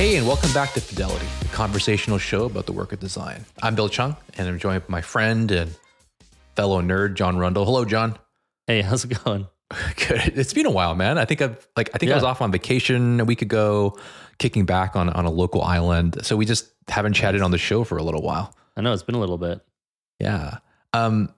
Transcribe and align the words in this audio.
Hey, 0.00 0.16
and 0.16 0.26
welcome 0.26 0.50
back 0.54 0.72
to 0.72 0.80
Fidelity, 0.80 1.26
the 1.40 1.48
conversational 1.48 2.16
show 2.16 2.46
about 2.46 2.64
the 2.64 2.72
work 2.72 2.94
of 2.94 3.00
design. 3.00 3.44
I'm 3.62 3.74
Bill 3.74 3.90
Chung, 3.90 4.16
and 4.38 4.48
I'm 4.48 4.58
joined 4.58 4.86
by 4.86 4.92
my 4.92 5.00
friend 5.02 5.50
and 5.50 5.76
fellow 6.56 6.80
nerd, 6.80 7.16
Jon 7.16 7.36
Rundle. 7.36 7.66
Hello, 7.66 7.84
Jon. 7.84 8.18
Hey, 8.66 8.80
how's 8.80 9.04
it 9.04 9.22
going? 9.22 9.46
Good. 10.08 10.38
It's 10.38 10.54
been 10.54 10.64
a 10.64 10.70
while, 10.70 10.94
man. 10.94 11.18
I 11.18 11.26
think 11.26 11.42
I've 11.42 11.68
like 11.76 11.90
I 11.92 11.98
think 11.98 12.12
I 12.12 12.14
was 12.14 12.24
off 12.24 12.40
on 12.40 12.50
vacation 12.50 13.20
a 13.20 13.26
week 13.26 13.42
ago, 13.42 13.98
kicking 14.38 14.64
back 14.64 14.96
on 14.96 15.10
on 15.10 15.26
a 15.26 15.30
local 15.30 15.60
island. 15.60 16.24
So 16.24 16.34
we 16.34 16.46
just 16.46 16.72
haven't 16.88 17.12
chatted 17.12 17.42
on 17.42 17.50
the 17.50 17.58
show 17.58 17.84
for 17.84 17.98
a 17.98 18.02
little 18.02 18.22
while. 18.22 18.56
I 18.78 18.80
know 18.80 18.94
it's 18.94 19.02
been 19.02 19.16
a 19.16 19.20
little 19.20 19.36
bit. 19.36 19.60
Yeah. 20.18 20.60
Um, 20.94 21.34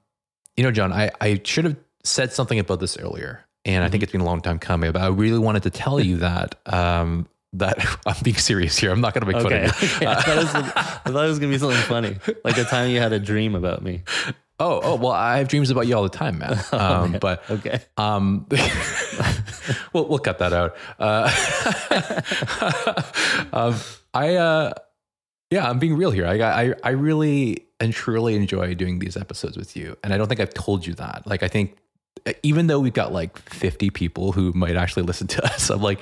you 0.56 0.62
know, 0.62 0.70
Jon, 0.70 0.92
I, 0.92 1.10
I 1.20 1.41
should 1.42 1.65
have 1.65 1.77
said 2.05 2.33
something 2.33 2.60
about 2.60 2.79
this 2.79 2.97
earlier, 2.97 3.45
and 3.65 3.83
I 3.83 3.88
think 3.88 4.05
it's 4.05 4.12
been 4.12 4.20
a 4.20 4.24
long 4.24 4.41
time 4.41 4.60
coming, 4.60 4.92
but 4.92 5.02
I 5.02 5.09
really 5.09 5.41
wanted 5.41 5.65
to 5.65 5.70
tell 5.70 5.98
you 6.09 6.19
that 6.19 6.55
um 6.66 7.27
that 7.55 7.79
I'm 8.06 8.16
being 8.23 8.37
serious 8.37 8.79
here. 8.79 8.91
I'm 8.92 9.01
not 9.01 9.15
gonna 9.15 9.27
make 9.27 9.37
Okay. 9.37 9.66
fun 9.69 9.74
of 9.74 9.83
you. 9.83 9.97
okay. 9.97 10.06
I, 10.06 10.15
thought 10.23 10.37
it 10.37 10.37
was, 10.45 10.55
I 10.55 11.11
thought 11.11 11.24
it 11.24 11.29
was 11.29 11.38
gonna 11.38 11.52
be 11.52 11.59
something 11.59 11.83
funny, 11.83 12.16
like 12.45 12.56
the 12.56 12.65
time 12.65 12.91
you 12.91 12.98
had 13.01 13.12
a 13.12 13.19
dream 13.20 13.55
about 13.55 13.83
me. 13.83 14.02
Oh, 14.61 14.80
oh, 14.84 14.95
well, 14.95 15.11
I 15.11 15.38
have 15.38 15.48
dreams 15.48 15.70
about 15.70 15.88
you 15.88 15.97
all 15.97 16.05
the 16.05 16.09
time, 16.09 16.38
man. 16.38 16.56
Um, 16.70 17.12
man. 17.12 17.20
but 17.20 17.42
Okay. 17.51 17.80
um, 17.97 18.47
we'll 19.92 20.06
we'll 20.06 20.20
cut 20.20 20.38
that 20.38 20.52
out. 20.52 20.77
Uh, 21.01 21.28
um, 23.53 23.75
I 24.14 24.37
uh, 24.37 24.73
yeah, 25.50 25.69
I'm 25.69 25.78
being 25.80 25.97
real 25.97 26.12
here. 26.12 26.27
I 26.27 26.41
I 26.41 26.75
I 26.84 26.91
really 26.91 27.66
and 27.80 27.92
truly 27.92 28.37
enjoy 28.37 28.75
doing 28.75 29.00
these 29.00 29.16
episodes 29.16 29.56
with 29.56 29.77
you, 29.77 29.97
and 30.05 30.12
I 30.14 30.19
don't 30.19 30.28
think 30.28 30.39
I've 30.41 30.55
told 30.55 30.87
you 30.87 30.95
that. 30.95 31.27
Like, 31.27 31.42
I 31.42 31.48
think 31.48 31.77
even 32.43 32.67
though 32.67 32.81
we've 32.81 32.93
got 32.93 33.12
like 33.12 33.39
50 33.51 33.91
people 33.91 34.33
who 34.33 34.53
might 34.53 34.77
actually 34.77 35.03
listen 35.03 35.27
to 35.29 35.45
us, 35.53 35.71
I'm 35.71 35.83
like, 35.83 36.01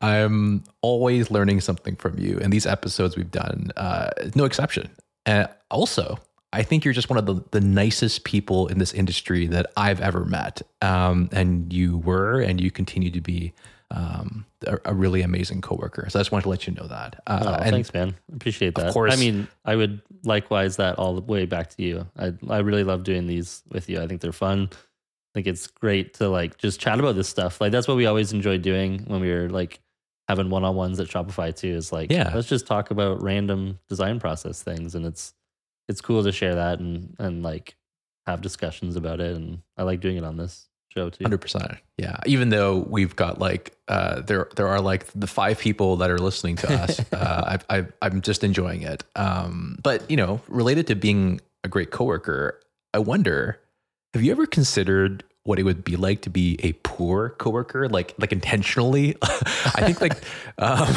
I'm 0.00 0.64
always 0.80 1.30
learning 1.30 1.60
something 1.60 1.96
from 1.96 2.18
you, 2.18 2.38
and 2.42 2.52
these 2.52 2.66
episodes 2.66 3.16
we've 3.16 3.30
done, 3.30 3.70
uh, 3.76 4.10
no 4.34 4.44
exception. 4.44 4.90
And 5.26 5.48
also, 5.70 6.18
I 6.52 6.62
think 6.62 6.84
you're 6.84 6.94
just 6.94 7.08
one 7.08 7.18
of 7.18 7.26
the, 7.26 7.42
the 7.52 7.60
nicest 7.60 8.24
people 8.24 8.66
in 8.66 8.78
this 8.78 8.92
industry 8.92 9.46
that 9.46 9.66
I've 9.76 10.00
ever 10.00 10.24
met. 10.24 10.62
Um, 10.82 11.28
and 11.32 11.72
you 11.72 11.98
were, 11.98 12.40
and 12.40 12.60
you 12.60 12.70
continue 12.70 13.10
to 13.12 13.20
be 13.20 13.52
um, 13.92 14.44
a, 14.66 14.78
a 14.86 14.94
really 14.94 15.22
amazing 15.22 15.60
coworker. 15.60 16.06
So 16.10 16.18
I 16.18 16.20
just 16.20 16.32
wanted 16.32 16.44
to 16.44 16.48
let 16.48 16.66
you 16.66 16.74
know 16.74 16.88
that. 16.88 17.22
Uh, 17.26 17.58
Oh, 17.60 17.70
thanks, 17.70 17.92
man. 17.94 18.14
Appreciate 18.34 18.74
that. 18.74 18.88
Of 18.88 18.94
course. 18.94 19.12
I 19.12 19.16
mean, 19.16 19.46
I 19.64 19.76
would 19.76 20.00
likewise 20.24 20.76
that 20.76 20.98
all 20.98 21.14
the 21.14 21.20
way 21.20 21.46
back 21.46 21.70
to 21.76 21.82
you. 21.82 22.06
I 22.18 22.32
I 22.48 22.58
really 22.58 22.84
love 22.84 23.04
doing 23.04 23.26
these 23.26 23.62
with 23.70 23.88
you. 23.88 24.00
I 24.00 24.06
think 24.06 24.20
they're 24.22 24.32
fun. 24.32 24.70
I 25.34 25.38
think 25.38 25.46
it's 25.46 25.66
great 25.66 26.14
to 26.14 26.28
like 26.28 26.58
just 26.58 26.78
chat 26.80 26.98
about 27.00 27.14
this 27.14 27.28
stuff. 27.28 27.60
Like 27.60 27.72
that's 27.72 27.88
what 27.88 27.96
we 27.96 28.06
always 28.06 28.32
enjoy 28.32 28.58
doing 28.58 29.04
when 29.06 29.20
we 29.20 29.30
were 29.32 29.48
like 29.48 29.80
having 30.28 30.50
one 30.50 30.62
on 30.64 30.74
ones 30.76 31.00
at 31.00 31.08
Shopify 31.08 31.54
too. 31.54 31.74
Is 31.74 31.90
like, 31.92 32.12
Yeah. 32.12 32.30
let's 32.34 32.48
just 32.48 32.66
talk 32.66 32.90
about 32.90 33.22
random 33.22 33.78
design 33.88 34.20
process 34.20 34.62
things, 34.62 34.94
and 34.94 35.06
it's 35.06 35.32
it's 35.88 36.00
cool 36.00 36.22
to 36.22 36.32
share 36.32 36.54
that 36.56 36.80
and 36.80 37.16
and 37.18 37.42
like 37.42 37.76
have 38.26 38.40
discussions 38.42 38.94
about 38.96 39.20
it. 39.20 39.34
And 39.34 39.62
I 39.78 39.84
like 39.84 40.00
doing 40.00 40.16
it 40.18 40.24
on 40.24 40.36
this 40.36 40.68
show 40.90 41.08
too. 41.08 41.24
Hundred 41.24 41.40
percent. 41.40 41.72
Yeah. 41.96 42.18
Even 42.26 42.50
though 42.50 42.78
we've 42.88 43.16
got 43.16 43.38
like 43.38 43.74
uh, 43.88 44.20
there 44.20 44.48
there 44.56 44.68
are 44.68 44.82
like 44.82 45.06
the 45.14 45.26
five 45.26 45.58
people 45.58 45.96
that 45.96 46.10
are 46.10 46.18
listening 46.18 46.56
to 46.56 46.72
us, 46.74 47.00
uh, 47.14 47.58
I, 47.70 47.78
I 47.78 47.86
I'm 48.02 48.20
just 48.20 48.44
enjoying 48.44 48.82
it. 48.82 49.02
Um, 49.16 49.78
but 49.82 50.08
you 50.10 50.16
know, 50.18 50.42
related 50.48 50.86
to 50.88 50.94
being 50.94 51.40
a 51.64 51.68
great 51.68 51.90
coworker, 51.90 52.60
I 52.92 52.98
wonder, 52.98 53.58
have 54.14 54.22
you 54.22 54.30
ever 54.32 54.46
considered 54.46 55.24
what 55.44 55.58
it 55.58 55.64
would 55.64 55.82
be 55.82 55.96
like 55.96 56.22
to 56.22 56.30
be 56.30 56.56
a 56.62 56.72
poor 56.84 57.30
coworker, 57.30 57.88
like 57.88 58.14
like 58.18 58.32
intentionally? 58.32 59.16
I 59.22 59.82
think 59.84 60.00
like 60.00 60.22
um, 60.58 60.88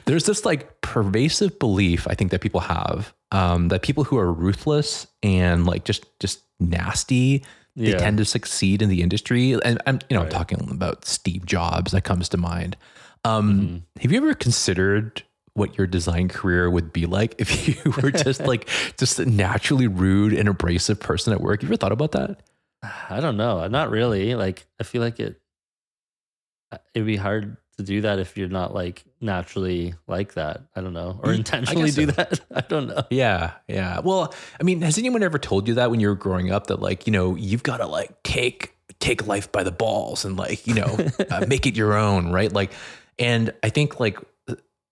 there's 0.04 0.26
this 0.26 0.44
like 0.44 0.80
pervasive 0.80 1.58
belief 1.58 2.06
I 2.08 2.14
think 2.14 2.30
that 2.30 2.40
people 2.40 2.60
have 2.60 3.12
um, 3.32 3.68
that 3.68 3.82
people 3.82 4.04
who 4.04 4.16
are 4.18 4.32
ruthless 4.32 5.06
and 5.22 5.66
like 5.66 5.84
just 5.84 6.04
just 6.20 6.42
nasty 6.60 7.44
they 7.76 7.90
Yeah. 7.90 7.98
tend 7.98 8.18
to 8.18 8.24
succeed 8.24 8.82
in 8.82 8.88
the 8.88 9.02
industry. 9.02 9.52
And 9.64 9.82
I'm, 9.84 9.98
you 10.08 10.16
know, 10.16 10.22
I'm 10.22 10.28
talking 10.28 10.68
about 10.70 11.04
Steve 11.04 11.44
Jobs 11.44 11.90
that 11.90 12.02
comes 12.04 12.28
to 12.28 12.36
mind. 12.36 12.76
Um, 13.24 13.60
Mm-hmm. 13.60 13.76
Have 14.02 14.12
you 14.12 14.18
ever 14.18 14.34
considered 14.34 15.24
what 15.54 15.78
your 15.78 15.86
design 15.86 16.28
career 16.28 16.68
would 16.68 16.92
be 16.92 17.06
like 17.06 17.34
if 17.38 17.68
you 17.84 17.92
were 18.02 18.10
just 18.10 18.40
like 18.46 18.68
just 18.98 19.18
a 19.18 19.26
naturally 19.26 19.86
rude 19.86 20.32
and 20.34 20.48
abrasive 20.48 21.00
person 21.00 21.32
at 21.32 21.40
work? 21.40 21.62
You 21.62 21.68
ever 21.68 21.76
thought 21.76 21.92
about 21.92 22.12
that? 22.12 22.40
I 23.08 23.20
don't 23.20 23.36
know. 23.36 23.66
Not 23.68 23.90
really. 23.90 24.34
Like 24.34 24.66
I 24.80 24.84
feel 24.84 25.00
like 25.00 25.18
it 25.20 25.40
uh, 26.72 26.78
it'd 26.94 27.06
be 27.06 27.16
hard 27.16 27.56
to 27.76 27.82
do 27.82 28.02
that 28.02 28.18
if 28.18 28.36
you're 28.36 28.48
not 28.48 28.72
like 28.74 29.04
naturally 29.20 29.94
like 30.06 30.34
that. 30.34 30.62
I 30.76 30.80
don't 30.80 30.92
know. 30.92 31.18
Or 31.22 31.30
Mm, 31.30 31.36
intentionally 31.38 31.90
do 31.90 32.06
so. 32.06 32.12
that. 32.12 32.40
I 32.54 32.60
don't 32.60 32.86
know. 32.88 33.02
Yeah, 33.10 33.52
yeah. 33.68 34.00
Well, 34.00 34.32
I 34.60 34.62
mean, 34.62 34.80
has 34.82 34.96
anyone 34.98 35.22
ever 35.22 35.38
told 35.38 35.66
you 35.66 35.74
that 35.74 35.90
when 35.90 35.98
you 36.00 36.08
were 36.08 36.14
growing 36.14 36.50
up 36.52 36.68
that 36.68 36.80
like, 36.80 37.06
you 37.06 37.12
know, 37.12 37.34
you've 37.36 37.62
got 37.62 37.78
to 37.78 37.86
like 37.86 38.22
take 38.22 38.76
take 39.00 39.26
life 39.26 39.50
by 39.50 39.62
the 39.62 39.72
balls 39.72 40.24
and 40.24 40.36
like, 40.36 40.66
you 40.66 40.74
know, 40.74 40.98
uh, 41.30 41.44
make 41.48 41.66
it 41.66 41.74
your 41.76 41.94
own, 41.94 42.30
right? 42.30 42.52
Like 42.52 42.72
and 43.18 43.52
I 43.62 43.70
think 43.70 43.98
like 43.98 44.18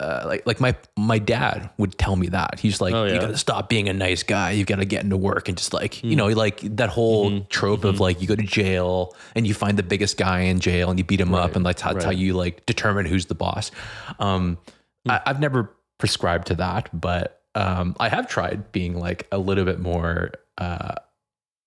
uh, 0.00 0.24
like 0.26 0.46
like 0.46 0.60
my 0.60 0.74
my 0.96 1.18
dad 1.18 1.70
would 1.78 1.96
tell 1.96 2.16
me 2.16 2.26
that. 2.28 2.58
He's 2.58 2.80
like, 2.80 2.92
Oh, 2.94 3.04
you 3.04 3.20
got 3.20 3.28
to 3.28 3.36
stop 3.38 3.68
being 3.68 3.88
a 3.88 3.92
nice 3.92 4.22
guy. 4.24 4.50
You've 4.52 4.66
got 4.66 4.76
to 4.76 4.84
get 4.84 5.04
into 5.04 5.16
work 5.16 5.48
and 5.48 5.56
just 5.56 5.72
like, 5.72 6.02
you 6.02 6.16
know, 6.16 6.26
like 6.28 6.60
that 6.76 6.88
whole 6.88 7.30
Mhm. 7.30 7.48
trope 7.48 7.84
of 7.84 8.00
like 8.00 8.20
you 8.20 8.26
go 8.26 8.34
to 8.34 8.42
jail 8.42 9.14
and 9.36 9.46
you 9.46 9.54
find 9.54 9.78
the 9.78 9.82
biggest 9.84 10.16
guy 10.16 10.40
in 10.40 10.58
jail 10.58 10.90
and 10.90 10.98
you 10.98 11.04
beat 11.04 11.20
him 11.20 11.34
up 11.34 11.54
and 11.54 11.64
like 11.64 11.78
that's 11.78 12.02
how 12.04 12.10
right. 12.10 12.16
you 12.18 12.32
like 12.34 12.66
determine 12.66 13.06
who's 13.06 13.26
the 13.26 13.34
boss. 13.34 13.70
Um, 14.18 14.58
I, 15.08 15.20
I've 15.26 15.40
never 15.40 15.70
prescribed 15.98 16.48
to 16.48 16.56
that, 16.56 16.88
but 16.98 17.42
um, 17.54 17.94
I 18.00 18.08
have 18.08 18.28
tried 18.28 18.72
being 18.72 18.98
like 18.98 19.28
a 19.30 19.38
little 19.38 19.64
bit 19.64 19.78
more. 19.78 20.32
Uh, 20.58 20.94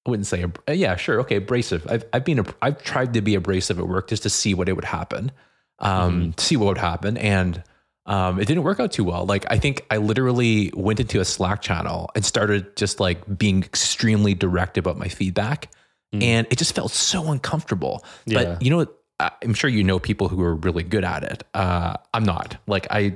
I 0.05 0.09
wouldn't 0.09 0.27
say, 0.27 0.43
ab- 0.43 0.61
yeah, 0.69 0.95
sure, 0.97 1.19
okay, 1.21 1.37
abrasive. 1.37 1.85
I've 1.89 2.03
I've 2.13 2.25
been 2.25 2.39
ab- 2.39 2.55
I've 2.61 2.83
tried 2.83 3.13
to 3.13 3.21
be 3.21 3.33
abrasive 3.35 3.79
at 3.79 3.87
work 3.87 4.09
just 4.09 4.23
to 4.23 4.29
see 4.29 4.53
what 4.53 4.67
it 4.69 4.73
would 4.73 4.85
happen, 4.85 5.31
um, 5.79 6.33
to 6.33 6.43
see 6.43 6.57
what 6.57 6.67
would 6.67 6.77
happen, 6.77 7.17
and 7.17 7.63
um, 8.07 8.39
it 8.39 8.45
didn't 8.47 8.63
work 8.63 8.79
out 8.79 8.91
too 8.91 9.03
well. 9.03 9.25
Like 9.25 9.45
I 9.49 9.57
think 9.57 9.85
I 9.89 9.97
literally 9.97 10.71
went 10.75 10.99
into 10.99 11.19
a 11.19 11.25
Slack 11.25 11.61
channel 11.61 12.09
and 12.15 12.23
started 12.23 12.75
just 12.75 12.99
like 12.99 13.37
being 13.37 13.63
extremely 13.63 14.33
direct 14.33 14.77
about 14.77 14.97
my 14.97 15.07
feedback, 15.07 15.71
Mm. 16.13 16.21
and 16.23 16.47
it 16.51 16.57
just 16.59 16.75
felt 16.75 16.91
so 16.91 17.31
uncomfortable. 17.31 18.05
Yeah. 18.27 18.43
But 18.43 18.61
you 18.61 18.69
know, 18.69 18.85
I'm 19.19 19.53
sure 19.55 19.69
you 19.69 19.83
know 19.83 19.97
people 19.97 20.27
who 20.27 20.41
are 20.43 20.53
really 20.55 20.83
good 20.83 21.03
at 21.03 21.23
it. 21.23 21.43
Uh, 21.53 21.95
I'm 22.13 22.23
not. 22.23 22.57
Like 22.67 22.85
I, 22.91 23.15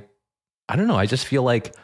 I 0.67 0.75
don't 0.75 0.87
know. 0.87 0.95
I 0.97 1.05
just 1.05 1.25
feel 1.27 1.43
like 1.43 1.75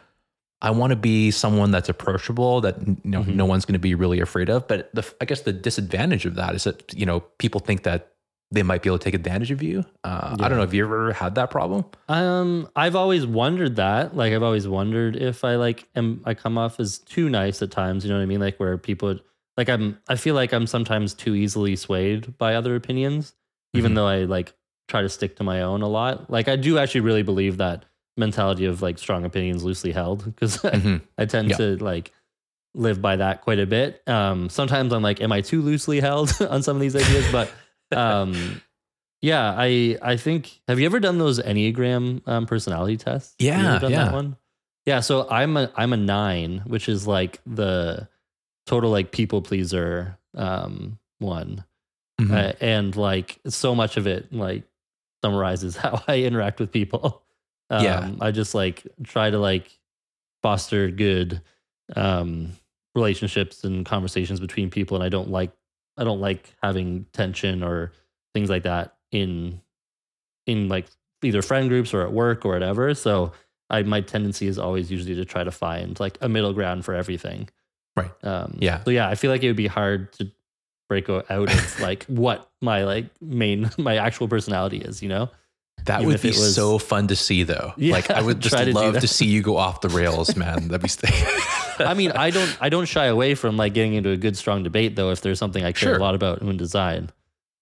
I 0.62 0.70
want 0.70 0.90
to 0.90 0.96
be 0.96 1.30
someone 1.30 1.70
that's 1.70 1.88
approachable 1.88 2.60
that 2.62 2.80
you 2.86 2.96
know 3.04 3.22
Mhm. 3.22 3.34
no 3.36 3.44
one's 3.46 3.64
going 3.66 3.74
to 3.74 3.78
be 3.78 3.94
really 3.94 4.18
afraid 4.20 4.48
of. 4.48 4.66
But 4.66 4.90
the 4.94 5.04
I 5.20 5.26
guess 5.26 5.42
the 5.42 5.52
disadvantage 5.52 6.26
of 6.26 6.34
that 6.34 6.54
is 6.56 6.64
that 6.64 6.92
you 6.92 7.06
know 7.06 7.20
people 7.38 7.60
think 7.60 7.84
that 7.84 8.12
they 8.52 8.62
might 8.62 8.82
be 8.82 8.88
able 8.88 8.98
to 8.98 9.04
take 9.04 9.14
advantage 9.14 9.50
of 9.50 9.62
you. 9.62 9.84
Uh, 10.04 10.36
I 10.40 10.48
don't 10.48 10.56
know. 10.58 10.60
Have 10.60 10.72
you 10.74 10.84
ever 10.84 11.12
had 11.12 11.34
that 11.34 11.50
problem? 11.50 11.84
Um, 12.08 12.68
I've 12.76 12.94
always 12.94 13.26
wondered 13.26 13.76
that. 13.76 14.16
Like, 14.16 14.32
I've 14.32 14.42
always 14.42 14.68
wondered 14.68 15.16
if 15.16 15.44
I 15.44 15.56
like 15.56 15.88
am 15.96 16.22
I 16.24 16.34
come 16.34 16.56
off 16.56 16.78
as 16.78 16.98
too 16.98 17.28
nice 17.28 17.60
at 17.62 17.70
times. 17.70 18.04
You 18.04 18.10
know 18.10 18.16
what 18.18 18.22
I 18.22 18.26
mean? 18.26 18.40
Like, 18.40 18.58
where 18.60 18.78
people 18.78 19.18
like 19.56 19.68
I'm. 19.68 19.98
I 20.08 20.14
feel 20.16 20.34
like 20.34 20.52
I'm 20.52 20.66
sometimes 20.66 21.12
too 21.14 21.34
easily 21.34 21.74
swayed 21.76 22.38
by 22.38 22.54
other 22.54 22.76
opinions, 22.76 23.34
even 23.74 23.92
Mhm. 23.92 23.94
though 23.96 24.06
I 24.06 24.18
like 24.24 24.52
try 24.88 25.02
to 25.02 25.08
stick 25.08 25.36
to 25.36 25.42
my 25.44 25.62
own 25.62 25.82
a 25.82 25.88
lot. 25.88 26.30
Like, 26.30 26.46
I 26.46 26.54
do 26.54 26.78
actually 26.78 27.00
really 27.00 27.24
believe 27.24 27.56
that 27.56 27.84
mentality 28.16 28.64
of 28.64 28.80
like 28.80 28.98
strong 28.98 29.24
opinions 29.24 29.64
loosely 29.64 29.90
held 29.92 30.24
because 30.24 30.56
Mhm. 30.62 31.02
I 31.18 31.24
tend 31.26 31.50
Yeah. 31.50 31.56
to 31.56 31.76
like 31.84 32.12
live 32.74 33.02
by 33.02 33.16
that 33.16 33.40
quite 33.42 33.58
a 33.58 33.66
bit. 33.66 34.02
Um, 34.08 34.48
sometimes 34.50 34.92
I'm 34.92 35.02
like, 35.02 35.20
am 35.20 35.32
I 35.32 35.40
too 35.40 35.62
loosely 35.62 35.98
held 36.00 36.30
on 36.48 36.62
some 36.62 36.76
of 36.76 36.80
these 36.80 36.94
ideas? 36.94 37.26
But 37.32 37.50
um, 37.94 38.60
yeah, 39.22 39.54
I 39.56 39.98
I 40.02 40.16
think. 40.16 40.60
Have 40.68 40.78
you 40.80 40.86
ever 40.86 41.00
done 41.00 41.18
those 41.18 41.40
Enneagram 41.40 42.26
um, 42.28 42.46
personality 42.46 42.96
tests? 42.96 43.34
Have 43.40 43.46
you 43.46 43.52
Yeah, 43.64 43.70
ever 43.72 43.80
done 43.80 43.90
yeah. 43.92 44.04
that 44.04 44.12
one. 44.12 44.36
Yeah, 44.84 45.00
so 45.00 45.28
I'm 45.28 45.56
a 45.56 45.70
I'm 45.74 45.92
a 45.92 45.96
nine, 45.96 46.62
which 46.66 46.88
is 46.88 47.06
like 47.06 47.40
the 47.46 48.08
total 48.66 48.90
like 48.90 49.10
people 49.12 49.42
pleaser 49.42 50.18
um, 50.34 50.98
one, 51.18 51.64
Mhm. 52.20 52.30
uh, 52.32 52.52
and 52.60 52.94
like 52.94 53.38
so 53.48 53.74
much 53.74 53.96
of 53.96 54.06
it 54.06 54.32
like 54.32 54.64
summarizes 55.24 55.76
how 55.82 56.02
I 56.06 56.20
interact 56.22 56.60
with 56.60 56.70
people. 56.70 57.22
Um, 57.70 57.82
Yeah. 57.84 58.10
I 58.20 58.30
just 58.30 58.54
like 58.54 58.86
try 59.02 59.28
to 59.30 59.38
like 59.38 59.76
foster 60.42 60.88
good 60.90 61.40
um, 61.96 62.52
relationships 62.94 63.64
and 63.64 63.84
conversations 63.84 64.38
between 64.40 64.70
people, 64.70 64.96
and 64.96 65.02
I 65.04 65.08
don't 65.08 65.30
like 65.30 65.50
I 65.96 66.04
don't 66.04 66.20
like 66.20 66.54
having 66.62 67.06
tension 67.12 67.62
or 67.62 67.92
things 68.34 68.50
like 68.50 68.64
that 68.64 68.96
in 69.12 69.60
in 70.46 70.68
like 70.68 70.86
either 71.22 71.42
friend 71.42 71.68
groups 71.68 71.94
or 71.94 72.02
at 72.02 72.12
work 72.12 72.44
or 72.44 72.52
whatever. 72.52 72.94
So 72.94 73.32
I 73.70 73.82
my 73.82 74.00
tendency 74.00 74.46
is 74.46 74.58
always 74.58 74.90
usually 74.90 75.14
to 75.16 75.24
try 75.24 75.42
to 75.44 75.50
find 75.50 75.98
like 75.98 76.18
a 76.20 76.28
middle 76.28 76.52
ground 76.52 76.84
for 76.84 76.94
everything. 76.94 77.48
Right. 77.96 78.10
Um, 78.22 78.56
Yeah. 78.60 78.82
So 78.84 78.90
yeah, 78.90 79.08
I 79.08 79.14
feel 79.14 79.30
like 79.30 79.42
it 79.42 79.46
would 79.48 79.56
be 79.56 79.66
hard 79.66 80.12
to 80.14 80.30
break 80.88 81.08
out 81.08 81.24
of 81.30 81.80
like 81.80 82.04
what 82.04 82.48
my 82.60 82.84
like 82.84 83.06
main 83.20 83.70
my 83.78 83.96
actual 83.96 84.28
personality 84.28 84.78
is. 84.78 85.02
You 85.02 85.08
know. 85.08 85.30
That 85.84 86.00
Even 86.00 86.14
would 86.14 86.22
be 86.22 86.28
was- 86.28 86.54
so 86.54 86.78
fun 86.78 87.06
to 87.08 87.16
see, 87.16 87.42
though. 87.44 87.72
Yeah, 87.76 87.92
like 87.98 88.10
I 88.10 88.20
would 88.20 88.40
just 88.40 88.54
try 88.54 88.64
to 88.64 88.72
love 88.72 88.98
to 88.98 89.06
see 89.06 89.26
you 89.26 89.40
go 89.42 89.56
off 89.56 89.82
the 89.82 89.88
rails, 89.88 90.34
man. 90.34 90.68
That'd 90.68 90.82
be. 90.82 90.88
I 91.80 91.94
mean, 91.94 92.12
I 92.12 92.30
don't 92.30 92.56
I 92.60 92.68
don't 92.68 92.86
shy 92.86 93.06
away 93.06 93.34
from 93.34 93.56
like 93.56 93.74
getting 93.74 93.94
into 93.94 94.10
a 94.10 94.16
good 94.16 94.36
strong 94.36 94.62
debate 94.62 94.96
though 94.96 95.10
if 95.10 95.20
there's 95.20 95.38
something 95.38 95.64
I 95.64 95.72
care 95.72 95.90
Sure. 95.90 95.96
a 95.96 96.00
lot 96.00 96.14
about 96.14 96.42
in 96.42 96.56
design. 96.56 97.10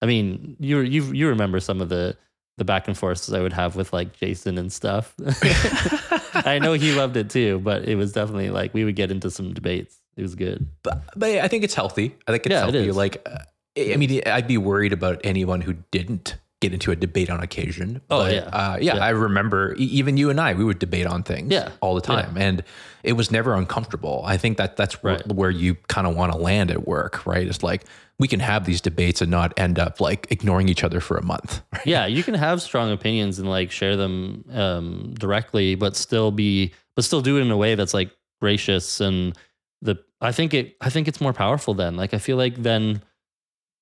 I 0.01 0.05
mean, 0.05 0.55
you 0.59 0.79
you 0.79 1.03
you 1.13 1.29
remember 1.29 1.59
some 1.59 1.81
of 1.81 1.89
the 1.89 2.15
the 2.57 2.63
back 2.65 2.87
and 2.87 2.97
forths 2.97 3.31
I 3.31 3.41
would 3.41 3.53
have 3.53 3.75
with 3.75 3.91
like 3.91 4.13
Jason 4.17 4.57
and 4.57 4.71
stuff. 4.71 5.13
I 6.33 6.59
know 6.61 6.73
he 6.73 6.93
loved 6.93 7.17
it 7.17 7.29
too, 7.29 7.59
but 7.59 7.83
it 7.87 7.95
was 7.95 8.13
definitely 8.13 8.49
like 8.49 8.73
we 8.73 8.83
would 8.85 8.95
get 8.95 9.11
into 9.11 9.29
some 9.29 9.53
debates. 9.53 9.97
It 10.15 10.21
was 10.21 10.35
good. 10.35 10.65
but, 10.83 11.03
but 11.17 11.29
I 11.39 11.47
think 11.49 11.63
it's 11.65 11.73
healthy. 11.73 12.15
I 12.27 12.31
think 12.31 12.45
it's 12.45 12.53
Yeah, 12.53 12.61
healthy. 12.61 12.91
Like, 12.91 13.21
uh, 13.29 13.39
I 13.77 13.97
mean, 13.97 14.21
I'd 14.25 14.47
be 14.47 14.57
worried 14.57 14.93
about 14.93 15.19
anyone 15.25 15.59
who 15.59 15.73
didn't 15.91 16.37
get 16.61 16.73
into 16.73 16.91
a 16.91 16.95
debate 16.95 17.29
on 17.29 17.41
occasion. 17.41 18.01
Oh, 18.09 18.19
But, 18.23 18.33
yeah. 18.33 18.39
uh, 18.45 18.77
yeah. 18.81 18.95
Yeah. 18.95 19.05
I 19.05 19.09
remember 19.09 19.73
even 19.75 20.17
you 20.17 20.29
and 20.29 20.39
I, 20.39 20.53
we 20.53 20.63
would 20.63 20.79
debate 20.79 21.05
on 21.05 21.21
things 21.23 21.51
Yeah. 21.51 21.69
all 21.81 21.95
the 21.95 22.01
time, 22.01 22.37
and 22.37 22.63
it 23.03 23.13
was 23.13 23.29
never 23.29 23.53
uncomfortable. 23.55 24.23
I 24.25 24.37
think 24.37 24.57
that 24.57 24.77
that's 24.77 25.03
where, 25.03 25.15
Right. 25.15 25.27
where 25.33 25.49
you 25.51 25.75
kind 25.89 26.07
of 26.07 26.15
want 26.15 26.31
to 26.31 26.37
land 26.37 26.71
at 26.71 26.87
work, 26.87 27.25
right? 27.25 27.45
It's 27.45 27.61
like 27.61 27.83
we 28.17 28.27
can 28.29 28.39
have 28.39 28.65
these 28.65 28.79
debates 28.79 29.21
and 29.21 29.29
not 29.29 29.53
end 29.57 29.77
up 29.77 29.99
like 29.99 30.27
ignoring 30.31 30.69
each 30.69 30.83
other 30.83 31.01
for 31.01 31.17
a 31.17 31.23
month. 31.23 31.61
yeah, 31.85 32.05
you 32.05 32.23
can 32.23 32.33
have 32.35 32.61
strong 32.61 32.89
opinions 32.91 33.37
and 33.37 33.49
like 33.49 33.69
share 33.69 33.97
them 33.97 34.45
um, 34.53 35.13
directly, 35.19 35.75
but 35.75 35.95
still 35.97 36.31
be, 36.31 36.73
but 36.95 37.03
still 37.03 37.21
do 37.21 37.37
it 37.37 37.41
in 37.41 37.51
a 37.51 37.57
way 37.57 37.75
that's 37.75 37.93
like 37.93 38.11
gracious 38.39 39.01
and 39.01 39.37
the. 39.81 39.97
I 40.21 40.31
think 40.31 40.53
it. 40.53 40.77
I 40.79 40.89
think 40.89 41.09
it's 41.09 41.19
more 41.19 41.33
powerful 41.33 41.73
then. 41.73 41.97
Like 41.97 42.13
I 42.13 42.17
feel 42.17 42.37
like 42.37 42.55
then 42.63 43.03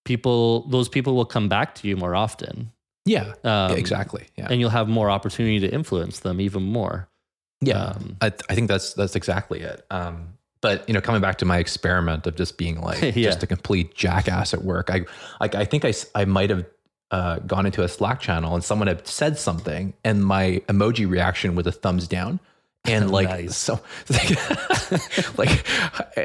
people, 0.05 0.67
those 0.69 0.89
people 0.89 1.15
will 1.15 1.25
come 1.25 1.47
back 1.49 1.75
to 1.75 1.87
you 1.87 1.95
more 1.97 2.15
often. 2.15 2.71
Yeah, 3.05 3.33
Um, 3.43 3.71
yeah, 3.71 3.73
exactly. 3.73 4.27
Yeah, 4.37 4.47
and 4.49 4.59
you'll 4.61 4.69
have 4.69 4.87
more 4.87 5.09
opportunity 5.09 5.59
to 5.59 5.73
influence 5.73 6.19
them 6.21 6.39
even 6.39 6.63
more. 6.63 7.09
Yeah, 7.61 7.83
Um, 7.83 8.17
I, 8.21 8.27
I 8.49 8.55
think 8.55 8.67
that's 8.69 8.93
that's 8.93 9.15
exactly 9.15 9.59
it. 9.61 9.85
Um, 9.89 10.37
but 10.61 10.87
you 10.87 10.93
know, 10.93 11.01
coming 11.01 11.21
back 11.21 11.37
to 11.39 11.45
my 11.45 11.57
experiment 11.57 12.25
of 12.27 12.35
just 12.35 12.57
being 12.57 12.79
like 12.81 13.01
Yeah. 13.15 13.29
just 13.29 13.43
a 13.43 13.47
complete 13.47 13.93
jackass 13.95 14.53
at 14.53 14.63
work, 14.63 14.89
I 14.89 15.05
like 15.41 15.53
I 15.55 15.65
think 15.65 15.83
I 15.85 15.93
I 16.15 16.23
might 16.25 16.49
have 16.49 16.65
uh, 17.11 17.39
gone 17.39 17.65
into 17.65 17.83
a 17.83 17.87
Slack 17.89 18.19
channel 18.21 18.55
and 18.55 18.63
someone 18.63 18.87
had 18.87 19.05
said 19.07 19.37
something, 19.37 19.93
and 20.05 20.23
my 20.25 20.61
emoji 20.67 21.07
reaction 21.09 21.55
was 21.55 21.67
a 21.67 21.71
thumbs 21.71 22.07
down. 22.07 22.39
And 22.85 23.11
like 23.11 23.29
Nice. 23.29 23.55
so, 23.55 23.79
like, 24.09 25.37
like 25.37 25.65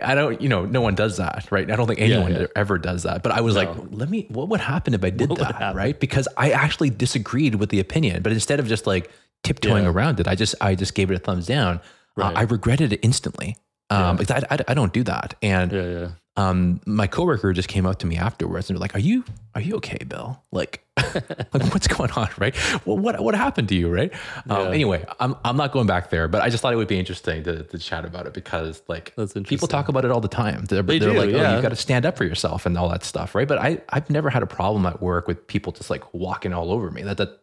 I 0.03 0.17
don't, 0.17 0.41
you 0.41 0.49
know, 0.49 0.65
no 0.65 0.81
one 0.81 0.97
does 0.97 1.19
that, 1.19 1.47
right? 1.51 1.71
I 1.71 1.77
don't 1.77 1.87
think 1.87 2.01
anyone 2.01 2.33
yeah. 2.35 2.47
ever 2.57 2.79
does 2.79 3.05
that. 3.05 3.23
But 3.23 3.31
I 3.31 3.43
was 3.43 3.55
like, 3.55 3.69
let 3.91 4.11
me. 4.11 4.27
What 4.29 4.49
would 4.49 4.61
happen 4.61 4.93
if 4.93 5.05
I 5.05 5.11
did 5.11 5.31
What 5.31 5.39
that, 5.39 5.77
right? 5.77 5.99
Because 5.99 6.27
I 6.37 6.51
actually 6.51 6.91
disagreed 6.91 7.55
with 7.55 7.69
the 7.71 7.79
opinion, 7.79 8.23
but 8.23 8.33
instead 8.33 8.59
of 8.59 8.67
just 8.67 8.89
like 8.89 9.09
tiptoeing 9.45 9.85
Yeah. 9.85 9.91
around 9.91 10.19
it, 10.19 10.27
I 10.27 10.35
just 10.35 10.57
I 10.61 10.75
just 10.75 10.95
gave 10.95 11.13
it 11.13 11.15
a 11.15 11.21
thumbs 11.21 11.47
down. 11.47 11.81
Uh, 12.17 12.33
I 12.35 12.43
regretted 12.43 12.93
it 12.93 12.99
instantly. 13.05 13.57
Um, 13.91 14.17
because 14.17 14.43
I, 14.51 14.55
I, 14.57 14.59
I 14.69 14.75
don't 14.75 14.93
do 14.93 15.05
that. 15.05 15.35
And 15.41 15.71
Yeah, 15.73 15.83
yeah. 15.87 16.09
Um, 16.38 16.81
my 16.87 17.06
coworker 17.06 17.52
just 17.52 17.69
came 17.69 17.85
up 17.87 17.99
to 17.99 18.06
me 18.06 18.17
afterwards 18.17 18.70
and 18.70 18.76
they're 18.76 18.81
like, 18.81 18.94
"Are 18.94 19.00
you 19.00 19.25
are 19.55 19.61
you 19.61 19.75
okay, 19.76 19.99
Bill? 20.06 20.40
Like, 20.52 20.85
like 20.96 21.73
what's 21.73 21.88
going 21.88 22.11
on, 22.12 22.29
right? 22.38 22.55
Well, 22.87 22.96
what 22.96 23.19
what 23.20 23.35
happened 23.35 23.69
to 23.70 23.75
you, 23.75 23.88
right? 23.88 24.12
Um, 24.49 24.67
Yeah. 24.67 24.70
anyway, 24.70 25.05
I'm 25.19 25.35
I'm 25.44 25.56
not 25.56 25.73
going 25.73 25.87
back 25.88 26.11
there, 26.11 26.29
but 26.29 26.40
I 26.43 26.49
just 26.49 26.62
thought 26.62 26.73
it 26.73 26.76
would 26.76 26.87
be 26.88 26.99
interesting 26.99 27.43
to, 27.44 27.64
to 27.64 27.79
chat 27.79 28.05
about 28.05 28.26
it 28.26 28.35
because 28.35 28.82
like 28.88 29.14
That's 29.17 29.32
people 29.44 29.67
talk 29.67 29.88
about 29.88 30.05
it 30.05 30.11
all 30.12 30.20
the 30.20 30.29
time. 30.29 30.64
They're, 30.67 30.82
They 30.82 30.99
they're 31.00 31.11
do, 31.12 31.19
like, 31.19 31.31
"Oh, 31.31 31.38
yeah. 31.38 31.56
you 31.56 31.62
got 31.62 31.70
to 31.70 31.76
stand 31.76 32.06
up 32.06 32.17
for 32.17 32.25
yourself" 32.25 32.67
and 32.67 32.79
all 32.79 32.88
that 32.90 33.02
stuff, 33.05 33.35
right? 33.35 33.49
But 33.49 33.58
I 33.58 33.82
I've 33.88 34.08
never 34.08 34.31
had 34.31 34.43
a 34.43 34.46
problem 34.46 34.87
at 34.87 35.02
work 35.02 35.26
with 35.26 35.44
people 35.46 35.73
just 35.73 35.90
like 35.90 36.05
walking 36.14 36.52
all 36.52 36.70
over 36.70 36.90
me. 36.90 37.02
That 37.02 37.17
that 37.17 37.40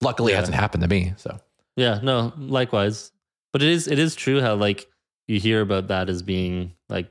luckily 0.00 0.32
Yeah. 0.32 0.38
hasn't 0.40 0.56
happened 0.56 0.82
to 0.82 0.88
me. 0.88 1.12
So 1.18 1.36
Yeah, 1.76 2.00
no, 2.02 2.32
likewise. 2.38 3.12
But 3.52 3.62
it 3.62 3.68
is 3.68 3.86
it 3.86 3.98
is 3.98 4.14
true 4.14 4.40
how 4.40 4.54
like 4.54 4.86
you 5.28 5.38
hear 5.38 5.60
about 5.60 5.88
that 5.88 6.08
as 6.08 6.22
being 6.22 6.72
like 6.88 7.10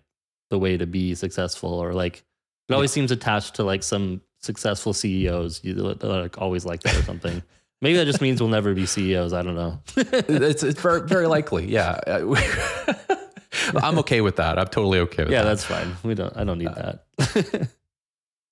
the 0.54 0.60
way 0.60 0.78
to 0.78 0.86
be 0.86 1.16
successful 1.16 1.74
or 1.74 1.94
like 1.94 2.24
it 2.70 2.74
always 2.74 2.92
seems 2.92 3.12
attached 3.12 3.56
to 3.56 3.64
like 3.64 3.82
some 3.82 4.22
successful 4.40 4.94
CEOs. 4.94 5.62
You 5.64 5.74
like 5.74 6.38
always 6.40 6.64
like 6.64 6.84
that 6.84 6.96
or 6.96 7.02
something. 7.02 7.42
Maybe 7.82 7.98
that 7.98 8.06
just 8.06 8.22
means 8.22 8.40
we'll 8.40 8.52
never 8.52 8.76
be 8.76 8.86
CEOs. 8.86 9.34
I 9.34 9.42
don't 9.42 9.56
know. 9.56 9.80
it's 9.98 10.62
it's 10.62 10.80
very 10.80 11.02
very 11.08 11.26
likely. 11.26 11.66
Yeah. 11.66 12.00
I'm 13.76 13.98
okay 14.00 14.22
with 14.22 14.36
that. 14.36 14.60
I'm 14.60 14.68
totally 14.68 15.00
okay 15.00 15.24
with 15.24 15.34
yeah, 15.34 15.42
that. 15.42 15.48
Yeah, 15.48 15.50
that's 15.50 15.66
fine. 15.66 15.96
We 16.04 16.14
don't 16.14 16.38
I 16.38 16.44
don't 16.44 16.60
need 16.60 16.68
uh, 16.68 16.94
that. 17.18 17.70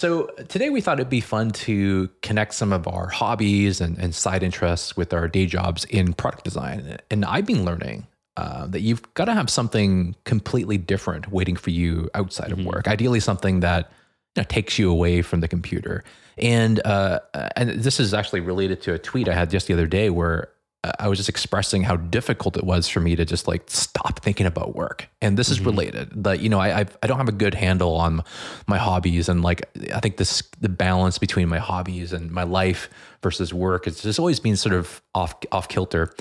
So 0.02 0.32
today 0.50 0.72
we 0.72 0.82
thought 0.82 0.98
it'd 0.98 1.12
be 1.12 1.22
fun 1.22 1.52
to 1.52 2.10
connect 2.24 2.56
some 2.56 2.74
of 2.74 2.88
our 2.88 3.06
hobbies 3.06 3.80
and, 3.80 4.00
and 4.00 4.16
side 4.16 4.42
interests 4.42 4.98
with 4.98 5.14
our 5.14 5.28
day 5.28 5.46
jobs 5.46 5.86
in 5.86 6.14
product 6.14 6.44
design. 6.44 6.98
And 7.12 7.24
I've 7.24 7.46
been 7.46 7.66
learning 7.66 8.08
uh, 8.38 8.66
that 8.68 8.82
you've 8.82 9.02
got 9.14 9.26
to 9.26 9.34
have 9.34 9.50
something 9.50 10.16
completely 10.24 10.78
different 10.78 11.32
waiting 11.32 11.56
for 11.56 11.70
you 11.70 12.10
outside 12.14 12.50
Mhm. 12.52 12.60
of 12.60 12.66
work. 12.66 12.88
Ideally, 12.88 13.20
something 13.20 13.60
that 13.62 13.92
you 14.36 14.42
know, 14.42 14.46
takes 14.48 14.80
you 14.80 14.90
away 14.90 15.22
from 15.22 15.42
the 15.42 15.48
computer. 15.48 16.04
And 16.38 16.80
uh, 16.86 17.20
and 17.56 17.70
this 17.72 18.00
is 18.00 18.14
actually 18.14 18.40
related 18.40 18.82
to 18.84 18.94
a 18.94 19.00
tweet 19.00 19.28
I 19.28 19.34
had 19.34 19.50
just 19.50 19.68
the 19.68 19.74
other 19.74 19.86
day 19.88 20.10
where 20.10 20.48
uh, 20.84 20.94
I 20.98 21.10
was 21.10 21.20
just 21.20 21.30
expressing 21.30 21.84
how 21.84 21.98
difficult 21.98 22.56
it 22.58 22.64
was 22.64 22.88
for 22.88 23.02
me 23.02 23.16
to 23.18 23.26
just 23.26 23.48
like 23.48 23.64
stop 23.70 24.22
thinking 24.24 24.48
about 24.48 24.74
work. 24.76 25.10
And 25.22 25.38
this 25.38 25.50
is 25.50 25.60
Mhm. 25.60 25.66
related. 25.66 26.24
That 26.24 26.40
you 26.40 26.48
know, 26.50 26.60
I 26.60 26.80
I've, 26.80 26.98
I 27.04 27.08
don't 27.08 27.18
have 27.18 27.28
a 27.28 27.34
good 27.34 27.54
handle 27.54 27.96
on 27.96 28.24
my 28.66 28.78
hobbies, 28.78 29.28
and 29.28 29.44
like 29.44 29.70
I 29.94 30.00
think 30.00 30.16
this 30.18 30.42
the 30.62 30.70
balance 30.70 31.18
between 31.20 31.50
my 31.50 31.60
hobbies 31.60 32.14
and 32.14 32.32
my 32.32 32.44
life 32.44 32.90
versus 33.22 33.54
work 33.54 33.86
has 33.86 34.02
just 34.02 34.18
always 34.18 34.40
been 34.40 34.56
sort 34.56 34.74
of 34.74 35.02
off 35.14 35.36
off 35.52 35.68
kilter. 35.68 36.14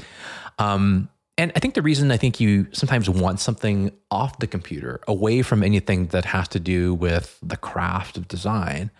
Um, 0.58 1.08
and 1.40 1.52
I 1.56 1.58
think 1.58 1.74
the 1.74 1.82
reason 1.82 2.10
I 2.12 2.18
think 2.18 2.38
you 2.38 2.66
sometimes 2.72 3.08
want 3.08 3.40
something 3.40 3.90
off 4.10 4.38
the 4.40 4.46
computer, 4.46 5.00
away 5.08 5.40
from 5.42 5.62
anything 5.62 6.06
that 6.08 6.26
has 6.26 6.48
to 6.48 6.60
do 6.60 6.92
with 6.94 7.38
the 7.42 7.56
craft 7.56 8.16
of 8.18 8.28
design, 8.28 8.90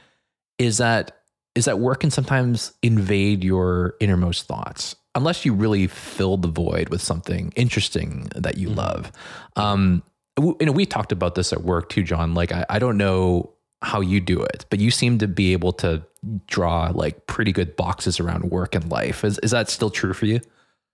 is 0.59 0.79
that 0.79 1.19
is 1.55 1.65
that 1.67 1.79
work 1.81 2.01
can 2.01 2.11
sometimes 2.11 2.73
invade 2.83 3.43
your 3.45 3.95
innermost 4.01 4.47
thoughts 4.47 4.95
unless 5.17 5.45
you 5.45 5.53
really 5.53 5.87
fill 5.89 6.37
the 6.37 6.49
void 6.49 6.89
with 6.89 7.03
something 7.03 7.53
interesting 7.57 8.29
that 8.37 8.57
you 8.57 8.69
Mhm. 8.69 8.77
love. 8.77 9.13
Um, 9.57 10.03
you 10.39 10.57
know, 10.63 10.73
we 10.73 10.87
talked 10.87 11.11
about 11.13 11.35
this 11.35 11.53
at 11.53 11.65
work 11.65 11.89
too, 11.89 12.05
Jon. 12.05 12.35
Like, 12.35 12.53
I, 12.53 12.65
I 12.71 12.79
don't 12.79 12.97
know 12.97 13.51
how 13.83 14.01
you 14.01 14.21
do 14.21 14.41
it, 14.41 14.65
but 14.71 14.79
you 14.79 14.91
seem 14.91 15.19
to 15.19 15.27
be 15.29 15.53
able 15.53 15.73
to 15.73 16.03
draw 16.47 16.91
like 16.95 17.27
pretty 17.27 17.53
good 17.53 17.75
boxes 17.77 18.21
around 18.21 18.45
work 18.51 18.75
and 18.75 18.89
life. 18.91 19.25
Is 19.25 19.39
is 19.41 19.51
that 19.51 19.69
still 19.69 19.91
true 19.91 20.13
for 20.15 20.27
you? 20.27 20.41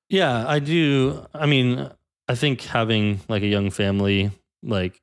Yeah, 0.08 0.44
I 0.46 0.58
do. 0.60 1.26
I 1.34 1.46
mean, 1.46 1.90
I 2.28 2.34
think 2.34 2.62
having 2.62 3.20
like 3.28 3.42
a 3.42 3.46
young 3.46 3.70
family 3.70 4.30
like 4.62 5.00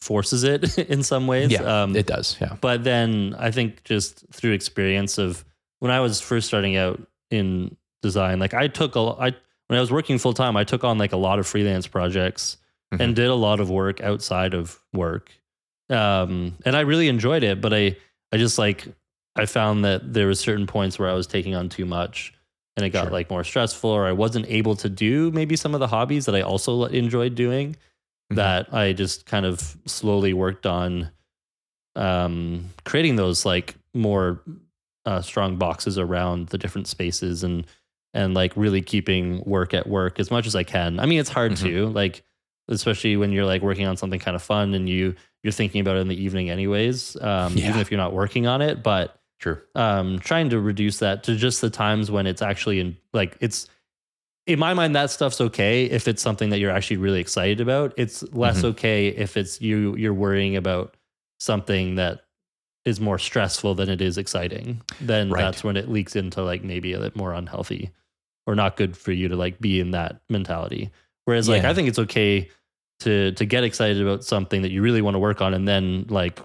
forces 0.00 0.42
it 0.44 0.78
in 0.90 1.02
some 1.02 1.26
ways. 1.26 1.50
Yeah, 1.52 1.82
Um, 1.82 1.94
it 1.96 2.06
does. 2.06 2.36
Yeah. 2.40 2.56
but 2.60 2.84
then 2.84 3.34
I 3.38 3.50
think 3.50 3.84
just 3.84 4.24
through 4.32 4.52
experience 4.52 5.18
of 5.18 5.44
when 5.80 5.90
I 5.90 6.00
was 6.00 6.20
first 6.20 6.46
starting 6.48 6.76
out 6.76 7.00
in 7.30 7.76
design, 8.02 8.38
like 8.38 8.54
I 8.54 8.68
took 8.68 8.96
a 8.96 9.00
I 9.00 9.34
when 9.68 9.78
I 9.78 9.80
was 9.80 9.90
working 9.92 10.18
full 10.18 10.34
time, 10.34 10.56
I 10.56 10.64
took 10.64 10.84
on 10.84 10.98
like 10.98 11.12
a 11.12 11.16
lot 11.16 11.38
of 11.38 11.46
freelance 11.46 11.86
projects 11.86 12.56
and 13.00 13.16
did 13.16 13.28
a 13.30 13.34
lot 13.34 13.58
of 13.58 13.70
work 13.70 14.02
outside 14.02 14.52
of 14.52 14.78
work. 14.92 15.30
Um, 15.88 16.58
and 16.66 16.76
I 16.76 16.80
really 16.80 17.08
enjoyed 17.08 17.42
it, 17.42 17.60
but 17.60 17.72
I 17.72 17.96
I 18.32 18.36
just 18.36 18.58
like 18.58 18.86
I 19.34 19.46
found 19.46 19.84
that 19.84 20.12
there 20.12 20.26
were 20.26 20.34
certain 20.34 20.66
points 20.66 20.98
where 20.98 21.08
I 21.08 21.14
was 21.14 21.26
taking 21.26 21.54
on 21.54 21.68
too 21.70 21.86
much 21.86 22.34
and 22.76 22.86
it 22.86 22.90
got 22.90 23.04
Sure. 23.04 23.12
like 23.12 23.30
more 23.30 23.44
stressful 23.44 23.90
or 23.90 24.06
I 24.06 24.12
wasn't 24.12 24.46
able 24.48 24.76
to 24.76 24.88
do 24.88 25.30
maybe 25.32 25.56
some 25.56 25.74
of 25.74 25.80
the 25.80 25.86
hobbies 25.88 26.24
that 26.26 26.34
I 26.34 26.40
also 26.42 26.84
enjoyed 26.84 27.34
doing 27.34 27.76
Mhm. 28.32 28.36
that 28.36 28.72
I 28.72 28.92
just 28.92 29.26
kind 29.26 29.44
of 29.44 29.76
slowly 29.86 30.32
worked 30.32 30.66
on 30.66 31.10
um, 31.96 32.70
creating 32.84 33.16
those 33.16 33.44
like 33.44 33.74
more 33.94 34.40
uh, 35.04 35.20
strong 35.20 35.56
boxes 35.56 35.98
around 35.98 36.48
the 36.48 36.58
different 36.58 36.86
spaces 36.86 37.42
and 37.44 37.66
and 38.14 38.34
like 38.34 38.52
really 38.56 38.82
keeping 38.82 39.42
work 39.44 39.72
at 39.74 39.86
work 39.88 40.20
as 40.20 40.30
much 40.30 40.46
as 40.46 40.54
I 40.54 40.64
can. 40.64 41.00
I 41.00 41.06
mean, 41.06 41.18
it's 41.18 41.30
hard 41.30 41.52
Mhm. 41.52 41.60
to 41.64 41.86
like, 41.88 42.22
especially 42.68 43.16
when 43.16 43.32
you're 43.32 43.46
like 43.46 43.62
working 43.62 43.86
on 43.86 43.96
something 43.96 44.20
kind 44.20 44.34
of 44.34 44.42
fun 44.42 44.74
and 44.74 44.88
you 44.88 45.14
you're 45.42 45.52
thinking 45.52 45.80
about 45.80 45.96
it 45.96 46.00
in 46.00 46.08
the 46.08 46.22
evening 46.22 46.48
anyways, 46.50 47.16
um, 47.20 47.56
Yeah. 47.56 47.70
even 47.70 47.80
if 47.80 47.90
you're 47.90 47.98
not 48.00 48.12
working 48.12 48.46
on 48.46 48.62
it. 48.62 48.82
But 48.82 49.18
True. 49.42 49.58
um, 49.74 50.18
trying 50.20 50.48
to 50.50 50.60
reduce 50.60 50.98
that 51.00 51.24
to 51.24 51.34
just 51.36 51.60
the 51.60 51.68
times 51.68 52.10
when 52.10 52.26
it's 52.28 52.40
actually 52.42 52.78
in 52.80 52.96
like 53.12 53.36
it's 53.40 53.68
in 54.46 54.58
my 54.58 54.72
mind 54.72 54.94
that 54.96 55.10
stuff's 55.10 55.40
okay 55.40 55.84
if 55.86 56.06
it's 56.08 56.22
something 56.22 56.50
that 56.50 56.58
you're 56.60 56.70
actually 56.70 56.96
really 56.96 57.20
excited 57.20 57.60
about 57.60 57.92
it's 57.96 58.22
less 58.32 58.60
Mhm. 58.62 58.66
okay 58.70 59.08
if 59.08 59.36
it's 59.36 59.60
you 59.60 59.96
you're 59.96 60.14
worrying 60.14 60.54
about 60.56 60.96
something 61.40 61.96
that 61.96 62.22
is 62.84 63.00
more 63.00 63.18
stressful 63.18 63.74
than 63.74 63.88
it 63.88 64.00
is 64.00 64.16
exciting 64.16 64.80
then 65.00 65.28
Right. 65.30 65.42
that's 65.42 65.62
when 65.64 65.76
it 65.76 65.88
leaks 65.88 66.14
into 66.16 66.42
like 66.42 66.62
maybe 66.64 66.92
a 66.92 67.00
bit 67.00 67.16
more 67.16 67.32
unhealthy 67.32 67.90
or 68.46 68.54
not 68.54 68.76
good 68.76 68.96
for 68.96 69.12
you 69.12 69.28
to 69.28 69.36
like 69.36 69.60
be 69.60 69.80
in 69.80 69.90
that 69.92 70.20
mentality 70.30 70.90
whereas 71.24 71.48
like 71.48 71.64
i 71.64 71.74
think 71.74 71.88
it's 71.88 71.98
okay 71.98 72.48
to 73.00 73.32
to 73.32 73.44
get 73.44 73.64
excited 73.64 74.00
about 74.00 74.22
something 74.24 74.62
that 74.62 74.70
you 74.70 74.82
really 74.82 75.02
want 75.02 75.14
to 75.16 75.18
work 75.20 75.40
on 75.40 75.52
and 75.54 75.66
then 75.66 76.06
like 76.08 76.40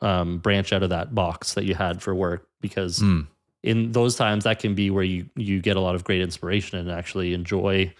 um, 0.00 0.38
branch 0.38 0.72
out 0.72 0.82
of 0.82 0.90
that 0.90 1.14
box 1.14 1.54
that 1.54 1.64
you 1.64 1.74
had 1.74 2.02
for 2.02 2.14
work 2.14 2.48
because 2.60 2.98
Mm. 3.00 3.26
in 3.62 3.92
those 3.92 4.16
times 4.16 4.44
that 4.44 4.58
can 4.58 4.74
be 4.74 4.90
where 4.90 5.04
you 5.04 5.28
you 5.36 5.60
get 5.60 5.76
a 5.76 5.80
lot 5.80 5.94
of 5.94 6.04
great 6.04 6.20
inspiration 6.20 6.78
and 6.78 6.90
actually 6.90 7.32
enjoy 7.34 7.92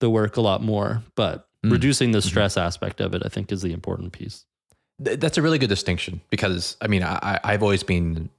the 0.00 0.10
work 0.10 0.36
a 0.36 0.40
lot 0.40 0.62
more. 0.62 1.02
But 1.14 1.46
Mm. 1.64 1.72
reducing 1.72 2.10
the 2.12 2.18
Mhm. 2.18 2.24
stress 2.26 2.56
aspect 2.56 3.00
of 3.00 3.14
it, 3.14 3.22
I 3.24 3.28
think, 3.28 3.52
is 3.52 3.62
the 3.62 3.72
important 3.72 4.12
piece. 4.12 4.44
Th- 5.04 5.18
That's 5.18 5.38
a 5.38 5.42
really 5.42 5.58
good 5.58 5.68
distinction 5.68 6.20
because 6.30 6.76
I 6.80 6.86
mean 6.88 7.02
I, 7.02 7.18
I- 7.22 7.40
I've 7.44 7.62
always 7.62 7.82
been 7.82 8.30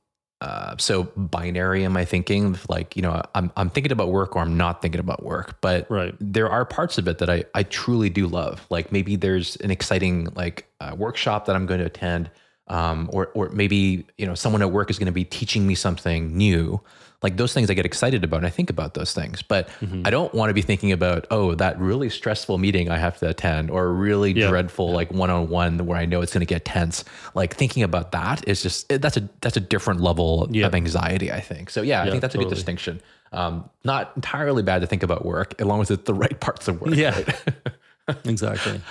uh, 0.41 0.75
so 0.77 1.03
binary 1.15 1.85
in 1.85 1.93
my 1.93 2.03
thinking. 2.03 2.57
Like 2.67 2.97
you 2.97 3.01
know 3.01 3.21
I'm 3.33 3.49
I'm 3.55 3.69
thinking 3.69 3.93
about 3.93 4.09
work 4.09 4.35
or 4.35 4.41
I'm 4.41 4.57
not 4.57 4.81
thinking 4.81 4.99
about 4.99 5.23
work, 5.23 5.59
but 5.61 5.89
Right. 5.89 6.13
there 6.19 6.49
are 6.49 6.65
parts 6.65 6.97
of 6.97 7.07
it 7.07 7.17
that 7.19 7.29
I 7.29 7.45
I 7.55 7.63
truly 7.63 8.09
do 8.09 8.27
love. 8.27 8.65
Like 8.69 8.91
maybe 8.91 9.15
there's 9.15 9.55
an 9.57 9.71
exciting 9.71 10.27
like 10.35 10.67
uh, 10.81 10.95
workshop 10.97 11.45
that 11.45 11.55
I'm 11.55 11.65
going 11.65 11.79
to 11.79 11.85
attend, 11.85 12.29
um, 12.67 13.09
or 13.13 13.27
or 13.33 13.49
maybe 13.49 14.05
you 14.17 14.25
know 14.25 14.35
someone 14.35 14.61
at 14.61 14.71
work 14.71 14.89
is 14.89 14.97
going 14.99 15.07
to 15.07 15.11
be 15.11 15.25
teaching 15.25 15.67
me 15.67 15.75
something 15.75 16.35
new. 16.37 16.81
Like 17.21 17.37
those 17.37 17.53
things 17.53 17.69
I 17.69 17.73
get 17.73 17.85
excited 17.85 18.25
about 18.25 18.37
and 18.37 18.45
I 18.45 18.49
think 18.49 18.69
about 18.69 18.95
those 18.95 19.13
things, 19.13 19.41
but 19.41 19.69
Mhm. 19.79 20.05
I 20.05 20.09
don't 20.09 20.33
want 20.33 20.49
to 20.49 20.53
be 20.53 20.61
thinking 20.61 20.91
about 20.91 21.25
oh 21.31 21.55
that 21.55 21.79
really 21.79 22.09
stressful 22.09 22.57
meeting 22.57 22.89
I 22.91 22.97
have 22.97 23.17
to 23.19 23.29
attend 23.29 23.71
or 23.71 23.85
a 23.85 23.91
really 23.93 24.33
Yeah. 24.33 24.49
dreadful 24.49 24.91
like 24.91 25.09
one 25.09 25.29
on 25.29 25.47
one 25.47 25.85
where 25.85 25.97
I 25.97 26.05
know 26.05 26.21
it's 26.21 26.33
going 26.33 26.45
to 26.45 26.53
get 26.53 26.65
tense. 26.65 27.05
Like 27.33 27.55
thinking 27.55 27.81
about 27.81 28.11
that 28.11 28.45
is 28.45 28.61
just 28.61 28.91
it- 28.91 29.01
that's 29.01 29.15
a 29.15 29.29
that's 29.39 29.55
a 29.55 29.61
different 29.61 30.01
level 30.01 30.49
Yeah. 30.51 30.65
of 30.67 30.75
anxiety. 30.75 31.31
I 31.31 31.39
think 31.39 31.69
so. 31.69 31.81
Yeah, 31.81 32.03
I 32.03 32.09
think 32.09 32.19
that's 32.21 32.35
a 32.35 32.39
good 32.39 32.49
distinction. 32.49 32.99
Um, 33.31 33.69
not 33.85 34.11
entirely 34.17 34.61
bad 34.61 34.81
to 34.81 34.87
think 34.87 35.01
about 35.01 35.23
work 35.25 35.55
as 35.59 35.65
long 35.65 35.79
as 35.81 35.89
it's 35.91 36.03
the 36.03 36.13
right 36.13 36.37
parts 36.45 36.67
of 36.67 36.81
work. 36.81 36.93
Yeah. 36.95 37.15
right? 37.15 38.17
Exactly. 38.25 38.81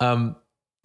Um, 0.00 0.36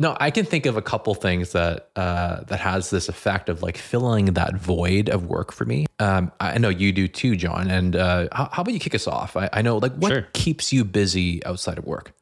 no, 0.04 0.18
I 0.20 0.30
can 0.32 0.46
think 0.46 0.66
of 0.66 0.76
a 0.78 0.82
couple 0.82 1.16
things 1.16 1.54
that 1.54 1.90
uh, 1.96 2.44
that 2.44 2.60
has 2.60 2.90
this 2.90 3.08
effect 3.10 3.50
of 3.50 3.64
like 3.64 3.78
filling 3.78 4.26
that 4.34 4.54
void 4.56 5.10
of 5.10 5.26
work 5.28 5.52
for 5.54 5.66
me. 5.66 5.86
Um, 6.00 6.32
I 6.40 6.58
know 6.58 6.70
you 6.70 6.92
do 6.92 7.08
too, 7.08 7.36
Jon. 7.36 7.72
And 7.72 7.96
uh, 7.96 8.28
how, 8.32 8.50
how 8.52 8.62
about 8.62 8.74
you 8.74 8.80
kick 8.80 8.94
us 8.94 9.08
off? 9.08 9.38
I, 9.38 9.50
I 9.54 9.62
know, 9.62 9.78
like, 9.78 9.96
what 9.96 10.10
Sure. 10.12 10.28
keeps 10.34 10.74
you 10.74 10.84
busy 10.84 11.44
outside 11.46 11.78
of 11.78 11.86
work? 11.86 12.14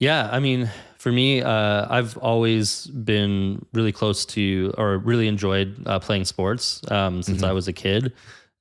Yeah, 0.00 0.28
I 0.32 0.38
mean, 0.40 0.70
for 0.96 1.12
me, 1.12 1.42
uh, 1.42 1.86
I've 1.90 2.16
always 2.18 2.86
been 2.86 3.64
really 3.72 3.92
close 3.92 4.24
to 4.26 4.72
or 4.78 4.98
really 4.98 5.28
enjoyed 5.28 5.76
uh, 5.86 5.98
playing 5.98 6.24
sports 6.24 6.80
um, 6.90 7.22
since 7.22 7.42
Mhm. 7.42 7.48
I 7.48 7.52
was 7.52 7.68
a 7.68 7.72
kid. 7.72 8.12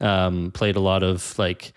Um, 0.01 0.51
played 0.51 0.75
a 0.75 0.79
lot 0.81 1.03
of 1.03 1.37
like, 1.39 1.73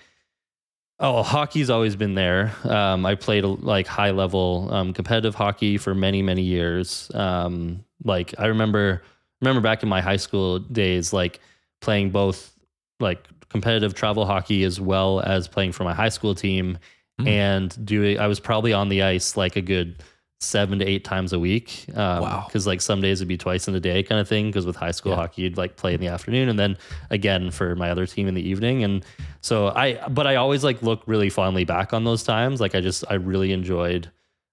oh, 1.00 1.22
hockey's 1.22 1.70
always 1.70 1.96
been 1.96 2.14
there. 2.14 2.52
Um, 2.64 3.04
I 3.06 3.14
played 3.14 3.44
like 3.44 3.86
high 3.86 4.10
level 4.10 4.68
um, 4.70 4.92
competitive 4.92 5.34
hockey 5.34 5.78
for 5.78 5.94
many, 5.94 6.22
many 6.22 6.42
years. 6.42 7.10
Um, 7.14 7.84
like 8.04 8.34
I 8.38 8.46
remember, 8.46 9.02
remember 9.40 9.60
back 9.60 9.82
in 9.82 9.88
my 9.88 10.00
high 10.00 10.18
school 10.18 10.58
days, 10.58 11.12
like 11.12 11.40
playing 11.80 12.10
both 12.10 12.52
like 13.00 13.26
competitive 13.48 13.94
travel 13.94 14.26
hockey 14.26 14.62
as 14.64 14.80
well 14.80 15.20
as 15.20 15.48
playing 15.48 15.72
for 15.72 15.84
my 15.84 15.94
high 15.94 16.10
school 16.10 16.34
team 16.34 16.78
Mm. 17.20 17.28
and 17.28 17.86
doing 17.86 18.18
I 18.18 18.28
was 18.28 18.40
probably 18.40 18.72
on 18.72 18.88
the 18.88 19.02
ice 19.02 19.36
like 19.36 19.56
a 19.56 19.60
good 19.60 20.02
seven 20.40 20.78
to 20.78 20.86
eight 20.86 21.04
times 21.04 21.32
a 21.32 21.38
week. 21.38 21.84
Um, 21.94 22.22
Wow. 22.22 22.44
Because 22.46 22.66
like 22.66 22.80
some 22.80 23.00
days 23.00 23.20
it'd 23.20 23.28
be 23.28 23.36
twice 23.36 23.68
in 23.68 23.74
a 23.74 23.80
day 23.80 24.02
kind 24.02 24.20
of 24.20 24.26
thing. 24.26 24.46
Because 24.46 24.64
with 24.66 24.76
high 24.76 24.90
school 24.90 25.12
Yeah. 25.12 25.16
hockey, 25.16 25.42
you'd 25.42 25.58
like 25.58 25.76
play 25.76 25.92
in 25.94 26.00
the 26.00 26.08
afternoon 26.08 26.48
and 26.48 26.58
then 26.58 26.78
again 27.10 27.50
for 27.50 27.76
my 27.76 27.90
other 27.90 28.06
team 28.06 28.26
in 28.26 28.34
the 28.34 28.46
evening. 28.48 28.82
And 28.82 29.04
so 29.42 29.68
I, 29.68 30.08
but 30.08 30.26
I 30.26 30.36
always 30.36 30.64
like 30.64 30.82
look 30.82 31.02
really 31.06 31.28
fondly 31.30 31.64
back 31.64 31.92
on 31.92 32.04
those 32.04 32.22
times. 32.22 32.60
Like 32.60 32.74
I 32.74 32.80
just 32.80 33.04
I 33.10 33.14
really 33.14 33.52
enjoyed 33.52 34.10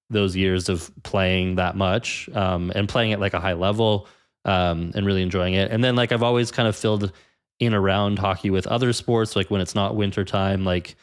those 0.10 0.36
years 0.36 0.70
of 0.70 0.92
playing 1.04 1.56
that 1.56 1.76
much 1.76 2.30
um, 2.34 2.72
and 2.76 2.88
playing 2.88 3.14
at 3.14 3.20
like 3.20 3.34
a 3.34 3.40
high 3.40 3.54
level 3.54 4.08
um, 4.46 4.92
and 4.94 5.06
really 5.06 5.22
enjoying 5.22 5.54
it. 5.54 5.72
And 5.72 5.84
then 5.84 5.96
like 5.96 6.12
I've 6.12 6.24
always 6.24 6.52
kind 6.52 6.68
of 6.68 6.76
filled 6.76 7.12
in 7.60 7.74
around 7.74 8.20
hockey 8.20 8.50
with 8.50 8.68
other 8.68 8.92
sports. 8.94 9.36
Like 9.38 9.50
when 9.50 9.62
it's 9.62 9.74
not 9.76 9.96
winter 9.96 10.24
time, 10.26 10.64
like 10.66 10.96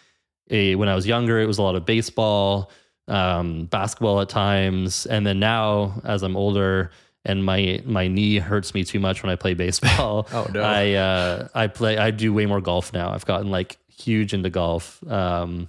a, 0.50 0.74
when 0.74 0.88
I 0.90 0.94
was 0.94 1.06
younger, 1.06 1.40
it 1.40 1.46
was 1.46 1.56
a 1.58 1.62
lot 1.62 1.74
of 1.74 1.84
baseball, 1.84 2.70
um, 3.08 3.66
basketball 3.66 4.20
at 4.20 4.28
times, 4.28 5.06
and 5.06 5.26
then 5.26 5.38
now 5.38 6.00
as 6.04 6.22
I'm 6.22 6.36
older 6.36 6.90
and 7.26 7.44
my 7.44 7.80
my 7.84 8.06
knee 8.08 8.36
hurts 8.38 8.74
me 8.74 8.84
too 8.84 9.00
much 9.00 9.22
when 9.22 9.30
I 9.30 9.36
play 9.36 9.54
baseball. 9.64 10.26
Oh, 10.32 10.46
no. 10.52 10.62
I 10.62 10.92
uh, 10.92 11.48
I 11.54 11.66
play 11.68 11.96
I 11.98 12.10
do 12.10 12.32
way 12.32 12.46
more 12.46 12.60
golf 12.60 12.92
now. 12.92 13.10
I've 13.12 13.24
gotten 13.26 13.50
like 13.50 13.76
huge 13.88 14.34
into 14.34 14.50
golf, 14.50 15.02
um, 15.10 15.68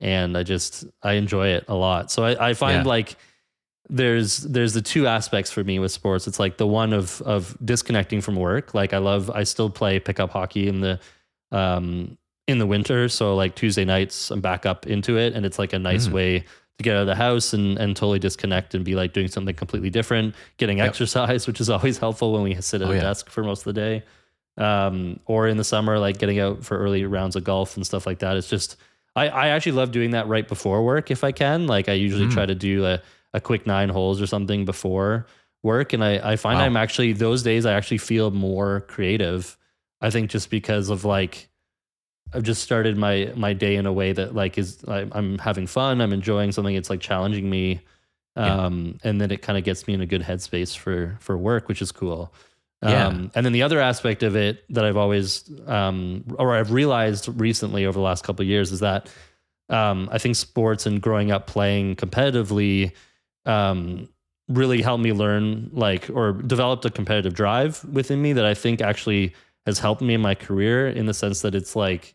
and 0.00 0.36
I 0.36 0.42
just 0.42 0.84
I 1.02 1.14
enjoy 1.14 1.48
it 1.48 1.64
a 1.68 1.74
lot. 1.74 2.10
So 2.10 2.24
I, 2.24 2.50
I 2.50 2.54
find 2.54 2.84
Yeah. 2.84 2.88
like 2.88 3.16
there's 3.90 4.38
there's 4.38 4.74
the 4.74 4.82
two 4.82 5.06
aspects 5.06 5.50
for 5.50 5.62
me 5.64 5.78
with 5.78 5.90
sports. 5.92 6.26
It's 6.26 6.38
like 6.38 6.56
the 6.56 6.66
one 6.66 6.92
of 6.92 7.20
of 7.22 7.56
disconnecting 7.64 8.20
from 8.20 8.36
work. 8.36 8.74
Like 8.74 8.92
I 8.92 8.98
love 8.98 9.28
I 9.30 9.42
still 9.44 9.70
play 9.70 9.98
pickup 9.98 10.30
hockey 10.30 10.68
in 10.68 10.80
the 10.80 11.00
um 11.50 12.16
in 12.48 12.58
the 12.58 12.66
winter. 12.66 13.08
So 13.08 13.34
like 13.34 13.54
Tuesday 13.54 13.84
nights 13.84 14.30
I'm 14.30 14.40
back 14.40 14.66
up 14.66 14.86
into 14.86 15.18
it 15.18 15.34
and 15.34 15.44
it's 15.44 15.58
like 15.58 15.72
a 15.72 15.78
nice 15.78 16.06
Mm. 16.08 16.12
way 16.12 16.44
to 16.78 16.82
get 16.84 16.96
out 16.96 17.02
of 17.02 17.06
the 17.06 17.14
house 17.14 17.52
and 17.52 17.78
and 17.78 17.94
totally 17.96 18.18
disconnect 18.18 18.74
and 18.74 18.84
be 18.84 18.94
like 18.94 19.12
doing 19.12 19.28
something 19.28 19.54
completely 19.54 19.90
different, 19.90 20.34
getting 20.56 20.78
Yep. 20.78 20.88
exercise, 20.88 21.46
which 21.48 21.60
is 21.60 21.70
always 21.70 21.98
helpful 21.98 22.32
when 22.32 22.42
we 22.42 22.54
sit 22.60 22.82
at 22.82 22.88
Oh, 22.88 22.92
a 22.92 22.94
yeah. 22.96 23.00
desk 23.02 23.28
for 23.30 23.42
most 23.44 23.66
of 23.66 23.74
the 23.74 23.80
day. 23.80 24.02
Um 24.58 25.18
or 25.26 25.48
in 25.48 25.56
the 25.56 25.64
summer 25.64 25.98
like 25.98 26.18
getting 26.18 26.38
out 26.38 26.62
for 26.64 26.76
early 26.78 27.04
rounds 27.06 27.36
of 27.36 27.44
golf 27.44 27.76
and 27.76 27.86
stuff 27.86 28.06
like 28.06 28.18
that. 28.18 28.36
It's 28.36 28.48
just 28.50 28.76
I, 29.16 29.28
I 29.28 29.48
actually 29.48 29.72
love 29.72 29.92
doing 29.92 30.10
that 30.12 30.26
right 30.28 30.46
before 30.46 30.82
work 30.84 31.10
if 31.10 31.24
I 31.24 31.32
can. 31.32 31.66
Like 31.66 31.88
I 31.88 31.92
usually 31.94 32.26
Mm. 32.26 32.32
try 32.32 32.46
to 32.46 32.54
do 32.54 32.84
a, 32.86 33.00
a 33.34 33.40
quick 33.40 33.66
nine 33.66 33.88
holes 33.90 34.20
or 34.20 34.26
something 34.26 34.64
before 34.64 35.26
work. 35.62 35.92
And 35.92 36.02
I, 36.02 36.32
I 36.32 36.36
find 36.36 36.58
Wow. 36.58 36.64
I'm 36.66 36.76
actually 36.76 37.12
those 37.12 37.42
days 37.42 37.64
I 37.66 37.72
actually 37.74 37.98
feel 37.98 38.30
more 38.30 38.80
creative. 38.88 39.56
I 40.00 40.10
think 40.10 40.30
just 40.30 40.50
because 40.50 40.88
of 40.90 41.04
like 41.04 41.48
I've 42.34 42.42
just 42.42 42.62
started 42.62 42.96
my 42.96 43.32
my 43.36 43.52
day 43.52 43.76
in 43.76 43.86
a 43.86 43.92
way 43.92 44.12
that 44.12 44.34
like 44.34 44.58
is 44.58 44.82
I, 44.88 45.06
I'm 45.12 45.38
having 45.38 45.66
fun. 45.66 46.00
I'm 46.00 46.12
enjoying 46.12 46.52
something. 46.52 46.74
It's 46.74 46.90
like 46.90 47.00
challenging 47.00 47.48
me, 47.50 47.80
Yeah. 48.36 48.64
um, 48.64 48.98
and 49.04 49.20
then 49.20 49.30
it 49.30 49.42
kind 49.42 49.58
of 49.58 49.64
gets 49.64 49.86
me 49.86 49.94
in 49.94 50.00
a 50.00 50.06
good 50.06 50.22
headspace 50.22 50.76
for 50.76 51.16
for 51.20 51.36
work, 51.36 51.68
which 51.68 51.82
is 51.82 51.92
cool. 51.92 52.32
Yeah. 52.82 53.06
Um, 53.06 53.30
and 53.36 53.46
then 53.46 53.52
the 53.52 53.62
other 53.62 53.78
aspect 53.80 54.24
of 54.24 54.34
it 54.34 54.64
that 54.74 54.84
I've 54.84 54.96
always 54.96 55.48
um, 55.68 56.24
or 56.38 56.54
I've 56.56 56.72
realized 56.72 57.28
recently 57.40 57.86
over 57.86 57.94
the 57.98 58.02
last 58.04 58.24
couple 58.24 58.42
of 58.42 58.48
years 58.48 58.72
is 58.72 58.80
that 58.80 59.08
um, 59.68 60.08
I 60.10 60.18
think 60.18 60.34
sports 60.36 60.84
and 60.86 61.00
growing 61.00 61.30
up 61.30 61.46
playing 61.46 61.94
competitively 61.96 62.90
um, 63.46 64.08
really 64.48 64.82
helped 64.82 65.02
me 65.04 65.12
learn 65.12 65.70
like 65.72 66.10
or 66.10 66.32
developed 66.32 66.84
a 66.84 66.90
competitive 66.90 67.34
drive 67.34 67.84
within 67.84 68.20
me 68.20 68.32
that 68.32 68.44
I 68.44 68.54
think 68.54 68.80
actually 68.80 69.32
has 69.64 69.78
helped 69.78 70.02
me 70.02 70.14
in 70.14 70.20
my 70.20 70.34
career 70.34 70.88
in 70.88 71.06
the 71.06 71.14
sense 71.14 71.42
that 71.42 71.54
it's 71.54 71.76
like 71.76 72.14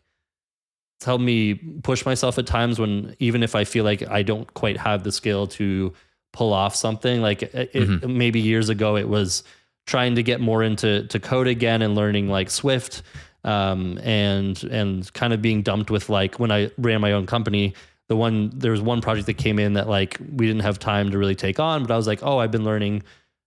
it's 0.98 1.04
helped 1.04 1.22
me 1.22 1.54
push 1.84 2.04
myself 2.04 2.38
at 2.38 2.46
times 2.46 2.80
when 2.80 3.14
even 3.20 3.44
if 3.44 3.54
I 3.54 3.62
feel 3.62 3.84
like 3.84 4.02
I 4.10 4.24
don't 4.24 4.52
quite 4.54 4.76
have 4.78 5.04
the 5.04 5.12
skill 5.12 5.46
to 5.46 5.92
pull 6.32 6.52
off 6.52 6.74
something 6.74 7.22
like 7.22 7.42
it, 7.44 7.72
Mhm. 7.72 8.16
maybe 8.16 8.40
years 8.40 8.68
ago 8.68 8.96
it 8.96 9.08
was 9.08 9.44
trying 9.86 10.16
to 10.16 10.24
get 10.24 10.40
more 10.40 10.64
into 10.64 11.04
to 11.06 11.20
code 11.20 11.46
again 11.46 11.82
and 11.82 11.94
learning 11.94 12.28
like 12.28 12.50
Swift 12.50 13.02
um, 13.44 13.96
and 14.02 14.60
and 14.64 15.12
kind 15.12 15.32
of 15.32 15.40
being 15.40 15.62
dumped 15.62 15.88
with 15.88 16.08
like 16.08 16.40
when 16.40 16.50
I 16.50 16.72
ran 16.78 17.00
my 17.00 17.12
own 17.12 17.26
company 17.26 17.74
the 18.08 18.16
one 18.16 18.50
there 18.52 18.72
was 18.72 18.80
one 18.82 19.00
project 19.00 19.26
that 19.26 19.34
came 19.38 19.60
in 19.60 19.74
that 19.74 19.88
like 19.88 20.18
we 20.34 20.48
didn't 20.48 20.62
have 20.62 20.80
time 20.80 21.12
to 21.12 21.18
really 21.18 21.36
take 21.36 21.60
on 21.60 21.82
but 21.84 21.92
I 21.94 21.96
was 21.96 22.08
like 22.08 22.24
oh 22.24 22.38
I've 22.38 22.50
been 22.50 22.64
learning 22.64 23.04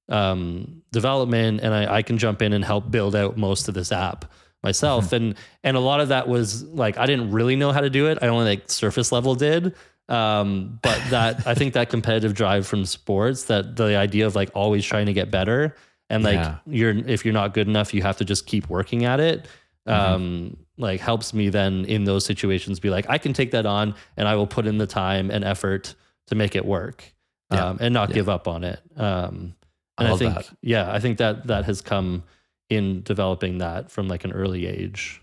um, 0.08 0.82
development 0.94 1.60
and 1.62 1.74
I, 1.74 1.98
I 1.98 2.02
can 2.02 2.18
jump 2.18 2.42
in 2.42 2.54
and 2.54 2.64
help 2.64 2.90
build 2.90 3.14
out 3.14 3.36
most 3.38 3.68
of 3.68 3.74
this 3.74 3.92
app 3.92 4.24
myself 4.64 5.12
and 5.14 5.36
and 5.64 5.76
a 5.76 5.80
lot 5.80 6.00
of 6.02 6.10
that 6.10 6.28
was 6.28 6.64
like 6.66 6.98
I 6.98 7.06
didn't 7.06 7.32
really 7.32 7.56
know 7.56 7.72
how 7.72 7.82
to 7.82 7.90
do 7.90 8.08
it 8.08 8.20
I 8.22 8.28
only 8.28 8.46
like 8.46 8.70
surface 8.70 9.12
level 9.12 9.36
did 9.36 9.76
um, 10.10 10.80
but 10.82 11.02
that 11.10 11.48
I 11.48 11.54
think 11.56 11.74
that 11.74 11.90
competitive 11.90 12.34
drive 12.34 12.68
from 12.68 12.86
sports 12.86 13.46
that 13.46 13.76
the 13.76 13.96
idea 13.96 14.26
of 14.28 14.36
like 14.36 14.50
always 14.54 14.86
trying 14.86 15.06
to 15.08 15.14
get 15.14 15.32
better 15.32 15.76
and 16.10 16.24
like 16.24 16.36
Yeah. 16.36 16.58
you're 16.68 16.92
if 16.92 17.24
you're 17.26 17.34
not 17.34 17.54
good 17.54 17.68
enough 17.68 17.94
you 17.94 18.02
have 18.04 18.18
to 18.18 18.26
just 18.26 18.46
keep 18.46 18.70
working 18.70 19.06
at 19.06 19.20
it 19.20 19.48
Mhm. 19.88 19.94
um 19.94 20.58
like 20.78 21.00
helps 21.00 21.34
me 21.34 21.50
then 21.50 21.86
in 21.86 22.04
those 22.04 22.24
situations 22.26 22.80
be 22.80 22.90
like 22.92 23.06
I 23.10 23.18
can 23.18 23.34
take 23.34 23.52
that 23.52 23.66
on 23.66 23.96
and 24.18 24.28
I 24.28 24.36
will 24.36 24.48
put 24.48 24.68
in 24.68 24.78
the 24.78 24.88
time 24.88 25.32
and 25.32 25.44
effort 25.44 25.96
to 26.28 26.36
make 26.36 26.56
it 26.56 26.66
work 26.66 27.04
Yeah. 27.52 27.70
um, 27.70 27.78
and 27.82 27.94
not 27.94 28.10
Yeah. 28.10 28.16
give 28.16 28.30
up 28.30 28.48
on 28.48 28.64
it 28.64 28.80
um 28.96 29.56
I 29.98 30.04
and 30.04 30.08
I, 30.08 30.12
love 30.12 30.20
think 30.20 30.36
that. 30.36 30.50
yeah 30.62 30.92
I 30.92 31.00
think 31.00 31.18
that 31.18 31.48
that 31.48 31.66
has 31.66 31.82
come 31.82 32.24
in 32.72 33.04
developing 33.04 33.58
that 33.58 33.92
from 33.92 34.08
like 34.08 34.24
an 34.24 34.32
early 34.32 34.66
age 34.66 35.22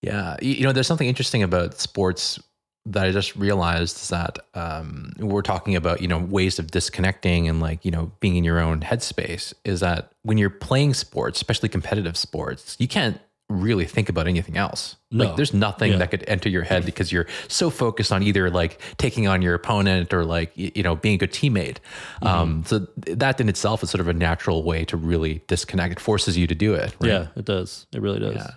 Yeah, 0.00 0.36
you, 0.40 0.64
know, 0.64 0.72
there's 0.72 0.86
something 0.86 1.06
interesting 1.06 1.42
about 1.42 1.78
sports 1.78 2.40
that 2.86 3.06
I 3.06 3.12
just 3.12 3.36
realized 3.36 3.96
is 3.98 4.08
that 4.08 4.40
um, 4.54 5.12
we're 5.18 5.42
talking 5.42 5.76
about 5.76 6.00
you 6.00 6.08
know 6.08 6.18
ways 6.18 6.58
of 6.58 6.72
disconnecting 6.72 7.48
and 7.48 7.60
like 7.60 7.84
you 7.84 7.92
know 7.92 8.10
being 8.18 8.36
in 8.36 8.42
your 8.42 8.58
own 8.58 8.80
headspace. 8.80 9.54
Is 9.64 9.80
that 9.80 10.10
when 10.22 10.38
you're 10.38 10.50
playing 10.50 10.94
sports, 10.94 11.38
especially 11.38 11.68
competitive 11.68 12.16
sports, 12.16 12.76
you 12.80 12.88
can't 12.88 13.20
really 13.60 13.84
think 13.84 14.08
about 14.08 14.26
anything 14.26 14.56
else. 14.56 14.96
No. 15.10 15.24
Like 15.26 15.36
there's 15.36 15.52
nothing 15.52 15.92
Yeah. 15.92 15.98
that 15.98 16.10
could 16.10 16.24
enter 16.26 16.48
your 16.48 16.62
head 16.62 16.84
because 16.84 17.12
you're 17.12 17.26
so 17.48 17.70
focused 17.70 18.12
on 18.12 18.22
either 18.22 18.50
like 18.50 18.80
taking 18.98 19.28
on 19.28 19.42
your 19.42 19.54
opponent 19.54 20.12
or 20.14 20.24
like 20.24 20.52
you 20.56 20.82
know 20.82 20.96
being 20.96 21.14
a 21.16 21.18
good 21.18 21.32
teammate. 21.32 21.76
Mm-hmm. 22.22 22.26
Um, 22.26 22.64
so 22.66 22.86
that 22.96 23.40
in 23.40 23.48
itself 23.48 23.82
is 23.82 23.90
sort 23.90 24.00
of 24.00 24.08
a 24.08 24.12
natural 24.14 24.62
way 24.62 24.84
to 24.86 24.96
really 24.96 25.42
disconnect. 25.46 25.92
It 25.92 26.00
forces 26.00 26.36
you 26.38 26.46
to 26.46 26.54
do 26.54 26.74
it. 26.74 26.94
Right? 27.00 27.08
yeah 27.10 27.26
it 27.36 27.44
does 27.44 27.86
it 27.92 28.00
really 28.02 28.18
does 28.20 28.34
Yeah. 28.36 28.50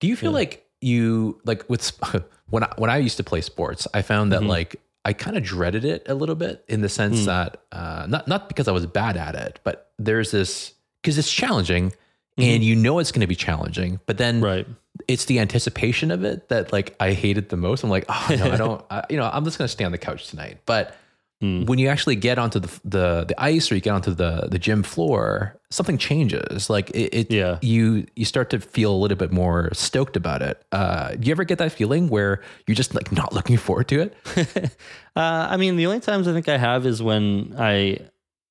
Do 0.00 0.06
you 0.08 0.16
feel 0.16 0.30
Yeah. 0.30 0.34
like 0.38 0.66
you 0.80 1.40
like 1.44 1.68
with 1.70 1.90
when 2.50 2.64
I, 2.64 2.72
when 2.76 2.90
I 2.90 2.98
used 2.98 3.16
to 3.16 3.24
play 3.24 3.40
sports, 3.40 3.88
I 3.94 4.02
found 4.02 4.32
that 4.32 4.42
Mhm. 4.42 4.48
like 4.48 4.76
I 5.06 5.12
kind 5.12 5.36
of 5.36 5.42
dreaded 5.42 5.84
it 5.84 6.02
a 6.08 6.14
little 6.14 6.34
bit 6.34 6.64
in 6.68 6.80
the 6.80 6.88
sense 6.88 7.20
Mm. 7.22 7.26
that 7.26 7.56
uh, 7.72 8.06
not 8.08 8.26
not 8.28 8.48
because 8.48 8.68
I 8.68 8.72
was 8.72 8.86
bad 8.86 9.16
at 9.16 9.34
it, 9.34 9.60
but 9.64 9.90
there's 9.98 10.30
this 10.30 10.72
because 11.02 11.18
it's 11.18 11.30
challenging 11.32 11.92
Mhm. 12.38 12.54
and 12.56 12.64
you 12.64 12.74
know 12.74 12.98
it's 12.98 13.12
going 13.12 13.20
to 13.20 13.26
be 13.28 13.36
challenging, 13.36 14.00
but 14.06 14.18
then 14.18 14.40
Right. 14.40 14.66
it's 15.08 15.26
the 15.26 15.38
anticipation 15.38 16.10
of 16.10 16.24
it 16.24 16.48
that 16.48 16.72
like 16.72 16.96
I 16.98 17.12
hated 17.12 17.48
the 17.48 17.56
most. 17.56 17.84
I'm 17.84 17.90
like, 17.90 18.06
oh 18.08 18.26
no, 18.36 18.50
I 18.52 18.56
don't. 18.64 18.84
I, 18.90 19.04
you 19.08 19.16
know, 19.16 19.30
I'm 19.32 19.44
just 19.44 19.56
going 19.58 19.66
to 19.66 19.72
stay 19.72 19.84
on 19.84 19.92
the 19.92 19.98
couch 19.98 20.28
tonight. 20.28 20.58
But 20.66 20.96
Mm. 21.42 21.66
when 21.66 21.80
you 21.80 21.88
actually 21.88 22.14
get 22.14 22.38
onto 22.38 22.60
the, 22.60 22.68
the 22.84 23.24
the 23.26 23.34
ice 23.42 23.70
or 23.70 23.74
you 23.74 23.80
get 23.80 23.90
onto 23.92 24.14
the 24.14 24.46
the 24.50 24.58
gym 24.58 24.84
floor, 24.84 25.58
something 25.68 25.98
changes. 25.98 26.70
Like 26.70 26.90
it, 26.90 27.12
it 27.12 27.30
Yeah. 27.30 27.58
you 27.60 28.06
you 28.14 28.24
start 28.24 28.50
to 28.50 28.60
feel 28.60 28.92
a 28.94 28.96
little 28.96 29.16
bit 29.18 29.32
more 29.32 29.68
stoked 29.72 30.16
about 30.16 30.42
it. 30.42 30.64
Uh, 30.70 31.10
do 31.16 31.26
you 31.26 31.32
ever 31.32 31.42
get 31.44 31.58
that 31.58 31.72
feeling 31.72 32.08
where 32.08 32.40
you're 32.68 32.76
just 32.76 32.94
like 32.94 33.10
not 33.10 33.32
looking 33.32 33.56
forward 33.58 33.88
to 33.88 34.00
it? 34.00 34.14
Uh, 35.16 35.46
I 35.50 35.56
mean, 35.56 35.76
the 35.76 35.86
only 35.86 36.00
times 36.00 36.26
I 36.26 36.32
think 36.32 36.48
I 36.48 36.56
have 36.56 36.86
is 36.86 37.00
when 37.02 37.54
I 37.58 37.98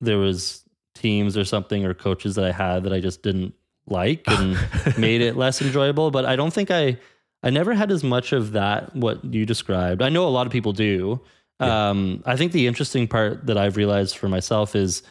there 0.02 0.18
was 0.18 0.64
teams 0.94 1.36
or 1.38 1.44
something 1.46 1.86
or 1.86 1.94
coaches 1.94 2.36
that 2.36 2.46
I 2.46 2.52
had 2.52 2.84
that 2.84 2.94
I 2.94 3.00
just 3.02 3.22
didn't 3.24 3.54
like 3.88 4.24
and 4.28 4.58
made 4.98 5.22
it 5.22 5.36
less 5.36 5.62
enjoyable. 5.62 6.12
But 6.12 6.26
I 6.26 6.36
don't 6.36 6.54
think 6.54 6.72
I 6.72 6.98
I 7.42 7.50
never 7.50 7.74
had 7.74 7.92
as 7.92 8.04
much 8.04 8.32
of 8.32 8.54
that 8.54 8.96
what 8.96 9.24
you 9.26 9.46
described. 9.46 10.02
I 10.02 10.10
know 10.10 10.28
a 10.28 10.30
lot 10.30 10.46
of 10.48 10.52
people 10.52 10.74
do. 10.74 11.22
Um, 11.60 12.24
I 12.26 12.36
think 12.36 12.52
the 12.52 12.68
interesting 12.68 13.08
part 13.08 13.46
that 13.46 13.58
I've 13.58 13.78
realized 13.78 14.18
for 14.18 14.28
myself 14.28 14.76
is 14.76 15.02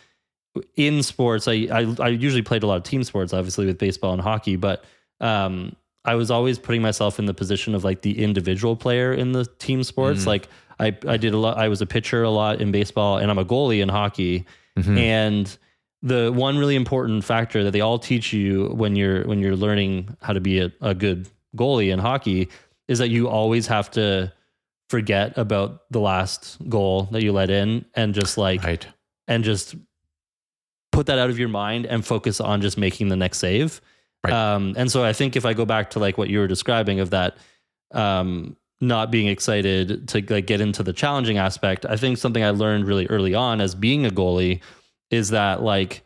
in 0.76 1.02
sports. 1.02 1.48
I, 1.48 1.66
I 1.72 1.94
I 1.98 2.08
usually 2.08 2.42
played 2.42 2.62
a 2.62 2.66
lot 2.66 2.76
of 2.76 2.82
team 2.82 3.04
sports, 3.04 3.32
obviously 3.32 3.66
with 3.66 3.78
baseball 3.78 4.12
and 4.12 4.20
hockey, 4.20 4.56
but 4.56 4.84
um, 5.20 5.74
I 6.04 6.14
was 6.14 6.30
always 6.30 6.58
putting 6.58 6.82
myself 6.82 7.18
in 7.18 7.26
the 7.26 7.32
position 7.34 7.74
of 7.74 7.84
like 7.84 8.02
the 8.02 8.22
individual 8.22 8.76
player 8.76 9.14
in 9.14 9.32
the 9.32 9.46
team 9.46 9.82
sports. 9.82 10.24
Mm. 10.24 10.26
Like 10.26 10.48
I 10.78 10.96
I 11.06 11.16
did 11.16 11.32
a 11.32 11.38
lot. 11.38 11.56
I 11.56 11.68
was 11.68 11.80
a 11.80 11.86
pitcher 11.86 12.22
a 12.22 12.30
lot 12.30 12.60
in 12.60 12.70
baseball, 12.70 13.16
and 13.18 13.30
I'm 13.30 13.38
a 13.38 13.44
goalie 13.44 13.80
in 13.82 13.88
hockey. 13.88 14.44
Mhm. 14.78 14.98
And 14.98 15.58
the 16.02 16.32
one 16.32 16.58
really 16.58 16.74
important 16.74 17.24
factor 17.24 17.62
that 17.64 17.70
they 17.70 17.80
all 17.80 17.98
teach 17.98 18.32
you 18.32 18.66
when 18.68 18.96
you're 18.96 19.24
when 19.24 19.38
you're 19.38 19.56
learning 19.56 20.16
how 20.20 20.32
to 20.32 20.40
be 20.40 20.58
a, 20.58 20.72
a 20.80 20.94
good 20.94 21.28
goalie 21.56 21.92
in 21.92 21.98
hockey 21.98 22.48
is 22.88 22.98
that 22.98 23.08
you 23.08 23.28
always 23.28 23.66
have 23.66 23.90
to 23.90 24.32
forget 24.90 25.36
about 25.38 25.82
the 25.90 26.00
last 26.00 26.58
goal 26.68 27.04
that 27.12 27.22
you 27.22 27.32
let 27.32 27.50
in 27.50 27.84
and 27.94 28.14
just 28.14 28.36
like 28.36 28.62
right. 28.64 28.86
and 29.28 29.44
just 29.44 29.74
put 30.90 31.06
that 31.06 31.18
out 31.18 31.30
of 31.30 31.38
your 31.38 31.48
mind 31.48 31.86
and 31.86 32.04
focus 32.04 32.40
on 32.40 32.60
just 32.60 32.76
making 32.76 33.08
the 33.08 33.16
next 33.16 33.38
save. 33.38 33.80
Right. 34.22 34.32
Um, 34.32 34.74
and 34.76 34.90
so 34.90 35.04
I 35.04 35.12
think 35.12 35.36
if 35.36 35.46
I 35.46 35.54
go 35.54 35.64
back 35.64 35.90
to 35.90 35.98
like 35.98 36.18
what 36.18 36.28
you 36.28 36.38
were 36.38 36.46
describing 36.46 37.00
of 37.00 37.10
that, 37.10 37.38
um, 37.92 38.56
not 38.80 39.10
being 39.10 39.28
excited 39.28 40.08
to 40.08 40.24
like 40.28 40.46
get 40.46 40.60
into 40.60 40.82
the 40.82 40.92
challenging 40.92 41.38
aspect, 41.38 41.86
I 41.86 41.96
think 41.96 42.18
something 42.18 42.42
I 42.42 42.50
learned 42.50 42.86
really 42.86 43.06
early 43.06 43.34
on 43.34 43.60
as 43.60 43.74
being 43.74 44.04
a 44.04 44.10
goalie 44.10 44.60
is 45.12 45.30
that 45.30 45.62
like 45.62 46.02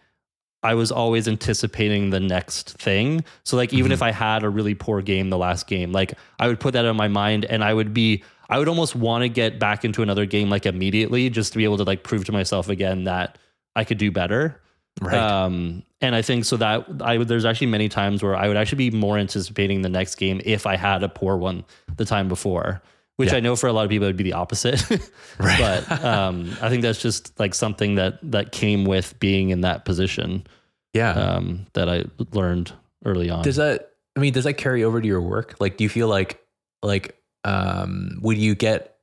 I 0.62 0.74
was 0.74 0.90
always 0.90 1.28
anticipating 1.28 2.10
the 2.10 2.18
next 2.20 2.72
thing. 2.78 3.24
So 3.44 3.56
like 3.56 3.72
even 3.72 3.90
Mhm. 3.90 3.94
if 3.94 4.02
I 4.02 4.10
had 4.10 4.42
a 4.42 4.48
really 4.50 4.74
poor 4.74 5.00
game 5.00 5.30
the 5.30 5.38
last 5.38 5.66
game, 5.68 5.92
like 5.92 6.14
I 6.40 6.48
would 6.48 6.58
put 6.60 6.72
that 6.72 6.84
in 6.84 6.96
my 6.96 7.08
mind 7.08 7.44
and 7.44 7.62
I 7.64 7.72
would 7.72 7.94
be 7.94 8.22
I 8.50 8.58
would 8.58 8.68
almost 8.68 8.94
want 8.94 9.22
to 9.22 9.28
get 9.28 9.58
back 9.58 9.84
into 9.84 10.02
another 10.02 10.24
game 10.26 10.50
like 10.50 10.66
immediately 10.66 11.30
just 11.30 11.52
to 11.52 11.58
be 11.58 11.64
able 11.64 11.76
to 11.78 11.84
like 11.84 12.02
prove 12.02 12.24
to 12.26 12.32
myself 12.32 12.68
again 12.68 13.04
that 13.04 13.38
I 13.74 13.84
could 13.84 13.98
do 13.98 14.10
better. 14.10 14.60
Right. 15.00 15.14
Um, 15.14 15.82
and 16.00 16.14
I 16.14 16.22
think 16.22 16.44
so 16.44 16.56
that 16.56 16.86
I 17.00 17.18
would, 17.18 17.28
there's 17.28 17.44
actually 17.44 17.66
many 17.68 17.88
times 17.88 18.22
where 18.22 18.34
I 18.36 18.48
would 18.48 18.56
actually 18.56 18.90
be 18.90 18.96
more 18.96 19.18
anticipating 19.18 19.82
the 19.82 19.88
next 19.88 20.14
game 20.14 20.40
if 20.44 20.66
I 20.66 20.76
had 20.76 21.02
a 21.02 21.08
poor 21.08 21.36
one 21.36 21.64
the 21.96 22.04
time 22.04 22.28
before, 22.28 22.82
which 23.16 23.30
Yeah. 23.32 23.36
I 23.36 23.40
know 23.40 23.56
for 23.56 23.66
a 23.66 23.72
lot 23.72 23.84
of 23.84 23.90
people 23.90 24.06
it 24.06 24.10
would 24.10 24.16
be 24.16 24.24
the 24.24 24.34
opposite. 24.34 24.88
right. 25.38 25.84
but 25.88 26.04
um, 26.04 26.50
I 26.60 26.68
think 26.68 26.82
that's 26.82 27.00
just 27.00 27.38
like 27.38 27.54
something 27.54 27.96
that 27.96 28.18
that 28.30 28.52
came 28.52 28.84
with 28.84 29.18
being 29.18 29.50
in 29.50 29.62
that 29.62 29.84
position 29.84 30.46
yeah. 30.94 31.12
um, 31.12 31.66
that 31.74 31.88
I 31.88 32.04
learned 32.32 32.72
early 33.04 33.30
on. 33.30 33.42
Does 33.42 33.56
that? 33.56 33.90
I 34.16 34.20
mean, 34.20 34.32
does 34.32 34.44
that 34.44 34.54
carry 34.54 34.82
over 34.84 35.00
to 35.00 35.06
your 35.06 35.20
work? 35.20 35.56
Like, 35.60 35.76
do 35.76 35.84
you 35.84 35.90
feel 35.90 36.08
like, 36.08 36.42
like, 36.82 37.20
um, 37.44 38.18
would 38.22 38.38
you 38.38 38.54
get 38.54 38.96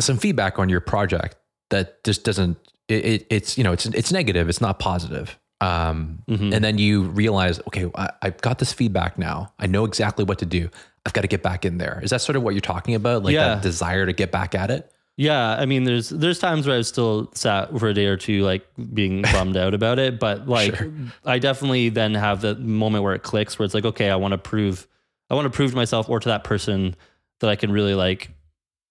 some 0.00 0.16
feedback 0.16 0.58
on 0.60 0.68
your 0.68 0.80
project 0.80 1.36
that 1.70 2.02
just 2.04 2.22
doesn't? 2.24 2.56
It, 2.88 3.04
it, 3.04 3.26
it's 3.30 3.58
you 3.58 3.64
know, 3.64 3.72
it's 3.72 3.86
it's 3.86 4.12
negative. 4.12 4.48
It's 4.48 4.60
not 4.60 4.78
positive. 4.78 5.38
Um, 5.62 6.22
Mhm. 6.28 6.54
and 6.54 6.64
then 6.64 6.78
you 6.78 7.02
realize, 7.02 7.58
okay, 7.66 7.90
I, 7.94 8.08
I've 8.22 8.40
got 8.40 8.58
this 8.60 8.72
feedback 8.72 9.18
now. 9.18 9.52
I 9.58 9.66
know 9.66 9.84
exactly 9.84 10.24
what 10.24 10.38
to 10.38 10.46
do. 10.46 10.70
I've 11.06 11.12
got 11.12 11.22
to 11.22 11.28
get 11.28 11.42
back 11.42 11.64
in 11.64 11.78
there. 11.78 12.00
Is 12.02 12.10
that 12.10 12.20
sort 12.20 12.36
of 12.36 12.42
what 12.42 12.54
you're 12.54 12.60
talking 12.60 12.94
about? 12.94 13.22
Like 13.22 13.32
Yeah. 13.34 13.54
that 13.54 13.62
desire 13.62 14.06
to 14.06 14.12
get 14.12 14.30
back 14.30 14.54
at 14.54 14.70
it? 14.70 14.90
Yeah, 15.16 15.50
I 15.50 15.66
mean, 15.66 15.84
there's 15.84 16.08
there's 16.08 16.38
times 16.38 16.66
where 16.66 16.74
I 16.74 16.78
was 16.78 16.88
still 16.88 17.30
sat 17.34 17.78
for 17.78 17.88
a 17.88 17.94
day 17.94 18.06
or 18.06 18.16
two, 18.16 18.42
like 18.42 18.66
being 18.94 19.22
bummed 19.32 19.56
out 19.56 19.74
about 19.74 19.98
it. 19.98 20.18
But 20.18 20.48
like, 20.48 20.76
Sure. 20.76 20.90
I 21.26 21.38
definitely 21.38 21.88
then 21.90 22.14
have 22.14 22.40
the 22.40 22.54
moment 22.54 23.04
where 23.04 23.14
it 23.14 23.22
clicks, 23.22 23.58
where 23.58 23.64
it's 23.66 23.74
like, 23.74 23.84
okay, 23.84 24.08
I 24.10 24.16
want 24.16 24.32
to 24.32 24.38
prove, 24.38 24.86
I 25.28 25.34
want 25.34 25.44
to 25.44 25.50
prove 25.50 25.70
to 25.70 25.76
myself 25.76 26.08
or 26.08 26.20
to 26.20 26.28
that 26.30 26.44
person 26.44 26.96
that 27.40 27.50
I 27.50 27.56
can 27.56 27.70
really 27.72 27.94
like 27.94 28.30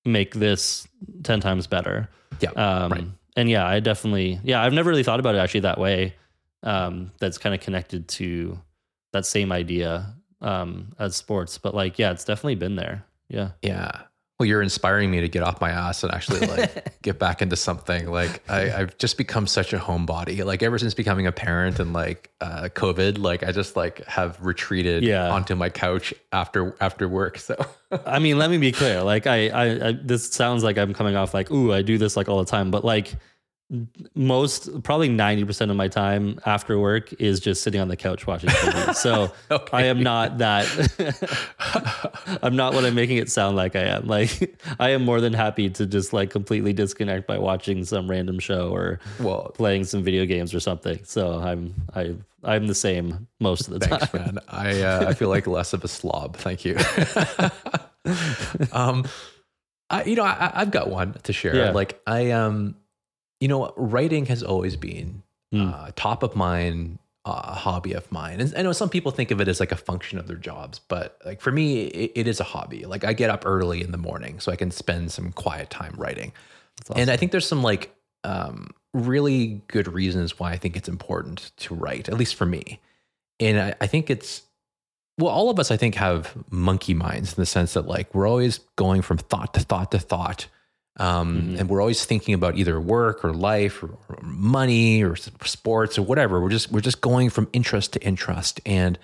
make 0.06 0.36
this 0.36 0.88
ten 1.24 1.40
times 1.40 1.66
better. 1.68 2.10
Yeah, 2.42 2.52
Um, 2.52 2.92
right. 2.92 3.06
And 3.36 3.50
yeah, 3.50 3.66
I 3.66 3.80
definitely, 3.80 4.40
yeah, 4.44 4.62
I've 4.62 4.74
never 4.74 4.90
really 4.90 5.04
thought 5.04 5.20
about 5.20 5.34
it 5.36 5.40
actually 5.40 5.62
that 5.62 5.80
way. 5.80 6.16
Um, 6.64 7.12
that's 7.20 7.38
kind 7.38 7.56
of 7.56 7.62
connected 7.62 8.08
to 8.10 8.60
that 9.14 9.26
same 9.26 9.52
idea 9.52 10.14
um, 10.42 10.94
as 11.00 11.16
sports, 11.16 11.58
but 11.58 11.74
like, 11.76 12.00
yeah, 12.00 12.12
it's 12.12 12.26
definitely 12.26 12.56
been 12.56 12.76
there. 12.76 13.06
Yeah. 13.28 13.52
Yeah. 13.62 13.92
Well, 14.40 14.48
you're 14.48 14.62
inspiring 14.62 15.12
me 15.12 15.20
to 15.20 15.28
get 15.28 15.44
off 15.44 15.60
my 15.60 15.70
ass 15.70 16.02
and 16.02 16.14
actually 16.14 16.48
like 16.48 16.98
get 17.02 17.20
back 17.20 17.42
into 17.42 17.58
something. 17.58 18.10
Like 18.10 18.42
I, 18.50 18.72
I've 18.72 18.98
just 18.98 19.18
become 19.18 19.46
such 19.48 19.74
a 19.74 19.78
homebody. 19.78 20.46
Like 20.46 20.64
ever 20.64 20.80
since 20.80 20.94
becoming 20.94 21.28
a 21.28 21.32
parent 21.34 21.78
and 21.78 21.92
like 21.92 22.32
uh, 22.40 22.70
COVID, 22.74 23.18
like 23.18 23.44
I 23.44 23.52
just 23.52 23.76
like 23.76 24.06
have 24.06 24.40
retreated 24.42 25.04
Yeah. 25.04 25.30
onto 25.30 25.56
my 25.56 25.68
couch 25.70 26.14
after 26.32 26.74
after 26.80 27.10
work. 27.10 27.38
So 27.38 27.58
I 28.06 28.20
mean, 28.20 28.38
let 28.38 28.50
me 28.50 28.58
be 28.58 28.72
clear. 28.72 29.04
Like, 29.04 29.28
I, 29.28 29.50
I, 29.50 29.88
I, 29.90 29.92
this 30.02 30.32
sounds 30.32 30.64
like 30.64 30.78
I'm 30.78 30.94
coming 30.94 31.18
off 31.18 31.34
like, 31.34 31.52
ooh, 31.52 31.74
I 31.74 31.82
do 31.82 31.98
this 31.98 32.16
like 32.16 32.30
all 32.30 32.40
the 32.40 32.50
time. 32.50 32.72
But 32.72 32.86
like, 32.86 33.14
most, 34.16 34.82
probably 34.84 35.10
90% 35.10 35.70
of 35.70 35.76
my 35.76 35.88
time 35.88 36.40
after 36.46 36.80
work 36.80 37.14
is 37.22 37.40
just 37.40 37.62
sitting 37.62 37.80
on 37.80 37.88
the 37.88 37.96
couch 37.96 38.26
watching 38.26 38.50
TV. 38.50 38.96
So 38.96 39.32
Okay. 39.52 39.78
I 39.78 39.84
am 39.84 40.02
not 40.02 40.40
that, 40.40 40.66
I'm 42.44 42.56
not 42.56 42.74
what 42.74 42.84
I'm 42.84 42.96
making 42.96 43.18
it 43.18 43.30
sound 43.30 43.56
like 43.56 43.76
I 43.76 43.82
am. 43.84 44.08
Like, 44.08 44.60
I 44.80 44.90
am 44.90 45.06
more 45.06 45.22
than 45.22 45.34
happy 45.34 45.70
to 45.70 45.86
just 45.86 46.14
like 46.14 46.32
completely 46.32 46.74
disconnect 46.74 47.28
by 47.28 47.38
watching 47.38 47.86
some 47.86 48.10
random 48.10 48.40
show 48.40 48.70
or 48.74 49.00
well, 49.20 49.52
playing 49.54 49.84
some 49.84 50.04
video 50.04 50.26
games 50.26 50.54
or 50.54 50.60
something. 50.60 51.00
So 51.04 51.40
I'm, 51.40 51.76
I, 51.96 52.16
I'm 52.44 52.66
the 52.68 52.76
same 52.76 53.28
most 53.40 53.68
of 53.68 53.74
the 53.80 53.86
time. 53.86 54.00
thanks, 54.00 54.14
man. 54.14 54.40
I 54.48 54.82
uh, 54.82 55.10
I 55.10 55.14
feel 55.14 55.30
like 55.30 55.46
less 55.60 55.74
of 55.74 55.84
a 55.84 55.88
slob. 55.90 56.38
Thank 56.38 56.64
you. 56.66 56.76
um, 58.72 59.06
I 59.90 60.04
you 60.06 60.16
know 60.16 60.24
I, 60.24 60.52
I've 60.56 60.72
got 60.72 60.90
one 60.90 61.14
to 61.24 61.34
share. 61.34 61.56
Yeah. 61.56 61.72
Like 61.72 62.02
I 62.08 62.32
um, 62.32 62.76
you 63.40 63.48
know, 63.48 63.74
writing 63.78 64.26
has 64.28 64.44
always 64.44 64.76
been 64.76 65.24
Hmm. 65.52 65.70
uh, 65.74 65.90
top 65.96 66.22
of 66.22 66.36
mind 66.36 67.00
uh, 67.26 67.56
hobby 67.56 67.94
of 67.94 68.12
mine. 68.12 68.40
And 68.40 68.54
I 68.56 68.62
know 68.62 68.72
some 68.72 68.90
people 68.90 69.12
think 69.12 69.32
of 69.32 69.42
it 69.42 69.48
as 69.48 69.60
like 69.60 69.72
a 69.72 69.76
function 69.76 70.20
of 70.20 70.28
their 70.28 70.38
jobs, 70.38 70.80
but 70.88 71.18
like 71.26 71.42
for 71.42 71.52
me, 71.52 71.86
it, 71.86 72.12
it 72.16 72.28
is 72.28 72.40
a 72.40 72.44
hobby. 72.44 72.86
Like 72.86 73.04
I 73.04 73.14
get 73.14 73.30
up 73.30 73.46
early 73.46 73.82
in 73.82 73.92
the 73.92 73.98
morning 73.98 74.40
so 74.40 74.52
I 74.52 74.56
can 74.56 74.70
spend 74.72 75.12
some 75.12 75.32
quiet 75.32 75.70
time 75.70 75.94
writing. 75.98 76.34
And 76.96 77.10
I 77.10 77.18
think 77.18 77.32
there's 77.32 77.48
some 77.48 77.64
like 77.64 77.94
um, 78.24 78.72
really 78.94 79.62
good 79.68 79.88
reasons 79.88 80.40
why 80.40 80.52
I 80.52 80.58
think 80.58 80.78
it's 80.78 80.88
important 80.88 81.52
to 81.58 81.76
write, 81.76 82.10
at 82.10 82.16
least 82.18 82.36
for 82.36 82.46
me. 82.46 82.80
And 83.40 83.60
I, 83.60 83.76
I 83.82 83.88
think 83.88 84.10
it's 84.10 84.44
well, 85.18 85.34
all 85.34 85.50
of 85.50 85.60
us 85.60 85.72
I 85.72 85.78
think 85.78 85.96
have 85.96 86.34
monkey 86.50 86.94
minds 86.94 87.34
in 87.34 87.42
the 87.42 87.46
sense 87.46 87.74
that 87.74 87.88
like 87.88 88.14
we're 88.16 88.28
always 88.28 88.60
going 88.76 89.02
from 89.02 89.18
thought 89.18 89.54
to 89.56 89.60
thought 89.60 89.92
to 89.92 90.00
thought. 90.00 90.48
Um, 91.00 91.42
Mhm. 91.54 91.60
and 91.60 91.70
we're 91.70 91.80
always 91.82 92.04
thinking 92.06 92.34
about 92.34 92.58
either 92.58 92.80
work 92.80 93.24
or 93.24 93.34
life 93.34 93.82
or, 93.82 93.98
or 94.10 94.20
money 94.22 95.02
or 95.04 95.16
sports 95.16 95.98
or 95.98 96.02
whatever. 96.02 96.42
We're 96.42 96.50
just 96.50 96.72
we're 96.72 96.82
just 96.82 97.00
going 97.02 97.30
from 97.30 97.48
interest 97.54 97.94
to 97.94 98.04
interest. 98.04 98.60
And 98.66 99.00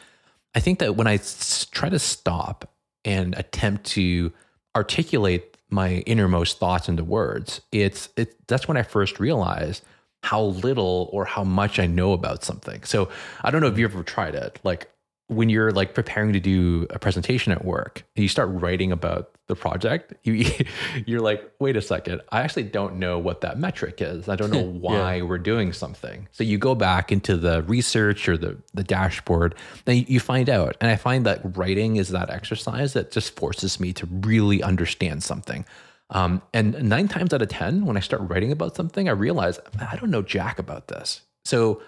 I 0.54 0.60
think 0.60 0.80
that 0.80 0.96
when 0.96 1.08
I 1.08 1.16
s- 1.16 1.66
try 1.72 1.90
to 1.90 2.00
stop 2.00 2.70
and 3.06 3.34
attempt 3.38 3.86
to 3.92 4.32
articulate 4.76 5.56
my 5.70 5.96
innermost 6.06 6.60
thoughts 6.60 6.90
into 6.90 7.04
words, 7.04 7.62
it's 7.72 8.10
it 8.18 8.36
that's 8.48 8.68
when 8.68 8.78
I 8.78 8.84
first 8.84 9.20
realized 9.20 9.82
how 10.24 10.42
little 10.42 11.10
or 11.14 11.26
how 11.26 11.44
much 11.44 11.80
I 11.80 11.86
know 11.88 12.12
about 12.14 12.44
something. 12.44 12.84
So 12.84 13.10
I 13.44 13.52
don't 13.52 13.62
know 13.62 13.68
if 13.68 13.78
you 13.78 13.86
ever 13.86 14.04
tried 14.04 14.36
it. 14.36 14.60
Like 14.64 14.90
when 15.28 15.50
you're 15.50 15.72
like 15.72 15.96
preparing 15.96 16.34
to 16.34 16.40
do 16.40 16.86
a 16.92 17.00
presentation 17.00 17.52
at 17.52 17.66
work 17.66 18.04
and 18.16 18.22
you 18.22 18.30
start 18.30 18.50
writing 18.52 18.92
about 18.92 19.32
the 19.48 19.56
project, 19.56 20.14
you 20.24 20.46
you're 21.06 21.22
like, 21.22 21.52
wait 21.60 21.76
a 21.76 21.82
second, 21.82 22.22
I 22.32 22.42
actually 22.42 22.64
don't 22.64 22.98
know 22.98 23.18
what 23.18 23.42
that 23.42 23.58
metric 23.58 24.02
is. 24.02 24.30
I 24.30 24.36
don't 24.36 24.52
know 24.52 24.64
why 24.80 25.22
we're 25.22 25.40
doing 25.40 25.74
something. 25.74 26.28
So 26.32 26.44
you 26.44 26.60
go 26.60 26.76
back 26.76 27.12
into 27.12 27.38
the 27.38 27.64
research 27.64 28.30
or 28.30 28.38
the 28.38 28.58
the 28.74 28.84
dashboard, 28.84 29.56
then 29.86 29.98
you, 29.98 30.06
you 30.08 30.20
find 30.20 30.48
out. 30.48 30.78
And 30.80 30.92
I 30.92 30.96
find 30.96 31.26
that 31.26 31.58
writing 31.58 31.96
is 31.96 32.10
that 32.10 32.30
exercise 32.30 32.94
that 32.94 33.12
just 33.12 33.36
forces 33.36 33.80
me 33.80 33.94
to 33.94 34.06
really 34.06 34.62
understand 34.62 35.24
something. 35.24 35.66
Um, 36.12 36.44
and 36.54 36.88
nine 36.88 37.08
times 37.08 37.34
out 37.34 37.42
of 37.42 37.50
ten, 37.50 37.86
when 37.86 37.98
I 37.98 38.02
start 38.02 38.22
writing 38.30 38.52
about 38.52 38.76
something, 38.76 39.10
I 39.10 39.14
realize 39.14 39.60
I 39.80 39.96
don't 39.96 40.12
know 40.12 40.22
jack 40.22 40.60
about 40.60 40.88
this. 40.88 41.22
So 41.46 41.82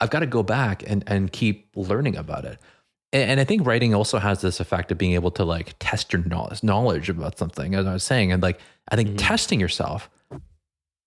I've 0.00 0.10
got 0.10 0.20
to 0.20 0.26
go 0.26 0.42
back 0.42 0.82
and 0.86 1.02
and 1.06 1.32
keep 1.32 1.70
learning 1.74 2.16
about 2.16 2.44
it 2.44 2.58
and 3.14 3.40
I 3.40 3.44
think 3.44 3.64
writing 3.64 3.94
also 3.94 4.18
has 4.18 4.40
this 4.40 4.58
effect 4.58 4.90
of 4.90 4.98
being 4.98 5.12
able 5.12 5.30
to 5.32 5.44
like 5.44 5.76
test 5.78 6.12
your 6.12 6.22
knowledge, 6.24 6.62
knowledge 6.62 7.08
about 7.08 7.38
something, 7.38 7.74
as 7.74 7.86
I 7.86 7.92
was 7.92 8.02
saying. 8.02 8.32
And 8.32 8.42
like, 8.42 8.58
I 8.88 8.96
think 8.96 9.10
mm-hmm. 9.10 9.18
testing 9.18 9.60
yourself, 9.60 10.10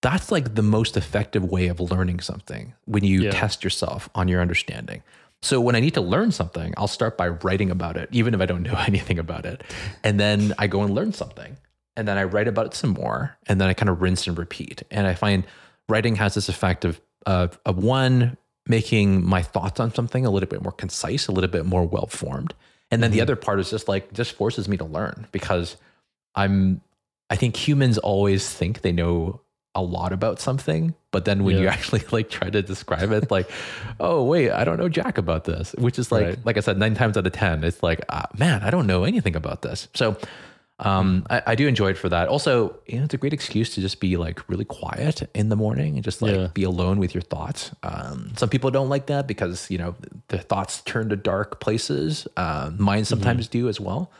that's 0.02 0.32
like 0.32 0.56
the 0.56 0.62
most 0.62 0.96
effective 0.96 1.44
way 1.44 1.68
of 1.68 1.80
learning 1.80 2.22
something 2.22 2.74
when 2.86 3.04
you 3.04 3.24
yeah. 3.24 3.32
test 3.32 3.64
yourself 3.64 4.10
on 4.16 4.30
your 4.30 4.42
understanding. 4.42 5.04
So 5.42 5.60
when 5.60 5.76
I 5.76 5.82
need 5.82 5.96
to 5.96 6.02
learn 6.02 6.32
something, 6.32 6.74
I'll 6.78 6.88
start 6.88 7.18
by 7.18 7.28
writing 7.28 7.70
about 7.70 7.98
it, 7.98 8.10
even 8.12 8.34
if 8.34 8.40
I 8.40 8.46
don't 8.46 8.64
know 8.72 8.82
anything 8.88 9.20
about 9.20 9.46
it. 9.46 9.64
And 10.04 10.20
then 10.20 10.54
I 10.58 10.68
go 10.68 10.84
and 10.84 10.96
learn 10.96 11.12
something. 11.12 11.58
And 11.98 12.08
then 12.08 12.18
I 12.18 12.24
write 12.24 12.48
about 12.48 12.68
it 12.68 12.74
some 12.74 12.92
more. 12.92 13.38
And 13.48 13.60
then 13.60 13.68
I 13.68 13.74
kind 13.74 13.90
of 13.90 14.02
rinse 14.02 14.28
and 14.28 14.38
repeat. 14.38 14.84
And 14.92 15.08
I 15.08 15.14
find 15.14 15.46
writing 15.90 16.16
has 16.16 16.36
this 16.36 16.48
effect 16.48 16.86
of, 16.86 17.02
of, 17.26 17.60
of 17.66 17.78
one, 17.84 18.38
making 18.68 19.26
my 19.26 19.42
thoughts 19.42 19.80
on 19.80 19.94
something 19.94 20.26
a 20.26 20.30
little 20.30 20.50
bit 20.50 20.62
more 20.62 20.72
concise, 20.72 21.28
a 21.28 21.32
little 21.32 21.50
bit 21.50 21.66
more 21.66 21.86
well 21.86 22.08
formed. 22.08 22.54
And 22.90 23.04
then 23.04 23.10
mm-hmm. 23.10 23.18
the 23.18 23.22
other 23.22 23.36
part 23.36 23.60
is 23.60 23.70
just 23.70 23.88
like 23.88 24.14
just 24.14 24.34
forces 24.34 24.68
me 24.70 24.78
to 24.78 24.86
learn 24.86 25.28
because 25.32 25.78
I'm 26.36 26.82
I 27.30 27.36
think 27.36 27.56
humans 27.56 27.98
always 27.98 28.50
think 28.50 28.82
they 28.82 28.92
know 28.92 29.42
a 29.76 29.82
lot 29.82 30.12
about 30.12 30.40
something, 30.40 30.96
but 31.12 31.26
then 31.26 31.44
when 31.44 31.56
yeah. 31.56 31.62
you 31.64 31.68
actually 31.68 32.04
like 32.12 32.30
try 32.30 32.50
to 32.50 32.62
describe 32.62 33.12
it, 33.12 33.30
like, 33.30 33.50
oh 34.00 34.24
wait, 34.24 34.52
I 34.52 34.64
don't 34.64 34.78
know 34.78 34.90
jack 34.90 35.18
about 35.18 35.44
this, 35.44 35.74
which 35.78 36.00
is 36.00 36.12
like, 36.12 36.26
right. 36.26 36.46
like 36.46 36.58
I 36.58 36.62
said, 36.62 36.78
nine 36.78 36.96
times 36.96 37.18
out 37.18 37.28
of 37.28 37.34
ten, 37.34 37.64
it's 37.64 37.84
like, 37.84 38.02
ah, 38.10 38.28
man, 38.38 38.64
I 38.64 38.70
don't 38.70 38.88
know 38.88 39.04
anything 39.04 39.36
about 39.36 39.62
this. 39.62 39.88
So 39.94 40.18
um, 40.80 41.26
I, 41.30 41.42
I, 41.48 41.56
do 41.56 41.68
enjoy 41.68 41.90
it 41.90 41.98
for 41.98 42.08
that. 42.10 42.28
Also, 42.28 42.78
you 42.86 43.00
know, 43.00 43.06
it's 43.06 43.14
a 43.14 43.18
great 43.18 43.34
excuse 43.34 43.74
to 43.74 43.82
just 43.82 44.00
be 44.00 44.16
like 44.16 44.48
really 44.48 44.66
quiet 44.66 45.28
in 45.34 45.50
the 45.50 45.56
morning 45.56 45.96
and 45.96 46.04
just 46.04 46.22
like 46.22 46.36
yeah. 46.36 46.48
be 46.54 46.64
alone 46.64 47.00
with 47.00 47.16
your 47.16 47.24
thoughts. 47.24 47.72
Um, 47.82 48.34
some 48.38 48.50
people 48.50 48.70
don't 48.70 48.88
like 48.88 49.08
that 49.08 49.26
because 49.26 49.72
you 49.72 49.80
know 49.80 49.96
the 50.28 50.38
thoughts 50.38 50.82
turn 50.82 51.10
to 51.10 51.16
dark 51.16 51.60
places. 51.60 52.28
Uh, 52.38 52.70
mine 52.78 53.00
mm-hmm. 53.00 53.06
sometimes 53.06 53.48
mm-hmm. 53.48 53.60
do 53.60 53.70
as 53.70 53.80
well, 53.80 54.12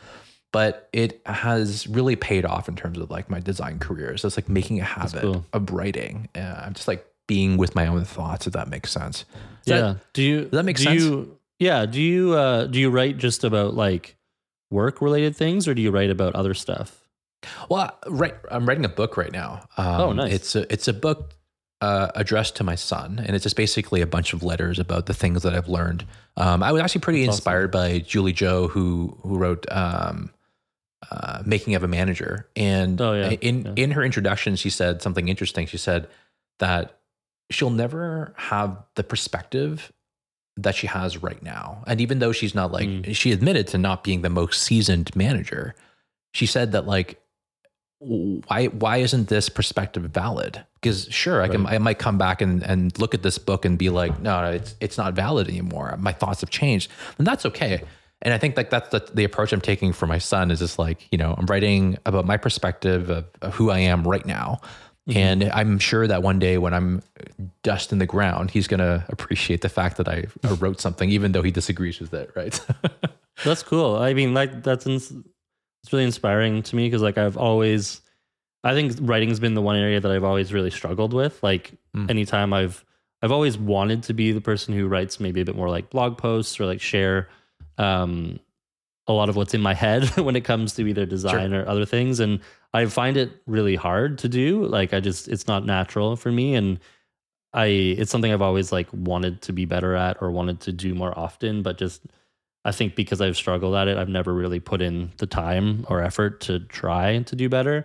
but 0.50 0.88
it 0.92 1.22
has 1.26 1.86
really 1.86 2.16
paid 2.16 2.44
off 2.44 2.68
in 2.68 2.74
terms 2.74 2.98
of 2.98 3.08
like 3.08 3.30
my 3.30 3.38
design 3.38 3.78
career. 3.78 4.16
So 4.16 4.26
it's 4.26 4.36
like 4.36 4.48
making 4.48 4.80
a 4.80 4.84
habit 4.84 5.20
cool. 5.20 5.46
of 5.52 5.70
writing. 5.70 6.28
Uh, 6.34 6.62
I'm 6.64 6.74
just 6.74 6.88
like 6.88 7.06
being 7.28 7.56
with 7.56 7.76
my 7.76 7.86
own 7.86 8.04
thoughts, 8.04 8.48
if 8.48 8.52
that 8.54 8.68
makes 8.68 8.90
sense. 8.90 9.24
Does 9.64 9.74
yeah. 9.74 9.80
That, 9.80 10.12
do 10.12 10.22
you? 10.24 10.40
Does 10.42 10.50
that 10.50 10.64
make 10.64 10.78
sense? 10.78 11.02
You, 11.02 11.38
yeah. 11.60 11.86
Do 11.86 12.02
you? 12.02 12.32
Uh, 12.32 12.66
do 12.66 12.80
you 12.80 12.90
write 12.90 13.18
just 13.18 13.44
about 13.44 13.74
like? 13.74 14.16
Work 14.70 15.00
related 15.00 15.36
things 15.36 15.66
or 15.66 15.74
do 15.74 15.82
you 15.82 15.90
write 15.90 16.10
about 16.10 16.34
other 16.34 16.54
stuff? 16.54 17.08
Well, 17.68 17.96
right, 18.06 18.34
I'm 18.50 18.66
writing 18.66 18.84
a 18.84 18.88
book 18.88 19.16
right 19.16 19.32
now. 19.32 19.68
Um, 19.76 20.00
oh, 20.00 20.12
nice. 20.12 20.32
It's 20.32 20.56
a, 20.56 20.72
it's 20.72 20.88
a 20.88 20.92
book 20.92 21.34
uh, 21.80 22.08
addressed 22.14 22.56
to 22.56 22.64
my 22.64 22.74
son, 22.74 23.22
and 23.24 23.36
it's 23.36 23.44
just 23.44 23.56
basically 23.56 24.00
a 24.00 24.06
bunch 24.06 24.32
of 24.32 24.42
letters 24.42 24.78
about 24.78 25.06
the 25.06 25.14
things 25.14 25.42
that 25.42 25.54
I've 25.54 25.68
learned. 25.68 26.04
Um, 26.36 26.62
I 26.62 26.72
was 26.72 26.82
actually 26.82 27.02
pretty 27.02 27.24
That's 27.24 27.36
inspired 27.36 27.74
awesome. 27.74 27.92
by 27.92 27.98
Julie 28.00 28.32
Zhou, 28.32 28.68
who 28.70 29.16
who 29.22 29.38
wrote 29.38 29.70
um, 29.70 30.30
uh, 31.10 31.42
"Making 31.46 31.76
of 31.76 31.84
a 31.84 31.88
Manager," 31.88 32.48
and 32.56 33.00
oh, 33.00 33.12
yeah. 33.12 33.30
in 33.40 33.64
yeah. 33.64 33.72
in 33.76 33.90
her 33.92 34.02
introduction, 34.02 34.56
she 34.56 34.70
said 34.70 35.02
something 35.02 35.28
interesting. 35.28 35.66
She 35.66 35.78
said 35.78 36.08
that 36.58 36.98
she'll 37.50 37.70
never 37.70 38.34
have 38.36 38.76
the 38.96 39.04
perspective 39.04 39.92
that 40.58 40.74
she 40.74 40.86
has 40.86 41.22
right 41.22 41.42
now. 41.42 41.82
And 41.86 42.00
even 42.00 42.18
though 42.18 42.32
she's 42.32 42.54
not 42.54 42.72
like, 42.72 42.88
mm. 42.88 43.14
she 43.14 43.32
admitted 43.32 43.66
to 43.68 43.78
not 43.78 44.04
being 44.04 44.22
the 44.22 44.30
most 44.30 44.62
seasoned 44.62 45.14
manager, 45.16 45.74
she 46.32 46.46
said 46.46 46.72
that 46.72 46.86
like, 46.86 47.20
why 48.00 48.66
why 48.66 48.98
isn't 48.98 49.28
this 49.28 49.48
perspective 49.48 50.04
valid? 50.04 50.64
Because 50.80 51.08
sure, 51.10 51.42
I 51.42 51.48
can 51.48 51.66
I 51.66 51.78
might 51.78 51.98
come 51.98 52.16
back 52.16 52.40
and, 52.40 52.62
and 52.62 52.96
look 52.98 53.12
at 53.12 53.22
this 53.22 53.38
book 53.38 53.64
and 53.64 53.76
be 53.76 53.90
like, 53.90 54.20
no, 54.20 54.44
it's 54.44 54.76
it's 54.80 54.96
not 54.96 55.14
valid 55.14 55.48
anymore. 55.48 55.96
My 55.98 56.12
thoughts 56.12 56.40
have 56.42 56.50
changed, 56.50 56.92
and 57.18 57.26
that's 57.26 57.44
okay. 57.46 57.82
And 58.22 58.34
I 58.34 58.38
think 58.38 58.56
like 58.56 58.70
that's 58.70 58.90
the, 58.90 59.08
the 59.14 59.24
approach 59.24 59.52
I'm 59.52 59.60
taking 59.60 59.92
for 59.92 60.06
my 60.06 60.18
son 60.18 60.52
is 60.52 60.60
just 60.60 60.78
like 60.78 61.08
you 61.10 61.18
know 61.18 61.34
I'm 61.36 61.46
writing 61.46 61.98
about 62.06 62.24
my 62.24 62.36
perspective 62.36 63.10
of, 63.10 63.26
of 63.42 63.54
who 63.54 63.70
I 63.70 63.80
am 63.80 64.06
right 64.06 64.24
now, 64.24 64.60
Mm-hmm. 65.08 65.18
And 65.18 65.44
I'm 65.52 65.78
sure 65.78 66.06
that 66.06 66.22
one 66.22 66.38
day 66.38 66.58
when 66.58 66.74
I'm 66.74 67.02
dust 67.62 67.92
in 67.92 67.98
the 67.98 68.06
ground, 68.06 68.50
he's 68.50 68.68
going 68.68 68.80
to 68.80 69.04
appreciate 69.08 69.62
the 69.62 69.68
fact 69.68 69.96
that 69.96 70.08
I, 70.08 70.26
wrote 70.54 70.80
something, 70.80 71.08
even 71.08 71.32
though 71.32 71.42
he 71.42 71.50
disagrees 71.50 71.98
with 71.98 72.12
it. 72.12 72.30
Right. 72.36 72.60
that's 73.44 73.62
cool. 73.62 73.96
I 73.96 74.12
mean, 74.12 74.34
like 74.34 74.62
that's, 74.62 74.86
it's 74.86 75.12
really 75.92 76.04
inspiring 76.04 76.62
to 76.62 76.76
me 76.76 76.86
because 76.86 77.00
like 77.00 77.16
I've 77.16 77.38
always, 77.38 78.02
I 78.62 78.74
think 78.74 78.96
writing's 79.00 79.40
been 79.40 79.54
the 79.54 79.62
one 79.62 79.76
area 79.76 79.98
that 79.98 80.10
I've 80.10 80.24
always 80.24 80.52
really 80.52 80.70
struggled 80.70 81.14
with. 81.14 81.42
Like 81.42 81.72
mm. 81.96 82.10
anytime 82.10 82.52
I've, 82.52 82.84
I've 83.22 83.32
always 83.32 83.56
wanted 83.56 84.02
to 84.04 84.12
be 84.12 84.32
the 84.32 84.40
person 84.42 84.74
who 84.74 84.88
writes 84.88 85.18
maybe 85.18 85.40
a 85.40 85.44
bit 85.44 85.56
more 85.56 85.70
like 85.70 85.88
blog 85.90 86.18
posts 86.18 86.60
or 86.60 86.66
like 86.66 86.80
share 86.80 87.28
um, 87.78 88.40
a 89.06 89.12
lot 89.12 89.30
of 89.30 89.36
what's 89.36 89.54
in 89.54 89.62
my 89.62 89.74
head 89.86 90.04
when 90.18 90.36
it 90.36 90.44
comes 90.44 90.74
to 90.74 90.86
either 90.86 91.06
design 91.06 91.50
sure. 91.50 91.62
or 91.62 91.68
other 91.68 91.86
things. 91.86 92.20
And 92.20 92.40
I 92.74 92.86
find 92.86 93.16
it 93.16 93.30
really 93.46 93.76
hard 93.76 94.18
to 94.18 94.28
do. 94.28 94.64
Like 94.66 94.92
I 94.92 95.00
just 95.00 95.28
it's 95.28 95.46
not 95.46 95.64
natural 95.64 96.16
for 96.16 96.30
me 96.30 96.54
and 96.54 96.78
I 97.52 97.66
it's 97.66 98.10
something 98.10 98.32
I've 98.32 98.42
always 98.42 98.72
like 98.72 98.88
wanted 98.92 99.42
to 99.42 99.52
be 99.52 99.64
better 99.64 99.94
at 99.94 100.18
or 100.20 100.30
wanted 100.30 100.60
to 100.60 100.72
do 100.72 100.94
more 100.94 101.18
often, 101.18 101.62
but 101.62 101.78
just 101.78 102.02
I 102.64 102.72
think 102.72 102.94
because 102.94 103.20
I've 103.20 103.36
struggled 103.36 103.74
at 103.74 103.88
it, 103.88 103.96
I've 103.96 104.08
never 104.08 104.34
really 104.34 104.60
put 104.60 104.82
in 104.82 105.12
the 105.16 105.26
time 105.26 105.86
or 105.88 106.02
effort 106.02 106.40
to 106.42 106.60
try 106.60 107.20
to 107.20 107.36
do 107.36 107.48
better. 107.48 107.84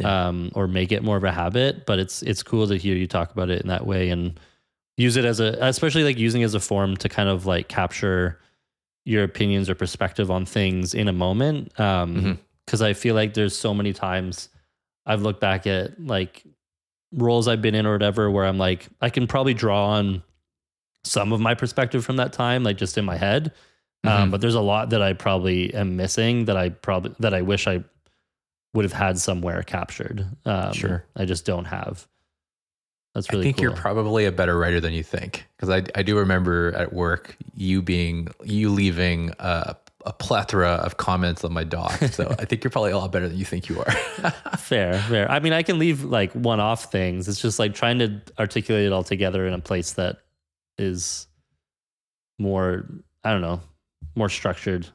Yeah. 0.00 0.26
Um, 0.26 0.50
or 0.56 0.66
make 0.66 0.90
it 0.90 1.04
more 1.04 1.16
of 1.16 1.22
a 1.22 1.30
habit, 1.30 1.86
but 1.86 2.00
it's 2.00 2.20
it's 2.22 2.42
cool 2.42 2.66
to 2.66 2.76
hear 2.76 2.96
you 2.96 3.06
talk 3.06 3.30
about 3.30 3.48
it 3.48 3.62
in 3.62 3.68
that 3.68 3.86
way 3.86 4.10
and 4.10 4.40
use 4.96 5.16
it 5.16 5.24
as 5.24 5.38
a 5.38 5.56
especially 5.60 6.02
like 6.02 6.18
using 6.18 6.42
it 6.42 6.46
as 6.46 6.54
a 6.54 6.60
form 6.60 6.96
to 6.96 7.08
kind 7.08 7.28
of 7.28 7.46
like 7.46 7.68
capture 7.68 8.40
your 9.04 9.22
opinions 9.22 9.70
or 9.70 9.76
perspective 9.76 10.32
on 10.32 10.44
things 10.44 10.94
in 10.94 11.06
a 11.06 11.12
moment. 11.12 11.78
Um, 11.78 12.16
mm-hmm 12.16 12.32
because 12.66 12.82
I 12.82 12.92
feel 12.92 13.14
like 13.14 13.34
there's 13.34 13.56
so 13.56 13.74
many 13.74 13.92
times 13.92 14.48
I've 15.06 15.22
looked 15.22 15.40
back 15.40 15.66
at 15.66 16.00
like 16.00 16.44
roles 17.12 17.48
I've 17.48 17.62
been 17.62 17.74
in 17.74 17.86
or 17.86 17.92
whatever 17.92 18.30
where 18.30 18.44
I'm 18.44 18.58
like, 18.58 18.88
I 19.00 19.10
can 19.10 19.26
probably 19.26 19.54
draw 19.54 19.90
on 19.90 20.22
some 21.04 21.32
of 21.32 21.40
my 21.40 21.54
perspective 21.54 22.04
from 22.04 22.16
that 22.16 22.32
time, 22.32 22.64
like 22.64 22.76
just 22.76 22.98
in 22.98 23.04
my 23.04 23.16
head. 23.16 23.52
Um, 24.02 24.10
mm-hmm. 24.10 24.22
Um, 24.22 24.30
but 24.30 24.40
there's 24.40 24.54
a 24.54 24.60
lot 24.60 24.90
that 24.90 25.02
I 25.02 25.12
probably 25.12 25.72
am 25.74 25.96
missing 25.96 26.46
that 26.46 26.56
I 26.56 26.70
probably 26.70 27.14
that 27.20 27.34
I 27.34 27.42
wish 27.42 27.66
I 27.66 27.82
would 28.74 28.84
have 28.84 28.92
had 28.92 29.18
somewhere 29.18 29.62
captured. 29.62 30.26
Um, 30.44 30.72
sure, 30.72 31.04
I 31.16 31.24
just 31.24 31.46
don't 31.46 31.64
have. 31.64 32.06
That's 33.14 33.30
really. 33.30 33.42
I 33.42 33.44
think 33.44 33.56
cool. 33.58 33.62
you're 33.64 33.76
probably 33.76 34.24
a 34.26 34.32
better 34.32 34.58
writer 34.58 34.80
than 34.80 34.92
you 34.92 35.02
think 35.02 35.46
because 35.56 35.70
I 35.70 35.84
I 35.98 36.02
do 36.02 36.18
remember 36.18 36.74
at 36.74 36.92
work 36.92 37.36
you 37.54 37.80
being 37.80 38.28
you 38.42 38.70
leaving 38.70 39.32
a 39.38 39.76
a 40.04 40.12
plethora 40.12 40.68
of 40.68 40.96
comments 40.96 41.44
on 41.44 41.52
my 41.52 41.64
doc. 41.64 41.92
So 41.98 42.34
I 42.38 42.44
think 42.44 42.62
you're 42.62 42.70
probably 42.70 42.92
a 42.92 42.98
lot 42.98 43.10
better 43.10 43.28
than 43.28 43.38
you 43.38 43.44
think 43.44 43.68
you 43.68 43.80
are. 43.80 43.90
fair, 44.58 44.98
fair. 45.00 45.30
I 45.30 45.40
mean, 45.40 45.52
I 45.52 45.62
can 45.62 45.78
leave 45.78 46.04
like 46.04 46.32
one 46.32 46.60
off 46.60 46.92
things. 46.92 47.28
It's 47.28 47.40
just 47.40 47.58
like 47.58 47.74
trying 47.74 47.98
to 48.00 48.20
articulate 48.38 48.86
it 48.86 48.92
all 48.92 49.04
together 49.04 49.46
in 49.46 49.54
a 49.54 49.60
place 49.60 49.92
that 49.94 50.18
is 50.78 51.26
more, 52.38 52.86
I 53.22 53.32
don't 53.32 53.40
know, 53.40 53.60
more 54.14 54.28
structured. 54.28 54.86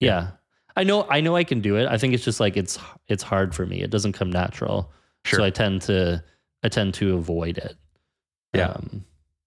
Yeah. 0.00 0.08
yeah. 0.08 0.30
I 0.74 0.84
know 0.84 1.06
I 1.08 1.20
know 1.20 1.36
I 1.36 1.44
can 1.44 1.60
do 1.60 1.76
it. 1.76 1.86
I 1.86 1.98
think 1.98 2.14
it's 2.14 2.24
just 2.24 2.40
like 2.40 2.56
it's 2.56 2.78
it's 3.06 3.22
hard 3.22 3.54
for 3.54 3.66
me. 3.66 3.82
It 3.82 3.90
doesn't 3.90 4.14
come 4.14 4.32
natural. 4.32 4.90
Sure. 5.24 5.40
So 5.40 5.44
I 5.44 5.50
tend 5.50 5.82
to 5.82 6.24
I 6.62 6.68
tend 6.68 6.94
to 6.94 7.14
avoid 7.14 7.58
it. 7.58 7.76
Yeah. 8.54 8.68
Um, 8.68 9.04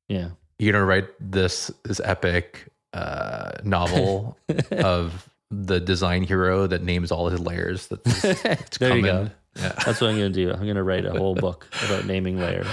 yeah. 0.07 0.29
You're 0.59 0.73
gonna 0.73 0.85
write 0.85 1.09
this 1.19 1.71
this 1.83 1.99
epic 2.03 2.71
uh, 2.95 3.51
novel 3.63 4.37
of 4.71 5.29
the 5.51 5.79
design 5.79 6.23
hero 6.23 6.65
that 6.65 6.81
names 6.81 7.11
all 7.11 7.29
his 7.29 7.39
layers. 7.39 7.87
That's 7.87 8.21
there 8.79 8.89
coming. 8.89 8.97
you 9.05 9.11
go. 9.11 9.29
Yeah. 9.57 9.73
That's 9.85 10.01
what 10.01 10.09
I'm 10.09 10.17
going 10.17 10.33
to 10.33 10.45
do. 10.45 10.51
I'm 10.51 10.63
going 10.63 10.75
to 10.75 10.83
write 10.83 11.05
a 11.05 11.11
whole 11.11 11.35
book 11.35 11.67
about 11.85 12.05
naming 12.05 12.39
layers. 12.39 12.67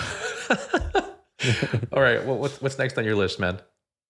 all 1.92 2.00
right. 2.00 2.24
Well, 2.24 2.38
what's 2.38 2.61
what's 2.61 2.78
next 2.78 2.96
on 2.98 3.04
your 3.04 3.16
list, 3.16 3.38
man? 3.38 3.61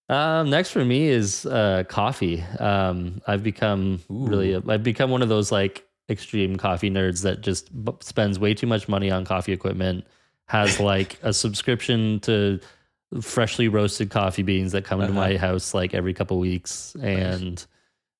Um, 0.09 0.49
next 0.49 0.71
for 0.71 0.83
me 0.83 1.07
is 1.07 1.45
uh, 1.45 1.83
coffee. 1.87 2.43
Um, 2.59 3.21
I've 3.25 3.43
become 3.43 4.01
Ooh. 4.11 4.27
really, 4.27 4.55
I've 4.55 4.83
become 4.83 5.11
one 5.11 5.21
of 5.21 5.29
those 5.29 5.51
like 5.51 5.87
extreme 6.09 6.57
coffee 6.57 6.89
nerds 6.89 7.23
that 7.23 7.41
just 7.41 7.71
b- 7.85 7.93
spends 8.01 8.37
way 8.37 8.53
too 8.53 8.67
much 8.67 8.87
money 8.87 9.09
on 9.09 9.25
coffee 9.25 9.53
equipment. 9.53 10.05
Has 10.47 10.79
like 10.79 11.17
a 11.23 11.31
subscription 11.33 12.19
to 12.21 12.59
freshly 13.21 13.67
roasted 13.67 14.09
coffee 14.09 14.43
beans 14.43 14.71
that 14.71 14.83
come 14.85 15.01
into 15.01 15.13
Uh-huh. 15.13 15.29
my 15.31 15.37
house 15.37 15.73
like 15.73 15.93
every 15.93 16.13
couple 16.13 16.39
weeks, 16.39 16.95
and 17.01 17.65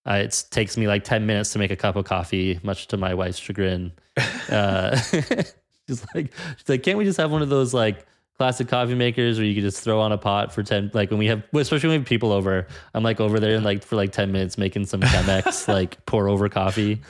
uh, 0.06 0.14
it 0.26 0.46
takes 0.52 0.78
me 0.78 0.88
like 0.88 1.04
ten 1.04 1.26
minutes 1.26 1.54
to 1.54 1.60
make 1.60 1.72
a 1.72 1.76
cup 1.76 1.96
of 1.96 2.06
coffee, 2.06 2.60
much 2.64 2.88
to 2.88 2.98
my 2.98 3.14
wife's 3.14 3.40
chagrin. 3.40 3.92
Uh, 4.50 4.96
she's 5.88 6.06
like, 6.14 6.32
she's 6.58 6.70
like, 6.70 6.84
can't 6.84 6.98
we 6.98 7.06
just 7.06 7.18
have 7.18 7.32
one 7.32 7.42
of 7.42 7.50
those 7.50 7.74
like 7.74 8.06
classic 8.38 8.68
coffee 8.68 8.94
makers 8.96 9.38
where 9.38 9.46
you 9.48 9.54
could 9.56 9.64
just 9.64 9.82
throw 9.84 10.00
on 10.02 10.12
a 10.12 10.18
pot 10.18 10.54
for 10.54 10.64
10 10.64 10.92
like 10.94 11.10
when 11.10 11.18
we 11.20 11.28
have 11.28 11.44
especially 11.54 11.88
when 11.90 11.96
we 11.96 12.00
have 12.00 12.08
people 12.08 12.32
over 12.32 12.68
i'm 12.94 13.04
like 13.04 13.20
over 13.22 13.40
there 13.40 13.56
and 13.56 13.64
like 13.64 13.84
for 13.84 13.96
like 13.96 14.12
10 14.12 14.32
minutes 14.32 14.58
making 14.58 14.86
some 14.86 15.02
chemex 15.02 15.68
like 15.74 16.04
pour 16.08 16.28
over 16.28 16.50
coffee 16.50 17.02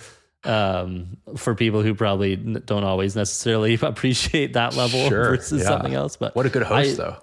um 0.43 1.17
for 1.37 1.55
people 1.55 1.81
who 1.81 1.95
probably 1.95 2.35
don't 2.35 2.83
always 2.83 3.15
necessarily 3.15 3.73
appreciate 3.81 4.53
that 4.53 4.75
level 4.75 5.07
Sure, 5.09 5.35
versus 5.37 5.61
yeah. 5.61 5.67
something 5.69 5.93
else 5.93 6.15
but 6.17 6.35
What 6.35 6.45
a 6.45 6.49
good 6.49 6.63
host, 6.63 6.99
I- 6.99 7.03
though. 7.03 7.17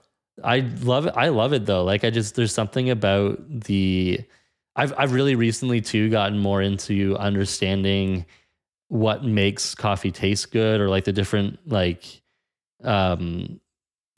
I 0.44 0.60
love 0.82 1.06
it. 1.06 1.14
I 1.16 1.28
love 1.28 1.52
it 1.52 1.66
though. 1.66 1.84
Like 1.84 2.04
I 2.04 2.10
just 2.10 2.34
there's 2.34 2.52
something 2.54 2.90
about 2.90 3.38
the 3.48 4.20
I've 4.76 4.92
I've 4.96 5.12
really 5.12 5.34
recently 5.34 5.80
too 5.80 6.08
gotten 6.10 6.38
more 6.38 6.62
into 6.62 7.16
understanding 7.18 8.24
what 8.88 9.24
makes 9.24 9.74
coffee 9.74 10.10
taste 10.10 10.50
good 10.52 10.80
or 10.80 10.88
like 10.88 11.04
the 11.04 11.12
different 11.12 11.58
like 11.68 12.22
um 12.84 13.60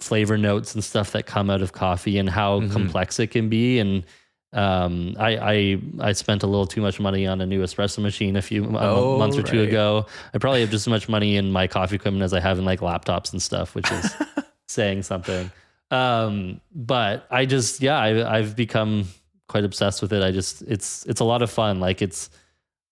flavor 0.01 0.37
notes 0.39 0.75
and 0.75 0.83
stuff 0.83 1.13
that 1.13 1.27
come 1.27 1.51
out 1.51 1.63
of 1.63 1.73
coffee 1.73 2.19
and 2.19 2.29
how 2.29 2.61
Mhm. 2.61 2.73
complex 2.73 3.21
it 3.21 3.29
can 3.31 3.49
be 3.49 3.79
and 3.79 4.05
um 4.53 5.15
I 5.19 5.37
I 5.37 5.79
I 6.01 6.13
spent 6.13 6.43
a 6.43 6.47
little 6.47 6.67
too 6.67 6.81
much 6.83 7.01
money 7.01 7.27
on 7.27 7.41
a 7.41 7.47
new 7.47 7.63
espresso 7.63 7.99
machine 8.01 8.37
a 8.37 8.43
few 8.43 8.65
a 8.77 8.79
Oh, 8.79 9.19
months 9.19 9.39
or 9.39 9.43
two 9.43 9.61
right. 9.61 9.69
ago. 9.69 10.07
I 10.35 10.39
probably 10.39 10.61
have 10.61 10.71
just 10.77 10.87
as 10.87 10.91
much 10.91 11.09
money 11.09 11.37
in 11.37 11.51
my 11.53 11.67
coffee 11.67 11.97
equipment 11.97 12.23
as 12.23 12.33
I 12.33 12.41
have 12.41 12.59
in 12.59 12.65
like 12.65 12.81
laptops 12.81 13.33
and 13.33 13.41
stuff, 13.41 13.75
which 13.75 13.91
is 13.91 14.15
saying 14.69 15.03
something. 15.05 15.51
Um, 15.93 16.63
but 16.75 17.27
I 17.31 17.45
just, 17.45 17.83
yeah, 17.83 17.99
I, 17.99 18.39
I've 18.39 18.57
become 18.57 19.05
quite 19.47 19.65
obsessed 19.65 20.01
with 20.01 20.13
it. 20.15 20.23
I 20.23 20.31
just, 20.31 20.63
it's, 20.63 21.05
it's 21.05 21.21
a 21.21 21.25
lot 21.25 21.43
of 21.43 21.51
fun. 21.51 21.81
Like 21.81 22.01
it's 22.01 22.31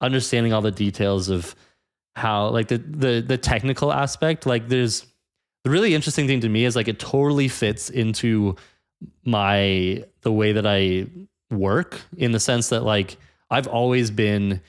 understanding 0.03 0.53
all 0.53 0.61
the 0.61 0.71
details 0.71 1.31
of 1.31 1.57
how, 2.15 2.51
like 2.51 2.69
the, 2.69 2.77
the, 2.77 3.25
the 3.27 3.39
technical 3.39 3.91
aspect. 3.91 4.45
Like 4.45 4.69
there's 4.69 5.07
the 5.65 5.71
really 5.71 5.95
interesting 5.95 6.27
thing 6.27 6.41
to 6.41 6.49
me 6.51 6.67
is 6.67 6.77
like 6.77 6.89
it 6.89 6.99
totally 6.99 7.49
fits 7.49 7.89
into 7.89 8.57
my, 9.25 10.05
the 10.21 10.33
way 10.33 10.53
that 10.53 10.67
I 10.67 11.07
work 11.51 12.03
in 12.19 12.33
the 12.33 12.41
sense 12.41 12.69
that 12.69 12.83
like 12.83 13.17
I've 13.51 13.67
always 13.67 14.11
been 14.11 14.61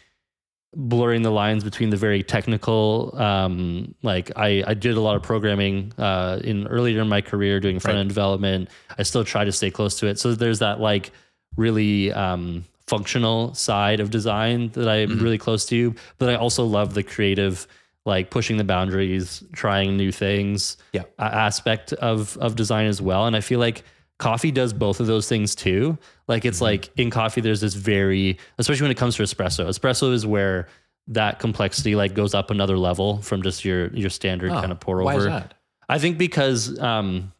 blurring 0.74 1.22
the 1.22 1.32
lines 1.32 1.64
between 1.66 1.90
the 1.90 1.98
very 1.98 2.24
technical 2.24 3.14
um 3.18 3.94
like 4.04 4.32
i 4.38 4.64
i 4.68 4.74
did 4.74 4.96
a 4.96 5.02
lot 5.02 5.18
of 5.18 5.22
programming 5.22 5.92
uh 5.98 6.40
in 6.46 6.66
earlier 6.68 7.02
in 7.02 7.10
my 7.10 7.20
career 7.20 7.60
doing 7.60 7.78
front 7.78 7.98
end 8.00 8.08
development. 8.08 8.70
I 8.98 9.04
still 9.04 9.26
try 9.26 9.44
to 9.44 9.52
stay 9.52 9.70
close 9.70 10.00
to 10.00 10.08
it. 10.08 10.18
So 10.18 10.34
there's 10.34 10.60
that 10.60 10.80
like 10.80 11.12
really 11.58 12.14
um 12.14 12.64
functional 12.88 13.54
side 13.54 14.00
of 14.00 14.12
design 14.12 14.70
that 14.70 14.88
i'm 14.88 15.10
Mhm. 15.10 15.22
really 15.22 15.38
close 15.38 15.66
to. 15.68 15.94
But 16.20 16.30
i 16.30 16.36
also 16.36 16.64
love 16.66 16.94
the 16.94 17.04
creative 17.04 17.68
like 18.06 18.30
pushing 18.32 18.56
the 18.58 18.64
boundaries 18.64 19.44
trying 19.54 19.98
new 19.98 20.12
things 20.12 20.78
Yeah. 20.94 21.04
aspect 21.20 21.92
of 21.94 22.38
of 22.38 22.56
design 22.56 22.86
as 22.88 23.02
well. 23.02 23.26
And 23.28 23.36
i 23.36 23.42
feel 23.42 23.60
like 23.60 23.84
coffee 24.22 24.52
does 24.52 24.72
both 24.72 25.00
of 25.00 25.08
those 25.08 25.28
things 25.28 25.56
too 25.56 25.98
like 26.28 26.46
it's 26.46 26.60
Mhm. 26.60 26.70
like 26.70 26.90
in 26.96 27.10
coffee 27.10 27.42
there's 27.42 27.60
this 27.62 27.74
very 27.74 28.38
especially 28.60 28.84
when 28.86 28.92
it 28.92 28.98
comes 28.98 29.16
to 29.16 29.24
espresso 29.24 29.66
espresso 29.68 30.14
is 30.14 30.26
where 30.26 30.68
that 31.08 31.40
complexity 31.40 31.96
like 31.96 32.14
goes 32.14 32.34
up 32.36 32.52
another 32.52 32.78
level 32.78 33.22
from 33.24 33.42
just 33.42 33.66
your 33.66 33.88
your 33.94 34.12
standard 34.12 34.52
Oh, 34.52 34.60
kind 34.62 34.72
of 34.72 34.80
pour 34.80 35.02
Why 35.04 35.16
is 35.16 35.26
over 35.26 35.30
that? 35.36 35.56
i 35.90 35.98
think 35.98 36.18
because 36.20 36.80
um 36.80 37.34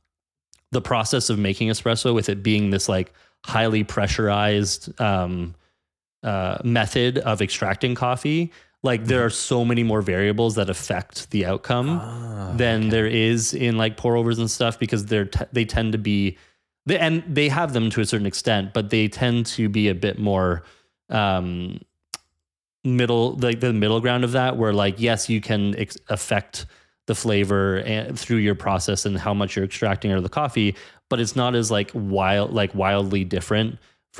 the 0.72 0.82
process 0.82 1.30
of 1.30 1.38
making 1.38 1.70
espresso 1.70 2.14
with 2.16 2.30
it 2.30 2.42
being 2.42 2.72
this 2.72 2.90
like 2.90 3.14
highly 3.46 3.84
pressurized 3.84 5.00
um 5.00 5.54
uh 6.24 6.58
method 6.64 7.18
of 7.20 7.42
extracting 7.42 7.94
coffee 7.96 8.52
like 8.84 9.06
there 9.06 9.24
are 9.24 9.30
so 9.30 9.64
many 9.64 9.84
more 9.84 10.02
variables 10.02 10.56
that 10.56 10.68
affect 10.70 11.30
the 11.30 11.46
outcome 11.46 11.90
Ah, 12.02 12.54
than 12.58 12.82
okay. 12.82 12.90
there 12.90 13.08
is 13.08 13.54
in 13.54 13.78
like 13.78 13.98
pour 13.98 14.16
overs 14.16 14.40
and 14.40 14.50
stuff 14.50 14.80
because 14.80 15.06
they're 15.06 15.26
t- 15.26 15.46
they 15.54 15.66
tend 15.66 15.92
to 15.92 16.00
be 16.00 16.38
they, 16.86 16.98
and 16.98 17.24
they 17.28 17.50
have 17.50 17.74
them 17.74 17.90
to 17.90 18.02
a 18.02 18.06
certain 18.06 18.26
extent 18.28 18.74
but 18.74 18.90
they 18.90 19.08
tend 19.08 19.46
to 19.46 19.70
be 19.70 19.88
a 19.90 19.96
bit 19.96 20.18
more 20.20 20.64
um 21.10 21.80
middle 22.84 23.36
like 23.38 23.60
the 23.60 23.72
middle 23.74 24.00
ground 24.02 24.24
of 24.24 24.32
that 24.32 24.58
where 24.58 24.74
like 24.74 24.96
yes 25.00 25.30
you 25.30 25.40
can 25.40 25.76
ex- 25.78 25.98
affect 26.10 26.66
the 27.08 27.14
flavor 27.16 27.78
and 27.80 28.18
through 28.18 28.38
your 28.38 28.56
process 28.56 29.06
and 29.06 29.18
how 29.18 29.34
much 29.34 29.56
you're 29.56 29.66
extracting 29.66 30.12
out 30.12 30.18
of 30.18 30.24
the 30.24 30.30
coffee 30.30 30.76
but 31.10 31.20
it's 31.20 31.36
not 31.36 31.54
as 31.56 31.70
like 31.70 31.92
wild 31.94 32.54
like 32.54 32.74
wildly 32.74 33.24
different 33.24 33.78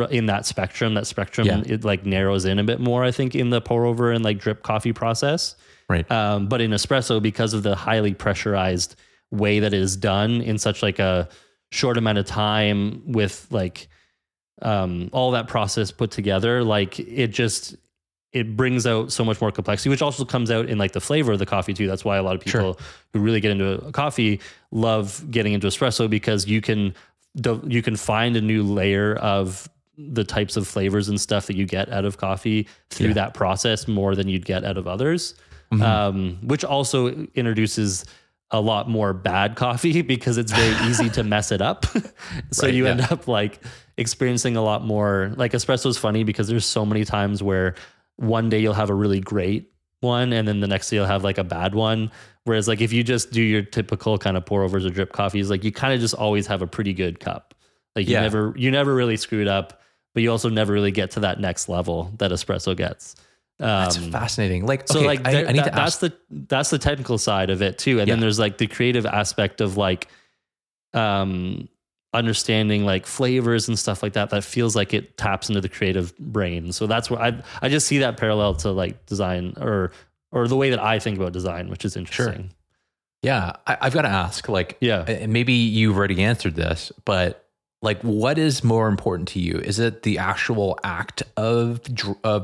in 0.10 0.28
that 0.28 0.46
spectrum 0.46 0.94
that 0.94 1.08
spectrum 1.08 1.48
Yeah. 1.48 1.64
it 1.66 1.84
like 1.84 2.06
narrows 2.06 2.46
in 2.46 2.60
a 2.60 2.64
bit 2.64 2.80
more 2.80 3.04
i 3.04 3.12
think 3.12 3.34
in 3.36 3.50
the 3.50 3.62
pour 3.62 3.86
over 3.86 4.12
and 4.12 4.24
like 4.24 4.38
drip 4.40 4.62
coffee 4.62 4.94
process 4.94 5.56
right. 5.90 6.10
um, 6.12 6.48
but 6.48 6.62
in 6.62 6.72
espresso, 6.72 7.22
because 7.22 7.54
of 7.54 7.64
the 7.64 7.76
highly 7.76 8.14
pressurized 8.14 8.96
way 9.32 9.60
that 9.60 9.74
it 9.74 9.80
is 9.80 9.96
done 9.96 10.42
in 10.42 10.58
such 10.58 10.84
like 10.84 11.00
a 11.00 11.28
short 11.72 11.98
amount 11.98 12.18
of 12.18 12.26
time 12.26 13.02
with 13.12 13.48
like 13.50 13.88
um, 14.62 15.10
all 15.12 15.32
that 15.32 15.48
process 15.48 15.92
put 15.92 16.12
together, 16.12 16.64
like 16.64 17.00
it 17.00 17.28
just 17.28 17.76
it 18.34 18.56
brings 18.56 18.88
out 18.88 19.12
so 19.12 19.26
much 19.26 19.42
more 19.42 19.52
complexity, 19.52 19.90
which 19.90 20.02
also 20.02 20.24
comes 20.24 20.50
out 20.52 20.70
in 20.70 20.78
like 20.78 20.94
the 20.94 21.02
flavor 21.02 21.34
of 21.34 21.40
the 21.40 21.46
coffee 21.46 21.74
too. 21.74 21.88
That's 21.88 22.06
why 22.06 22.16
a 22.18 22.24
lot 22.24 22.36
of 22.36 22.44
Sure. 22.50 22.62
people 22.62 22.80
who 23.14 23.20
really 23.20 23.42
get 23.42 23.52
into 23.52 23.92
coffee 23.92 24.40
love 24.72 25.24
getting 25.32 25.52
into 25.54 25.68
espresso 25.68 26.10
because 26.10 26.48
you 26.48 26.62
can 26.62 26.94
you 27.68 27.82
can 27.82 27.96
find 27.96 28.36
a 28.36 28.42
new 28.42 28.62
layer 28.64 29.16
of 29.16 29.68
the 29.98 30.24
types 30.24 30.58
of 30.58 30.68
flavors 30.68 31.08
and 31.10 31.20
stuff 31.20 31.48
that 31.48 31.56
you 31.56 31.66
get 31.66 31.90
out 31.92 32.06
of 32.06 32.18
coffee 32.18 32.68
through 32.90 33.08
Yeah. 33.10 33.14
that 33.14 33.34
process 33.34 33.88
more 33.88 34.16
than 34.16 34.28
you'd 34.28 34.46
get 34.46 34.64
out 34.66 34.78
of 34.78 34.88
others 34.88 35.36
Mhm. 35.72 35.82
um, 35.82 36.38
which 36.42 36.66
also 36.66 37.08
introduces 37.36 38.04
a 38.52 38.60
lot 38.62 38.90
more 38.90 39.14
bad 39.14 39.56
coffee 39.56 40.02
because 40.14 40.38
it's 40.38 40.52
very 40.52 40.76
easy 40.90 41.10
to 41.12 41.24
mess 41.24 41.52
it 41.52 41.62
up. 41.62 41.86
so 42.52 42.68
Right, 42.68 42.74
you 42.74 42.86
yeah. 42.86 42.92
end 42.92 43.02
up 43.02 43.28
like 43.28 43.60
experiencing 43.98 44.58
a 44.58 44.62
lot 44.64 44.84
more. 44.86 45.32
Like 45.38 45.54
espresso 45.54 45.88
is 45.88 45.98
funny 45.98 46.24
because 46.24 46.48
there's 46.48 46.66
so 46.66 46.86
many 46.86 47.06
times 47.06 47.42
where 47.42 47.76
one 48.18 48.50
day 48.50 48.60
you'll 48.60 48.74
have 48.74 48.90
a 48.90 48.94
really 48.96 49.20
great 49.20 49.72
one 50.02 50.34
and 50.34 50.48
then 50.48 50.60
the 50.60 50.68
next 50.68 50.90
day 50.90 50.98
you'll 50.98 51.06
have 51.06 51.24
like 51.24 51.38
a 51.38 51.44
bad 51.44 51.76
one. 51.76 52.12
Whereas 52.44 52.68
like 52.68 52.82
if 52.82 52.92
you 52.92 53.04
just 53.04 53.32
do 53.32 53.42
your 53.42 53.62
typical 53.62 54.18
kind 54.18 54.36
of 54.36 54.46
pour 54.46 54.64
overs 54.64 54.86
or 54.86 54.90
drip 54.90 55.12
coffees, 55.14 55.50
like 55.50 55.64
you 55.64 55.72
kind 55.72 55.94
of 55.94 56.00
just 56.00 56.16
always 56.16 56.48
have 56.48 56.62
a 56.62 56.68
pretty 56.68 56.94
good 56.94 57.20
cup. 57.20 57.54
Like 57.96 58.08
you 58.08 58.14
Yeah. 58.14 58.22
never 58.22 58.54
you 58.58 58.72
never 58.72 58.94
really 58.96 59.16
screwed 59.18 59.48
up, 59.48 59.82
but 60.14 60.24
you 60.24 60.32
also 60.32 60.50
never 60.50 60.74
really 60.74 60.92
get 60.92 61.12
to 61.12 61.20
that 61.22 61.40
next 61.40 61.70
level 61.70 62.12
that 62.18 62.32
espresso 62.32 62.76
gets. 62.76 63.16
That's 63.60 63.98
Um, 63.98 64.12
fascinating. 64.12 64.66
Like, 64.66 64.88
so 64.88 65.00
okay, 65.00 65.08
like 65.08 65.28
I, 65.28 65.46
I 65.46 65.52
need 65.52 65.60
that- 65.60 65.66
to 65.66 65.76
that's 65.76 65.98
the 65.98 66.14
that's 66.30 66.70
the 66.72 66.80
technical 66.80 67.18
side 67.18 67.50
of 67.50 67.62
it 67.62 67.78
too 67.78 68.00
and 68.00 68.08
Yeah. 68.08 68.14
then 68.16 68.20
there's 68.22 68.40
like 68.40 68.58
the 68.58 68.68
creative 68.68 69.06
aspect 69.06 69.62
of 69.62 69.78
like 69.78 70.08
um 70.94 71.70
understanding 72.14 72.84
like 72.84 73.06
flavors 73.06 73.68
and 73.70 73.80
stuff 73.80 74.04
like 74.04 74.14
that 74.14 74.30
that 74.32 74.44
feels 74.44 74.76
like 74.76 74.94
it 74.94 75.16
taps 75.18 75.48
into 75.48 75.62
the 75.62 75.70
creative 75.70 76.18
brain 76.18 76.74
so 76.74 76.86
that's 76.86 77.10
where 77.10 77.22
i 77.22 77.42
i 77.62 77.70
just 77.70 77.88
see 77.88 78.00
that 78.00 78.18
parallel 78.18 78.54
to 78.54 78.70
like 78.72 79.06
design 79.06 79.54
or 79.62 79.92
or 80.34 80.46
the 80.50 80.56
way 80.58 80.70
that 80.72 80.80
i 80.82 81.00
think 81.00 81.18
about 81.18 81.32
design 81.32 81.70
which 81.70 81.86
is 81.86 81.96
interesting 81.96 82.52
Yeah, 83.24 83.54
I, 83.68 83.78
I've 83.82 83.94
got 83.94 84.02
to 84.02 84.10
ask. 84.10 84.50
Like, 84.50 84.78
yeah 84.82 85.28
maybe 85.28 85.54
you've 85.54 85.96
already 85.96 86.24
answered 86.24 86.56
this, 86.56 86.92
but 87.06 87.41
like, 87.82 88.02
what 88.02 88.38
is 88.38 88.64
more 88.64 88.88
important 88.88 89.28
to 89.30 89.40
you? 89.40 89.58
Is 89.58 89.80
it 89.80 90.04
the 90.04 90.18
actual 90.18 90.78
act 90.84 91.24
of 91.38 91.82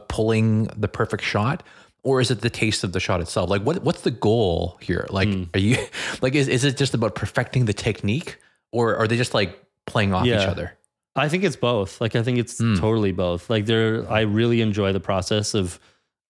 pulling 0.08 0.66
the 0.76 0.88
perfect 0.88 1.24
shot, 1.24 1.64
or 2.04 2.22
is 2.22 2.32
it 2.32 2.42
the 2.42 2.50
taste 2.50 2.84
of 2.84 2.94
the 2.94 3.00
shot 3.00 3.22
itself? 3.22 3.50
Like, 3.50 3.62
what 3.64 3.84
what's 3.84 4.02
the 4.02 4.12
goal 4.12 4.78
here? 4.82 5.06
Like, 5.10 5.30
Hmm. 5.30 5.44
are 5.54 5.60
you 5.60 5.78
like, 6.22 6.36
is 6.36 6.48
is 6.48 6.64
it 6.64 6.78
just 6.78 6.94
about 6.94 7.16
perfecting 7.16 7.66
the 7.66 7.74
technique, 7.74 8.38
or 8.72 8.96
are 8.96 9.08
they 9.08 9.18
just 9.18 9.34
like 9.34 9.62
playing 9.86 10.14
off 10.14 10.26
each 10.26 10.34
other? 10.48 10.74
I 11.16 11.30
think 11.30 11.44
it's 11.44 11.56
both. 11.56 12.00
Like 12.00 12.16
I 12.16 12.22
think 12.24 12.38
it's 12.38 12.60
Hmm. 12.60 12.76
totally 12.76 13.12
both. 13.12 13.50
Like 13.50 13.66
there 13.66 14.10
I 14.12 14.22
really 14.22 14.62
enjoy 14.62 14.94
the 14.94 15.00
process 15.00 15.54
of 15.54 15.80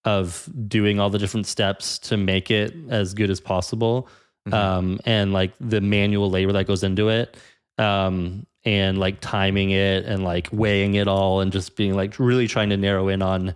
of 0.06 0.48
doing 0.68 1.00
all 1.00 1.10
the 1.10 1.18
different 1.20 1.46
steps 1.48 2.00
to 2.00 2.16
make 2.18 2.50
it 2.50 2.74
as 2.90 3.14
good 3.14 3.30
as 3.30 3.42
possible. 3.42 4.08
Mhm. 4.48 4.54
Um 4.54 5.00
and 5.06 5.34
like 5.34 5.52
the 5.60 5.82
manual 5.82 6.30
labor 6.30 6.54
that 6.54 6.68
goes 6.68 6.84
into 6.84 7.10
it. 7.10 7.36
Um 7.78 8.46
and 8.68 8.98
like 8.98 9.22
timing 9.22 9.72
it 9.72 10.04
and 10.04 10.26
like 10.26 10.50
weighing 10.52 10.96
it 10.96 11.08
all 11.08 11.40
and 11.40 11.54
just 11.54 11.78
being 11.78 11.96
like 11.96 12.20
really 12.20 12.50
trying 12.50 12.70
to 12.70 12.76
narrow 12.76 13.08
in 13.08 13.22
on 13.22 13.56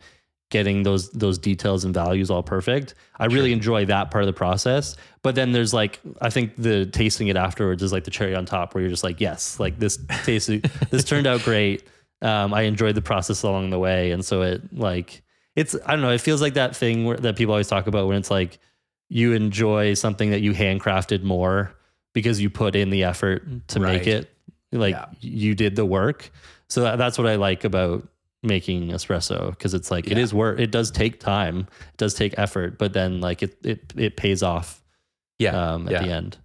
getting 0.49 0.83
those 0.83 1.11
those 1.11 1.37
details 1.37 1.83
and 1.83 1.93
values 1.93 2.31
all 2.31 2.41
perfect. 2.41 2.95
I 3.19 3.25
really 3.25 3.51
enjoy 3.51 3.85
that 3.85 4.09
part 4.09 4.23
of 4.23 4.27
the 4.27 4.33
process. 4.33 4.95
But 5.21 5.35
then 5.35 5.51
there's 5.51 5.73
like 5.73 5.99
I 6.21 6.29
think 6.29 6.55
the 6.55 6.85
tasting 6.85 7.27
it 7.27 7.35
afterwards 7.35 7.83
is 7.83 7.91
like 7.91 8.05
the 8.05 8.11
cherry 8.11 8.35
on 8.35 8.45
top 8.45 8.73
where 8.73 8.81
you're 8.81 8.89
just 8.89 9.03
like, 9.03 9.19
yes, 9.19 9.59
like 9.59 9.79
this 9.79 9.99
tasted 10.23 10.63
this 10.91 11.03
turned 11.03 11.27
out 11.27 11.43
great. 11.43 11.83
Um, 12.21 12.53
I 12.53 12.61
enjoyed 12.61 12.95
the 12.95 13.01
process 13.01 13.43
along 13.43 13.71
the 13.71 13.79
way. 13.79 14.11
And 14.11 14.23
so 14.23 14.43
it 14.43 14.61
like 14.73 15.23
it's 15.57 15.75
I 15.85 15.91
don't 15.91 16.01
know, 16.01 16.11
it 16.11 16.21
feels 16.21 16.41
like 16.41 16.53
that 16.53 16.73
thing 16.73 17.03
where, 17.03 17.17
that 17.17 17.35
people 17.35 17.53
always 17.53 17.67
talk 17.67 17.87
about 17.87 18.07
when 18.07 18.15
it's 18.15 18.31
like 18.31 18.59
you 19.09 19.33
enjoy 19.33 19.93
something 19.93 20.31
that 20.31 20.39
you 20.39 20.53
handcrafted 20.53 21.21
more 21.21 21.75
because 22.13 22.39
you 22.39 22.49
put 22.49 22.77
in 22.77 22.91
the 22.91 23.03
effort 23.03 23.67
to 23.67 23.81
make 23.81 24.07
it. 24.07 24.30
Like 24.71 24.93
Yeah. 24.95 25.05
you 25.19 25.55
did 25.55 25.75
the 25.75 25.85
work. 25.85 26.31
So 26.69 26.81
that, 26.83 26.97
that's 26.97 27.17
what 27.17 27.27
I 27.27 27.35
like 27.35 27.63
about 27.63 28.07
making 28.43 28.87
espresso 28.89 29.51
because 29.51 29.73
it's 29.73 29.91
like 29.91 30.07
it 30.07 30.17
Yeah. 30.17 30.23
is 30.23 30.33
work. 30.33 30.59
It 30.59 30.71
does 30.71 30.89
take 30.91 31.19
time. 31.19 31.67
It 31.91 31.97
does 31.97 32.13
take 32.13 32.33
effort, 32.37 32.77
but 32.77 32.93
then 32.93 33.21
like 33.21 33.43
it 33.43 33.57
it 33.63 33.93
it 33.95 34.17
pays 34.17 34.41
off 34.41 34.81
Yeah. 35.39 35.73
um, 35.73 35.87
at 35.87 35.91
yeah. 35.93 36.03
the 36.03 36.09
end. 36.11 36.37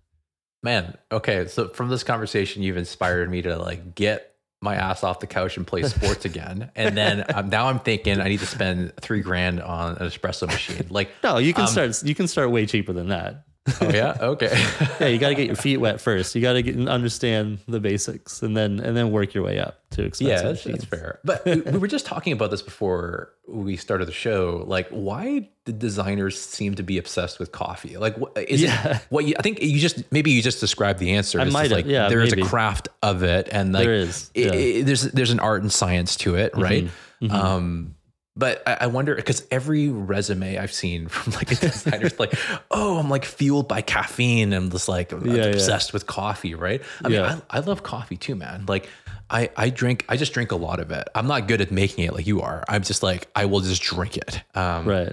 Man, 0.63 0.97
okay. 1.13 1.47
So 1.47 1.69
from 1.69 1.89
this 1.89 2.03
conversation, 2.03 2.63
you've 2.63 2.77
inspired 2.77 3.31
me 3.31 3.43
to 3.43 3.57
like 3.57 3.95
get 3.95 4.33
my 4.63 4.75
ass 4.75 5.05
off 5.05 5.21
the 5.21 5.27
couch 5.27 5.57
and 5.57 5.67
play 5.67 5.85
sports 5.85 6.25
again. 6.33 6.71
And 6.75 6.97
then 6.97 7.25
um, 7.35 7.49
now 7.51 7.69
I'm 7.69 7.79
thinking 7.79 8.21
I 8.21 8.29
need 8.29 8.41
to 8.41 8.47
spend 8.47 8.93
three 9.01 9.21
grand 9.21 9.63
on 9.63 9.97
an 9.99 10.09
espresso 10.09 10.49
machine. 10.49 10.87
Like, 10.91 11.11
No, 11.23 11.39
you 11.39 11.53
can 11.55 11.63
Um, 11.65 11.69
start. 11.69 12.03
You 12.03 12.15
can 12.17 12.27
start 12.27 12.51
way 12.51 12.67
cheaper 12.67 12.93
than 12.93 13.09
that. 13.09 13.46
Oh 13.81 13.91
yeah, 13.91 14.17
okay. 14.21 14.53
yeah, 15.01 15.07
you 15.09 15.19
got 15.19 15.29
to 15.31 15.35
get 15.35 15.47
your 15.47 15.57
feet 15.57 15.79
wet 15.79 16.01
first. 16.01 16.35
You 16.35 16.43
got 16.43 16.55
to 16.55 16.63
get 16.63 16.77
understand 16.89 17.59
the 17.67 17.81
basics, 17.81 18.43
and 18.43 18.57
then 18.57 18.79
and 18.81 18.97
then 18.97 19.11
work 19.11 19.35
your 19.35 19.43
way 19.45 19.59
up 19.59 19.81
to 19.91 20.03
expensive 20.05 20.37
yeah, 20.37 20.43
that's, 20.43 20.65
that's 20.65 20.85
fair. 20.85 21.21
But 21.25 21.45
we 21.45 21.61
we 21.61 21.79
were 21.79 21.89
just 21.89 22.07
talking 22.07 22.33
about 22.33 22.51
this 22.51 22.63
before 22.63 23.33
we 23.49 23.77
started 23.77 24.07
the 24.07 24.13
show. 24.13 24.63
Like, 24.67 24.89
why 24.91 25.49
do 25.65 25.73
designers 25.73 26.41
seem 26.41 26.75
to 26.77 26.83
be 26.83 26.99
obsessed 26.99 27.39
with 27.41 27.51
coffee? 27.53 27.97
Like, 27.97 28.17
what, 28.19 28.37
is 28.39 28.63
Yeah. 28.63 28.97
it 28.99 29.07
what 29.11 29.25
you? 29.25 29.35
I 29.39 29.43
think 29.43 29.61
you 29.63 29.79
just 29.81 30.05
maybe 30.13 30.31
you 30.31 30.43
just 30.43 30.61
described 30.61 30.99
the 31.01 31.13
answer. 31.13 31.41
I 31.41 31.45
It's 31.45 31.53
might 31.53 31.71
like 31.73 31.87
yeah, 31.87 32.09
there 32.09 32.21
is 32.23 32.33
a 32.33 32.43
craft 32.43 32.89
of 33.03 33.23
it, 33.25 33.49
and 33.51 33.73
like 33.73 33.85
There 33.85 33.95
is, 33.95 34.31
yeah. 34.35 34.51
Mm-hmm. 34.51 34.81
i- 34.81 34.83
there's 34.85 35.03
there's 35.03 35.31
an 35.33 35.41
art 35.41 35.63
and 35.63 35.73
science 35.73 36.15
to 36.19 36.37
it, 36.37 36.57
right? 36.57 36.89
Um, 37.29 37.96
but 38.37 38.63
I, 38.67 38.77
I 38.83 38.87
wonder 38.89 39.15
because 39.15 39.47
every 39.51 39.89
resume 39.89 40.59
I've 40.59 40.73
seen 40.73 41.09
from 41.15 41.33
like 41.35 41.51
a 41.53 41.55
designer's 41.57 42.19
like, 42.21 42.35
oh, 42.71 42.99
I'm 42.99 43.09
like 43.11 43.25
fueled 43.25 43.69
by 43.69 43.81
caffeine. 43.83 44.53
I'm 44.53 44.71
just 44.71 44.89
like 44.89 45.13
I'm 45.13 45.27
Yeah, 45.27 45.35
yeah. 45.37 45.43
obsessed 45.47 45.93
with 45.93 46.07
coffee, 46.07 46.55
right? 46.55 46.83
I 47.05 47.09
mean, 47.09 47.21
I, 47.21 47.41
I 47.51 47.61
love 47.61 47.83
coffee 47.83 48.17
too, 48.17 48.35
man. 48.37 48.65
Like 48.69 48.89
I 49.31 49.51
I 49.57 49.71
drink 49.71 50.05
I 50.09 50.17
just 50.17 50.33
drink 50.33 50.53
a 50.53 50.57
lot 50.57 50.79
of 50.81 50.91
it. 50.91 51.09
I'm 51.15 51.27
not 51.27 51.49
good 51.49 51.61
at 51.61 51.71
making 51.71 52.05
it 52.05 52.13
like 52.13 52.27
you 52.27 52.43
are. 52.43 52.63
I'm 52.69 52.83
just 52.83 53.03
like 53.03 53.29
I 53.35 53.47
will 53.47 53.61
just 53.61 53.83
drink 53.83 54.17
it. 54.17 54.43
Um, 54.55 54.87
Right. 54.87 55.13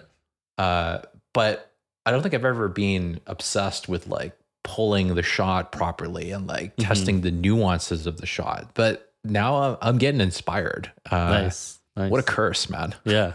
uh, 0.57 0.99
but 1.33 1.71
I 2.05 2.11
don't 2.11 2.21
think 2.21 2.33
I've 2.33 2.45
ever 2.45 2.67
been 2.67 3.21
obsessed 3.27 3.87
with 3.87 4.07
like 4.07 4.37
pulling 4.63 5.15
the 5.15 5.23
shot 5.23 5.71
properly 5.71 6.31
and 6.31 6.47
like 6.47 6.75
Mhm. 6.77 6.85
testing 6.87 7.21
the 7.21 7.31
nuances 7.31 8.05
of 8.07 8.17
the 8.17 8.25
shot. 8.25 8.71
But 8.73 9.11
now 9.23 9.55
I'm- 9.55 9.77
I'm 9.81 9.97
getting 9.97 10.21
inspired. 10.21 10.91
Uh, 11.09 11.15
nice. 11.17 11.79
Nice. 11.95 12.11
What 12.11 12.19
a 12.19 12.23
curse, 12.23 12.69
man. 12.69 12.93
Yeah. 13.05 13.33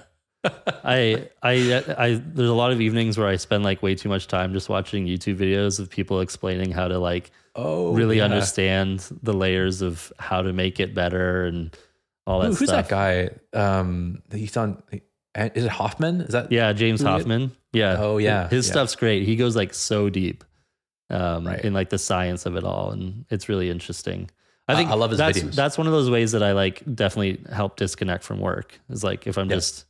I, 0.84 1.28
I, 1.42 1.84
I, 1.98 2.22
there's 2.24 2.48
a 2.48 2.54
lot 2.54 2.70
of 2.72 2.80
evenings 2.80 3.18
where 3.18 3.26
I 3.26 3.36
spend 3.36 3.64
like 3.64 3.82
way 3.82 3.94
too 3.94 4.08
much 4.08 4.28
time 4.28 4.52
just 4.52 4.68
watching 4.68 5.06
YouTube 5.06 5.36
videos 5.36 5.80
of 5.80 5.90
people 5.90 6.20
explaining 6.20 6.70
how 6.70 6.88
to 6.88 6.98
like 6.98 7.30
Oh, 7.56 7.92
really 7.92 8.18
yeah. 8.18 8.24
understand 8.24 9.00
the 9.22 9.32
layers 9.32 9.82
of 9.82 10.12
how 10.18 10.42
to 10.42 10.52
make 10.52 10.78
it 10.78 10.94
better 10.94 11.44
and 11.46 11.76
all 12.26 12.38
that 12.40 12.48
Who- 12.48 12.54
who's 12.54 12.68
stuff. 12.68 12.88
that 12.88 13.30
guy? 13.52 13.58
Um, 13.58 14.22
he's 14.32 14.56
on. 14.56 14.80
Is 15.34 15.64
it 15.64 15.70
Hoffmann? 15.70 16.20
Is 16.22 16.32
that? 16.32 16.52
Yeah, 16.52 16.72
James 16.72 17.02
Hoffmann. 17.02 17.50
Yeah. 17.72 17.96
Oh, 17.98 18.18
yeah, 18.18 18.48
His 18.48 18.66
yeah. 18.66 18.72
stuff's 18.72 18.94
great. 18.96 19.24
He 19.24 19.34
goes 19.36 19.56
like 19.56 19.74
so 19.74 20.08
deep 20.08 20.44
um, 21.10 21.46
Right. 21.46 21.64
in 21.64 21.72
like 21.74 21.90
the 21.90 21.98
science 21.98 22.46
of 22.46 22.54
it 22.56 22.64
all, 22.64 22.92
and 22.92 23.24
it's 23.28 23.48
really 23.48 23.70
interesting. 23.70 24.30
I 24.68 24.74
I- 24.74 24.76
think 24.76 24.90
I 24.90 24.94
love 24.94 25.10
his 25.10 25.18
that's 25.18 25.38
videos. 25.38 25.54
that's 25.54 25.78
one 25.78 25.86
of 25.86 25.92
those 25.92 26.10
ways 26.10 26.32
that 26.32 26.42
I 26.42 26.52
like 26.52 26.82
definitely 26.94 27.40
help 27.52 27.76
disconnect 27.76 28.22
from 28.24 28.38
work. 28.40 28.78
Is 28.90 29.02
like 29.02 29.26
if 29.26 29.38
I'm 29.38 29.48
Yeah. 29.48 29.56
just 29.56 29.84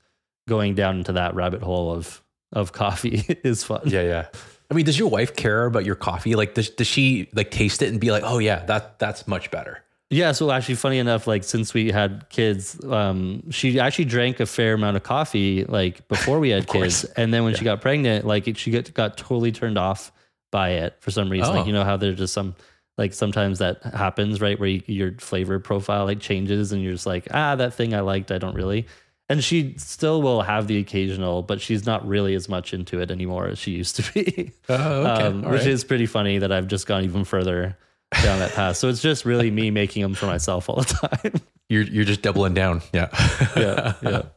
going 0.48 0.74
down 0.74 0.98
into 0.98 1.12
that 1.12 1.34
rabbit 1.34 1.62
hole 1.62 1.92
of 1.92 2.22
of 2.52 2.72
coffee 2.72 3.24
is 3.44 3.64
fun. 3.64 3.82
Yeah, 3.84 4.02
yeah. 4.02 4.26
I 4.70 4.74
mean, 4.74 4.84
does 4.84 4.98
your 4.98 5.08
wife 5.08 5.34
care 5.34 5.64
about 5.64 5.84
your 5.86 5.94
coffee? 5.94 6.34
Like, 6.34 6.52
does, 6.54 6.68
does 6.70 6.86
she 6.86 7.28
like 7.34 7.50
taste 7.50 7.80
it 7.82 7.88
and 7.88 7.98
be 8.00 8.10
like, 8.10 8.22
oh 8.24 8.38
yeah, 8.38 8.64
that 8.66 8.98
that's 8.98 9.26
much 9.26 9.50
better? 9.50 9.82
Yeah, 10.10 10.32
so 10.32 10.50
actually, 10.50 10.76
funny 10.76 10.98
enough, 10.98 11.26
like 11.26 11.44
since 11.44 11.74
we 11.74 11.90
had 11.90 12.26
kids, 12.30 12.82
um, 12.86 13.50
she 13.50 13.78
actually 13.78 14.06
drank 14.06 14.40
a 14.40 14.46
fair 14.46 14.72
amount 14.74 14.96
of 14.96 15.02
coffee 15.02 15.64
like 15.64 16.06
before 16.08 16.38
we 16.38 16.48
had 16.48 16.66
kids, 16.76 17.04
and 17.04 17.32
then 17.34 17.44
when 17.44 17.54
she 17.54 17.64
got 17.64 17.82
pregnant, 17.82 18.26
like 18.26 18.48
it, 18.48 18.56
she 18.56 18.70
got 18.70 18.92
got 18.94 19.18
totally 19.18 19.52
turned 19.52 19.76
off 19.76 20.10
by 20.50 20.70
it 20.70 20.96
for 21.00 21.10
some 21.10 21.28
reason. 21.28 21.54
Oh. 21.54 21.58
Like 21.58 21.66
you 21.66 21.74
know 21.74 21.84
how 21.84 21.98
there's 21.98 22.16
just 22.16 22.32
some 22.32 22.54
like 22.98 23.14
sometimes 23.14 23.61
that 23.61 23.82
happens, 23.82 24.40
right? 24.40 24.58
Where 24.58 24.68
you, 24.68 24.82
your 24.87 25.12
flavor 25.18 25.58
profile 25.58 26.04
like 26.04 26.20
changes, 26.20 26.72
and 26.72 26.82
you're 26.82 26.92
just 26.92 27.06
like, 27.06 27.28
ah, 27.32 27.54
that 27.56 27.72
thing 27.72 27.94
I 27.94 28.00
liked, 28.00 28.30
I 28.30 28.38
don't 28.38 28.54
really. 28.54 28.87
And 29.30 29.44
she 29.44 29.74
still 29.76 30.22
will 30.22 30.42
have 30.42 30.66
the 30.66 30.78
occasional, 30.78 31.42
but 31.42 31.61
she's 31.61 31.84
not 31.84 32.06
really 32.06 32.34
as 32.34 32.48
much 32.48 32.72
into 32.72 33.00
it 33.00 33.11
anymore 33.11 33.46
as 33.46 33.58
she 33.58 33.72
used 33.72 33.96
to 33.96 34.12
be. 34.12 34.52
Oh, 34.68 35.06
um, 35.26 35.42
which 35.42 35.66
is 35.66 35.84
pretty 35.84 36.06
funny 36.06 36.38
that 36.38 36.50
I've 36.50 36.66
just 36.66 36.87
gone 36.87 37.04
even 37.04 37.24
further 37.24 37.76
down 38.22 38.38
that 38.38 38.52
path. 38.52 38.76
So 38.78 38.88
it's 38.88 39.02
just 39.02 39.24
really 39.24 39.50
me 39.50 39.70
making 39.82 40.02
them 40.02 40.14
for 40.14 40.26
myself 40.26 40.68
all 40.68 40.76
the 40.76 41.08
time. 41.22 41.34
you're 41.68 41.82
you're 41.82 42.04
just 42.04 42.22
doubling 42.22 42.54
down. 42.54 42.82
Yeah, 42.92 43.08
yeah, 43.56 43.94
yeah. 44.02 44.22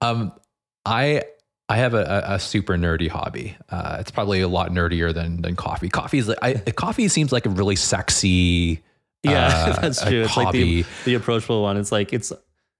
Um, 0.00 0.32
I 0.86 1.24
I 1.68 1.76
have 1.76 1.92
a, 1.94 2.24
a, 2.26 2.38
super 2.38 2.76
nerdy 2.78 3.08
hobby. 3.08 3.56
Uh, 3.68 3.98
it's 4.00 4.10
probably 4.10 4.40
a 4.40 4.48
lot 4.48 4.70
nerdier 4.70 5.12
than 5.12 5.42
than 5.42 5.54
coffee. 5.54 5.88
Coffee 5.90 6.18
is 6.18 6.28
like 6.28 6.38
I, 6.40 6.54
coffee 6.54 7.08
seems 7.08 7.30
like 7.30 7.44
a 7.46 7.50
really 7.50 7.76
sexy. 7.76 8.82
Yeah, 9.22 9.46
uh, 9.76 9.80
that's 9.80 10.02
true. 10.02 10.22
It's 10.22 10.36
like 10.36 10.52
the, 10.52 10.84
the 11.04 11.14
approachable 11.14 11.62
one. 11.62 11.76
It's 11.76 11.92
like 11.92 12.12
it's 12.12 12.32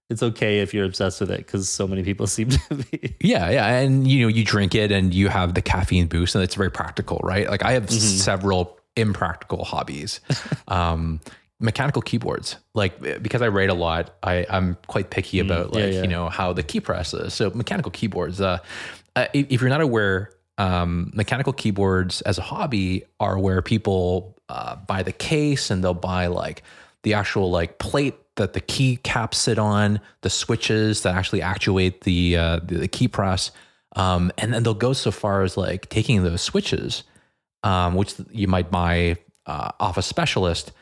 it's 0.09 0.23
okay 0.23 0.61
if 0.61 0.73
you're 0.73 0.87
obsessed 0.87 1.21
with 1.21 1.31
it 1.31 1.39
because 1.39 1.69
so 1.69 1.87
many 1.87 2.03
people 2.03 2.27
seem 2.37 2.49
to 2.49 2.75
be. 2.77 3.15
Yeah, 3.21 3.51
yeah, 3.51 3.67
and 3.67 4.09
you 4.09 4.23
know 4.23 4.29
you 4.29 4.43
drink 4.45 4.75
it 4.75 4.91
and 4.91 5.13
you 5.13 5.29
have 5.29 5.53
the 5.55 5.63
caffeine 5.63 6.07
boost, 6.07 6.35
and 6.35 6.43
it's 6.43 6.55
very 6.55 6.71
practical, 6.71 7.21
right? 7.23 7.49
Like 7.49 7.63
I 7.63 7.73
have 7.73 7.87
Mm-hmm. 7.87 7.99
several 7.99 8.79
impractical 8.97 9.65
hobbies. 9.65 10.21
um, 10.69 11.21
mechanical 11.61 12.03
keyboards, 12.03 12.57
like 12.75 13.23
because 13.23 13.43
I 13.43 13.49
write 13.49 13.71
a 13.71 13.75
lot, 13.75 14.15
I 14.23 14.47
I'm 14.49 14.77
quite 14.87 15.11
picky 15.11 15.41
about 15.41 15.73
Mm, 15.73 15.75
yeah, 15.75 15.85
like 15.85 15.95
yeah. 15.95 16.03
you 16.03 16.09
know 16.09 16.29
how 16.29 16.53
the 16.53 16.63
key 16.63 16.81
press 16.81 17.15
is. 17.15 17.35
So 17.35 17.51
mechanical 17.51 17.91
keyboards. 17.91 18.41
Uh, 18.41 18.59
uh, 19.17 19.27
if, 19.33 19.47
if 19.51 19.61
you're 19.61 19.71
not 19.71 19.81
aware, 19.81 20.31
um, 20.59 21.11
mechanical 21.15 21.53
keyboards 21.53 22.21
as 22.23 22.39
a 22.39 22.43
hobby 22.43 23.05
are 23.19 23.39
where 23.39 23.63
people 23.63 24.37
uh, 24.49 24.77
buy 24.77 25.03
the 25.03 25.13
case 25.13 25.71
and 25.71 25.83
they'll 25.83 25.95
buy 25.95 26.27
like 26.29 26.63
the 27.03 27.15
actual 27.15 27.51
like 27.51 27.79
plate 27.79 28.15
that 28.37 28.53
the 28.53 28.61
key 28.61 28.97
caps 28.97 29.39
sit 29.39 29.59
on, 29.59 30.01
the 30.23 30.31
switches 30.31 31.03
that 31.03 31.15
actually 31.15 31.43
actuate 31.43 32.03
the 32.03 32.37
uh, 32.37 32.61
the, 32.63 32.77
the 32.79 32.89
key 32.89 33.09
press, 33.09 33.51
um, 33.97 34.31
and 34.39 34.55
then 34.55 34.63
they'll 34.63 34.75
go 34.75 34.93
so 34.93 35.11
far 35.11 35.43
as 35.43 35.57
like 35.57 35.89
taking 35.89 36.23
those 36.23 36.41
switches, 36.41 37.03
um, 37.65 37.95
which 37.95 38.15
you 38.31 38.47
might 38.47 38.71
buy 38.71 39.17
uh, 39.47 39.71
off 39.81 39.97
a 39.97 40.03
specialist, 40.03 40.73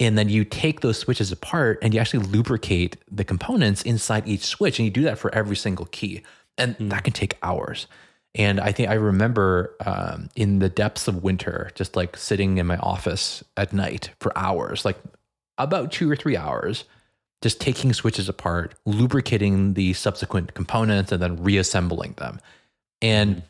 and 0.00 0.18
then 0.18 0.28
you 0.28 0.44
take 0.44 0.80
those 0.80 0.98
switches 0.98 1.30
apart 1.30 1.78
and 1.82 1.94
you 1.94 2.00
actually 2.00 2.24
lubricate 2.26 2.96
the 3.10 3.24
components 3.24 3.82
inside 3.82 4.26
each 4.26 4.44
switch, 4.44 4.78
and 4.78 4.84
you 4.84 4.90
do 4.90 5.02
that 5.02 5.18
for 5.18 5.34
every 5.34 5.56
single 5.56 5.86
key, 5.86 6.22
and 6.58 6.76
that 6.78 7.04
can 7.04 7.12
take 7.12 7.38
hours. 7.42 7.86
And 8.34 8.58
I 8.58 8.72
think 8.72 8.88
I 8.88 8.94
remember 8.94 9.76
um, 9.86 10.28
in 10.34 10.58
the 10.58 10.68
depths 10.68 11.06
of 11.06 11.22
winter, 11.22 11.70
just 11.74 11.94
like 11.94 12.16
sitting 12.16 12.58
in 12.58 12.66
my 12.66 12.78
office 12.78 13.44
at 13.56 13.72
night 13.72 14.10
for 14.18 14.36
hours, 14.36 14.84
like 14.84 14.98
about 15.56 15.92
two 15.92 16.10
or 16.10 16.16
three 16.16 16.36
hours, 16.36 16.84
just 17.42 17.60
taking 17.60 17.92
switches 17.92 18.28
apart, 18.28 18.74
lubricating 18.86 19.74
the 19.74 19.92
subsequent 19.92 20.54
components, 20.54 21.12
and 21.12 21.22
then 21.22 21.42
reassembling 21.42 22.14
them. 22.14 22.40
And 23.00 23.44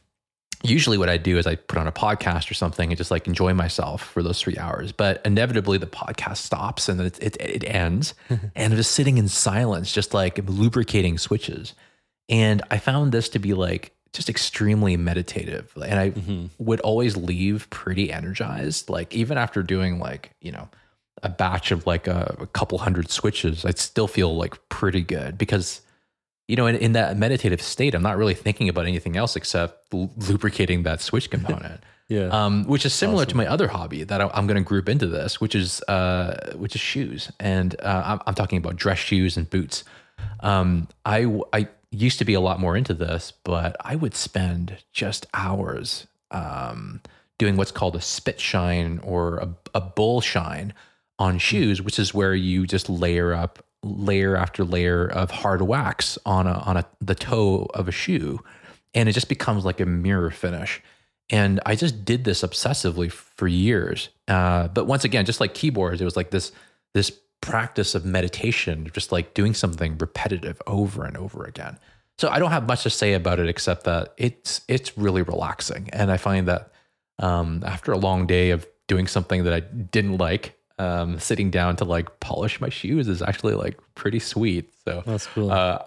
usually, 0.64 0.98
what 0.98 1.08
I 1.08 1.16
do 1.16 1.38
is 1.38 1.46
I 1.46 1.54
put 1.54 1.78
on 1.78 1.86
a 1.86 1.92
podcast 1.92 2.50
or 2.50 2.54
something 2.54 2.90
and 2.90 2.98
just 2.98 3.10
like 3.10 3.26
enjoy 3.26 3.54
myself 3.54 4.02
for 4.02 4.22
those 4.22 4.40
three 4.40 4.58
hours. 4.58 4.92
But 4.92 5.20
inevitably, 5.24 5.78
the 5.78 5.86
podcast 5.86 6.38
stops 6.38 6.88
and 6.88 7.00
it 7.00 7.22
it, 7.22 7.36
it 7.40 7.64
ends, 7.64 8.14
mm-hmm. 8.28 8.46
and 8.56 8.72
I'm 8.72 8.76
just 8.76 8.92
sitting 8.92 9.18
in 9.18 9.28
silence, 9.28 9.92
just 9.92 10.14
like 10.14 10.40
lubricating 10.48 11.18
switches. 11.18 11.74
And 12.28 12.62
I 12.70 12.78
found 12.78 13.12
this 13.12 13.28
to 13.30 13.38
be 13.38 13.54
like 13.54 13.94
just 14.14 14.30
extremely 14.30 14.96
meditative. 14.96 15.72
And 15.74 16.00
I 16.00 16.10
mm-hmm. 16.10 16.46
would 16.58 16.80
always 16.80 17.16
leave 17.16 17.68
pretty 17.70 18.12
energized. 18.12 18.88
Like 18.88 19.14
even 19.14 19.36
after 19.36 19.62
doing 19.62 19.98
like, 19.98 20.30
you 20.40 20.52
know, 20.52 20.68
a 21.22 21.28
batch 21.28 21.72
of 21.72 21.86
like 21.86 22.06
a, 22.06 22.36
a 22.40 22.46
couple 22.46 22.78
hundred 22.78 23.10
switches, 23.10 23.64
I'd 23.64 23.78
still 23.78 24.06
feel 24.06 24.36
like 24.36 24.68
pretty 24.68 25.02
good 25.02 25.36
because, 25.36 25.82
you 26.48 26.56
know, 26.56 26.66
in, 26.66 26.76
in 26.76 26.92
that 26.92 27.16
meditative 27.16 27.62
state, 27.62 27.94
I'm 27.94 28.02
not 28.02 28.16
really 28.16 28.34
thinking 28.34 28.68
about 28.68 28.86
anything 28.86 29.16
else 29.16 29.36
except 29.36 29.92
lu- 29.92 30.10
lubricating 30.16 30.82
that 30.84 31.00
switch 31.00 31.30
component. 31.30 31.80
Yeah. 32.06 32.26
um, 32.26 32.64
which 32.64 32.84
is 32.84 32.92
similar 32.92 33.24
to 33.24 33.34
my 33.34 33.46
other 33.46 33.66
hobby 33.66 34.04
that 34.04 34.20
I- 34.20 34.30
I'm 34.34 34.46
going 34.46 34.58
to 34.58 34.62
group 34.62 34.90
into 34.90 35.06
this, 35.06 35.40
which 35.40 35.54
is 35.54 35.80
uh, 35.88 36.52
which 36.54 36.74
is 36.74 36.80
shoes, 36.82 37.32
and 37.40 37.74
uh, 37.80 38.02
I'm, 38.04 38.20
I'm 38.26 38.34
talking 38.34 38.58
about 38.58 38.76
dress 38.76 38.98
shoes 38.98 39.38
and 39.38 39.48
boots. 39.48 39.84
Um, 40.40 40.86
I 41.06 41.40
I 41.54 41.66
used 41.90 42.18
to 42.18 42.26
be 42.26 42.34
a 42.34 42.40
lot 42.40 42.60
more 42.60 42.76
into 42.76 42.92
this, 42.92 43.32
but 43.42 43.74
I 43.80 43.96
would 43.96 44.14
spend 44.14 44.76
just 44.92 45.24
hours 45.32 46.06
um, 46.30 47.00
doing 47.38 47.56
what's 47.56 47.72
called 47.72 47.96
a 47.96 48.02
spit 48.02 48.38
shine 48.38 49.00
or 49.02 49.38
a, 49.38 49.48
a 49.74 49.80
bull 49.80 50.20
shine 50.20 50.74
on 51.18 51.38
shoes, 51.38 51.80
which 51.80 51.98
is 51.98 52.12
where 52.12 52.34
you 52.34 52.66
just 52.66 52.90
layer 52.90 53.32
up 53.32 53.64
layer 53.84 54.36
after 54.36 54.64
layer 54.64 55.06
of 55.06 55.30
hard 55.30 55.62
wax 55.62 56.18
on 56.24 56.46
a 56.46 56.52
on 56.52 56.76
a 56.76 56.86
the 57.00 57.14
toe 57.14 57.68
of 57.74 57.88
a 57.88 57.92
shoe, 57.92 58.40
and 58.94 59.08
it 59.08 59.12
just 59.12 59.28
becomes 59.28 59.64
like 59.64 59.80
a 59.80 59.86
mirror 59.86 60.30
finish. 60.30 60.82
And 61.30 61.60
I 61.64 61.74
just 61.74 62.04
did 62.04 62.24
this 62.24 62.42
obsessively 62.42 63.10
for 63.10 63.48
years. 63.48 64.10
Uh, 64.28 64.68
but 64.68 64.86
once 64.86 65.04
again, 65.04 65.24
just 65.24 65.40
like 65.40 65.54
keyboards, 65.54 66.00
it 66.00 66.04
was 66.04 66.16
like 66.16 66.30
this 66.30 66.52
this 66.92 67.12
practice 67.40 67.94
of 67.94 68.04
meditation, 68.04 68.90
just 68.92 69.12
like 69.12 69.34
doing 69.34 69.54
something 69.54 69.98
repetitive 69.98 70.60
over 70.66 71.04
and 71.04 71.16
over 71.16 71.44
again. 71.44 71.78
So 72.18 72.28
I 72.28 72.38
don't 72.38 72.52
have 72.52 72.66
much 72.66 72.84
to 72.84 72.90
say 72.90 73.14
about 73.14 73.40
it 73.40 73.48
except 73.48 73.84
that 73.84 74.14
it's 74.16 74.62
it's 74.68 74.96
really 74.96 75.22
relaxing, 75.22 75.90
and 75.92 76.10
I 76.10 76.16
find 76.16 76.48
that 76.48 76.72
um, 77.18 77.62
after 77.64 77.92
a 77.92 77.98
long 77.98 78.26
day 78.26 78.50
of 78.50 78.66
doing 78.86 79.06
something 79.06 79.44
that 79.44 79.52
I 79.52 79.60
didn't 79.60 80.18
like, 80.18 80.58
um, 80.78 81.18
sitting 81.20 81.50
down 81.50 81.76
to 81.76 81.84
like 81.84 82.18
polish 82.20 82.60
my 82.60 82.68
shoes 82.68 83.06
is 83.08 83.22
actually 83.22 83.54
like 83.54 83.78
pretty 83.94 84.18
sweet. 84.18 84.72
So 84.84 85.02
That's 85.06 85.26
cool. 85.28 85.50
uh, 85.52 85.78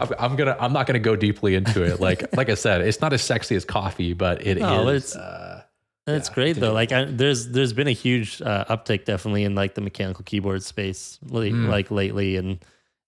I'm, 0.00 0.08
I'm 0.18 0.36
gonna 0.36 0.56
I'm 0.58 0.72
not 0.72 0.86
gonna 0.86 0.98
go 0.98 1.16
deeply 1.16 1.54
into 1.54 1.82
it. 1.82 2.00
Like 2.00 2.36
like 2.36 2.48
I 2.50 2.54
said, 2.54 2.80
it's 2.82 3.00
not 3.00 3.12
as 3.12 3.22
sexy 3.22 3.54
as 3.56 3.64
coffee, 3.64 4.12
but 4.12 4.40
it 4.46 4.56
is. 4.56 4.62
No, 4.62 4.88
it's- 4.88 5.14
uh, 5.16 5.62
That's 6.06 6.28
yeah, 6.28 6.34
great 6.34 6.56
though. 6.56 6.72
Like 6.72 6.92
I, 6.92 7.04
there's 7.04 7.48
there's 7.48 7.72
been 7.72 7.88
a 7.88 7.92
huge 7.92 8.42
uh, 8.42 8.64
uptick 8.66 9.04
definitely 9.04 9.44
in 9.44 9.54
like 9.54 9.74
the 9.74 9.80
mechanical 9.80 10.24
keyboard 10.24 10.62
space 10.62 11.18
li- 11.30 11.50
Mm. 11.52 11.68
like 11.68 11.90
lately, 11.90 12.36
and 12.36 12.58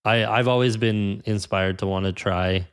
I 0.04 0.24
I've 0.24 0.48
always 0.48 0.76
been 0.76 1.22
inspired 1.24 1.78
to 1.80 1.86
want 1.86 2.04
to 2.06 2.12
try 2.12 2.66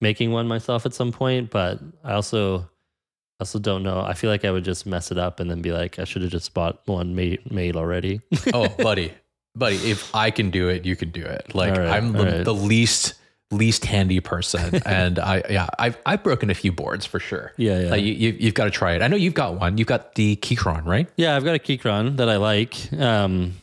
making 0.00 0.30
one 0.32 0.46
myself 0.48 0.86
at 0.86 0.94
some 0.94 1.12
point, 1.12 1.50
but 1.50 1.80
I 2.04 2.12
also 2.12 2.68
also 3.40 3.58
don't 3.58 3.82
know. 3.82 4.00
I 4.00 4.14
feel 4.14 4.30
like 4.30 4.44
I 4.44 4.50
would 4.50 4.64
just 4.64 4.86
mess 4.86 5.10
it 5.10 5.18
up 5.18 5.40
and 5.40 5.50
then 5.50 5.62
be 5.62 5.72
like, 5.72 5.98
I 5.98 6.04
should 6.04 6.22
have 6.22 6.30
just 6.30 6.54
bought 6.54 6.80
one 6.86 7.14
made 7.14 7.50
made 7.50 7.76
already. 7.76 8.20
oh, 8.54 8.68
buddy, 8.68 9.12
buddy, 9.54 9.76
if 9.76 10.14
I 10.14 10.30
can 10.30 10.50
do 10.50 10.68
it, 10.68 10.84
you 10.84 10.96
can 10.96 11.10
do 11.10 11.24
it. 11.24 11.54
Like 11.54 11.76
right, 11.76 11.88
I'm 11.88 12.12
the, 12.12 12.24
right. 12.24 12.44
the 12.44 12.54
least 12.54 13.14
least 13.50 13.84
handy 13.84 14.20
person, 14.20 14.82
and 14.86 15.18
I 15.18 15.42
yeah 15.48 15.68
I've 15.78 15.96
I've 16.04 16.22
broken 16.22 16.50
a 16.50 16.54
few 16.54 16.72
boards 16.72 17.06
for 17.06 17.20
sure. 17.20 17.52
yeah, 17.56 17.80
yeah. 17.80 17.90
Like 17.90 18.02
you, 18.02 18.12
you, 18.12 18.36
you've 18.38 18.54
got 18.54 18.64
to 18.64 18.70
try 18.70 18.94
it. 18.94 19.02
I 19.02 19.08
know 19.08 19.16
you've 19.16 19.34
got 19.34 19.54
one. 19.58 19.78
You've 19.78 19.88
got 19.88 20.14
the 20.16 20.36
Keychron, 20.36 20.84
right? 20.84 21.08
Yeah, 21.16 21.36
I've 21.36 21.44
got 21.44 21.54
a 21.54 21.60
Keychron 21.60 22.16
that 22.16 22.28
I 22.28 22.36
like. 22.36 22.92
Um, 22.92 23.54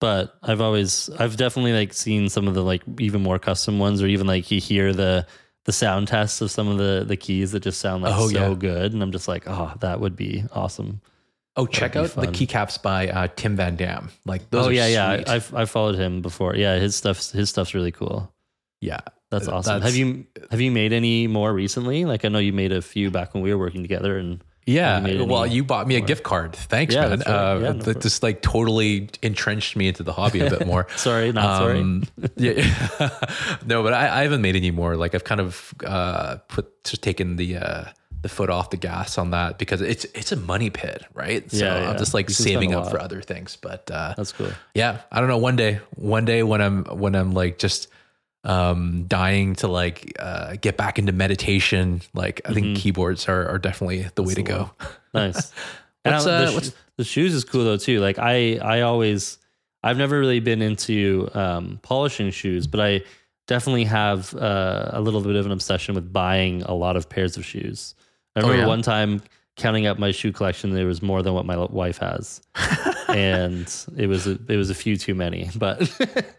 but 0.00 0.36
I've 0.42 0.60
always 0.60 1.08
I've 1.18 1.38
definitely 1.38 1.72
like 1.72 1.94
seen 1.94 2.28
some 2.28 2.46
of 2.46 2.52
the 2.52 2.62
like 2.62 2.82
even 3.00 3.22
more 3.22 3.38
custom 3.38 3.78
ones 3.78 4.02
or 4.02 4.06
even 4.06 4.26
like 4.26 4.50
you 4.50 4.60
hear 4.60 4.92
the 4.92 5.26
the 5.64 5.72
sound 5.72 6.08
tests 6.08 6.40
of 6.40 6.50
some 6.50 6.68
of 6.68 6.78
the 6.78 7.04
the 7.06 7.16
keys 7.16 7.52
that 7.52 7.60
just 7.60 7.80
sound 7.80 8.02
like 8.02 8.14
Oh, 8.16 8.28
so 8.28 8.50
yeah. 8.50 8.54
good 8.54 8.92
and 8.92 9.02
I'm 9.02 9.12
just 9.12 9.28
like, 9.28 9.44
oh, 9.46 9.72
that 9.80 10.00
would 10.00 10.16
be 10.16 10.44
awesome. 10.52 11.00
Oh, 11.56 11.66
check 11.66 11.92
be 11.92 12.00
out 12.00 12.10
the 12.10 12.26
keycaps 12.26 12.82
by 12.82 13.08
uh, 13.08 13.28
Tim 13.36 13.54
Van 13.56 13.76
Dam. 13.76 14.10
Like 14.26 14.50
those 14.50 14.66
oh 14.66 14.68
yeah, 14.70 14.86
yeah. 14.88 15.22
I, 15.26 15.34
I've 15.36 15.54
I've 15.54 15.70
followed 15.70 15.94
him 15.94 16.20
before. 16.20 16.56
Yeah, 16.56 16.78
his 16.78 16.96
stuff's 16.96 17.30
his 17.30 17.48
stuff's 17.50 17.74
really 17.74 17.92
cool. 17.92 18.32
yeah. 18.80 19.00
That's 19.30 19.48
awesome. 19.48 19.80
that's- 19.80 19.90
have 19.90 19.96
you 19.96 20.26
have 20.50 20.60
you 20.60 20.70
made 20.70 20.92
any 20.92 21.26
more 21.26 21.52
recently? 21.52 22.04
Like 22.04 22.24
I 22.24 22.28
know 22.28 22.38
you 22.38 22.52
made 22.52 22.70
a 22.72 22.82
few 22.82 23.10
back 23.10 23.34
when 23.34 23.42
we 23.42 23.52
were 23.52 23.58
working 23.58 23.82
together 23.82 24.16
and 24.18 24.42
Yeah. 24.66 25.00
Have 25.00 25.08
you 25.08 25.18
made 25.18 25.28
Well, 25.28 25.46
you 25.46 25.62
bought 25.64 25.86
me 25.86 25.96
a 25.96 25.98
more? 25.98 26.06
gift 26.06 26.22
card. 26.22 26.54
Thanks, 26.56 26.94
Yeah, 26.94 27.08
man. 27.08 27.18
right. 27.20 27.26
Uh, 27.26 27.58
Yeah, 27.60 27.72
no 27.72 27.78
that 27.84 28.00
just 28.00 28.22
like 28.22 28.40
totally 28.42 29.08
entrenched 29.22 29.76
me 29.76 29.88
into 29.88 30.02
the 30.02 30.12
hobby 30.12 30.40
a 30.40 30.50
bit 30.50 30.66
more. 30.66 30.86
sorry, 30.96 31.32
not 31.32 31.58
sorry. 31.58 31.80
Um, 31.80 32.04
yeah. 32.36 32.62
no, 33.66 33.82
but 33.82 33.92
I, 33.92 34.20
I 34.20 34.22
haven't 34.22 34.42
made 34.42 34.56
any 34.56 34.70
more. 34.70 34.96
Like 34.96 35.14
I've 35.14 35.24
kind 35.24 35.40
of 35.40 35.74
uh, 35.84 36.36
put 36.48 36.84
just 36.84 37.02
taken 37.02 37.36
the 37.36 37.56
uh, 37.58 37.84
the 38.22 38.28
foot 38.30 38.48
off 38.48 38.70
the 38.70 38.78
gas 38.78 39.18
on 39.18 39.32
that 39.32 39.58
because 39.58 39.82
it's 39.82 40.04
it's 40.14 40.32
a 40.32 40.36
money 40.36 40.70
pit, 40.70 41.04
right? 41.12 41.50
So 41.50 41.58
Yeah, 41.64 41.80
yeah. 41.82 41.90
I'm 41.90 41.98
just 41.98 42.14
like 42.14 42.30
saving 42.30 42.74
up 42.74 42.90
for 42.90 42.98
other 42.98 43.20
things. 43.20 43.56
But 43.60 43.90
uh, 43.90 44.14
That's 44.16 44.32
cool. 44.32 44.48
yeah, 44.74 45.02
I 45.12 45.20
don't 45.20 45.28
know. 45.28 45.36
One 45.38 45.56
day, 45.56 45.80
one 45.96 46.24
day 46.24 46.42
when 46.42 46.62
I'm 46.62 46.84
when 46.86 47.14
I'm 47.14 47.32
like 47.32 47.58
just 47.58 47.88
um 48.44 49.04
dying 49.08 49.54
to 49.56 49.66
like 49.68 50.12
uh 50.18 50.54
get 50.60 50.76
back 50.76 50.98
into 50.98 51.12
meditation 51.12 52.00
like 52.14 52.40
i 52.44 52.52
think 52.52 52.66
Mhm. 52.66 52.76
keyboards 52.76 53.26
are, 53.28 53.48
are 53.48 53.58
definitely 53.58 54.06
the 54.14 54.22
way 54.22 54.34
to 54.34 54.42
the 54.42 54.42
go 54.42 54.70
Nice. 55.14 55.52
And 56.04 56.14
uh, 56.16 56.50
the, 56.50 56.60
sh- 56.60 56.70
the 56.96 57.04
shoes 57.04 57.32
is 57.34 57.44
cool 57.44 57.64
though 57.64 57.76
too. 57.78 58.00
Like 58.00 58.18
I, 58.18 58.56
I 58.58 58.80
always, 58.82 59.38
I've 59.82 59.96
never 59.96 60.18
really 60.18 60.40
been 60.40 60.60
into 60.60 61.30
um, 61.34 61.78
polishing 61.82 62.30
shoes, 62.30 62.66
but 62.66 62.80
I 62.80 63.02
definitely 63.46 63.84
have 63.84 64.34
uh, 64.34 64.90
a 64.92 65.00
little 65.00 65.20
bit 65.22 65.36
of 65.36 65.46
an 65.46 65.52
obsession 65.52 65.94
with 65.94 66.12
buying 66.12 66.62
a 66.64 66.74
lot 66.74 66.96
of 66.96 67.08
pairs 67.08 67.36
of 67.38 67.44
shoes. 67.46 67.94
I 68.36 68.40
Oh, 68.40 68.42
remember 68.42 68.62
yeah? 68.62 68.68
one 68.68 68.82
time 68.82 69.22
counting 69.56 69.86
up 69.86 69.98
my 69.98 70.10
shoe 70.10 70.32
collection, 70.32 70.74
there 70.74 70.84
was 70.86 71.00
more 71.00 71.22
than 71.22 71.32
what 71.32 71.46
my 71.46 71.56
wife 71.56 71.98
has, 71.98 72.42
and 73.08 73.72
it 73.96 74.08
was 74.08 74.26
a, 74.26 74.32
it 74.48 74.56
was 74.56 74.68
a 74.68 74.74
few 74.74 74.96
too 74.96 75.14
many. 75.14 75.48
But 75.56 75.78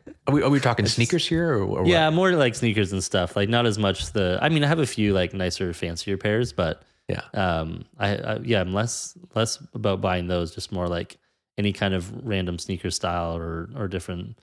are 0.28 0.34
we, 0.34 0.42
are 0.44 0.50
we 0.50 0.60
talking 0.60 0.86
sneakers 0.88 1.28
here 1.28 1.52
or, 1.54 1.62
or 1.64 1.82
what? 1.84 1.88
yeah, 1.88 2.10
more 2.10 2.32
like 2.32 2.56
sneakers 2.56 2.92
and 2.92 3.04
stuff. 3.04 3.36
Like 3.36 3.50
not 3.50 3.66
as 3.66 3.78
much 3.78 4.12
the. 4.14 4.40
I 4.42 4.50
mean, 4.50 4.64
I 4.64 4.68
have 4.68 4.80
a 4.80 4.86
few 4.88 5.14
like 5.14 5.34
nicer, 5.34 5.74
fancier 5.74 6.18
pairs, 6.18 6.52
but 6.54 6.82
yeah 7.08 7.22
um 7.36 7.86
I, 8.00 8.16
I 8.18 8.38
yeah 8.38 8.62
i'm 8.62 8.74
less 8.74 9.16
less 9.36 9.60
about 9.76 10.02
buying 10.02 10.26
those 10.26 10.56
just 10.56 10.72
more 10.72 10.88
like 10.88 11.18
any 11.56 11.72
kind 11.72 11.94
of 11.94 12.26
random 12.26 12.58
sneaker 12.58 12.90
style 12.90 13.38
or 13.38 13.70
or 13.76 13.88
different 13.88 14.40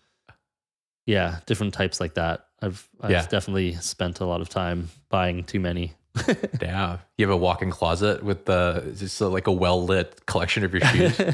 yeah 1.07 1.41
different 1.47 1.74
types 1.74 2.01
like 2.01 2.14
that 2.14 2.47
i've 2.61 2.89
i've 3.01 3.11
Yeah. 3.11 3.26
definitely 3.26 3.74
spent 3.74 4.20
a 4.20 4.26
lot 4.26 4.41
of 4.41 4.49
time 4.49 4.91
buying 5.09 5.43
too 5.43 5.59
many 5.59 5.95
yeah. 6.60 6.98
You 7.16 7.26
have 7.26 7.34
a 7.34 7.36
walk-in 7.36 7.70
closet 7.70 8.22
with 8.22 8.44
the 8.44 8.94
just 8.96 9.20
uh, 9.20 9.28
like 9.28 9.46
a 9.46 9.52
well-lit 9.52 10.26
collection 10.26 10.64
of 10.64 10.72
your 10.72 10.82
shoes? 10.82 11.20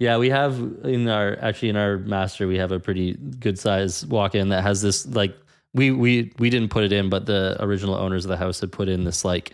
Yeah 0.00 0.16
we 0.18 0.30
have 0.30 0.58
in 0.82 1.08
our 1.08 1.38
actually 1.40 1.68
in 1.68 1.76
our 1.76 1.98
master 1.98 2.48
we 2.48 2.58
have 2.58 2.72
a 2.72 2.80
pretty 2.80 3.12
good 3.14 3.56
size 3.56 4.04
walk-in 4.04 4.48
that 4.48 4.64
has 4.64 4.82
this 4.82 5.06
like 5.06 5.36
we 5.74 5.92
we 5.92 6.32
we 6.40 6.50
didn't 6.50 6.70
put 6.70 6.82
it 6.82 6.92
in 6.92 7.08
but 7.08 7.26
the 7.26 7.56
original 7.60 7.94
owners 7.94 8.24
of 8.24 8.30
the 8.30 8.36
house 8.36 8.58
had 8.58 8.72
put 8.72 8.88
in 8.88 9.04
this 9.04 9.24
like 9.24 9.52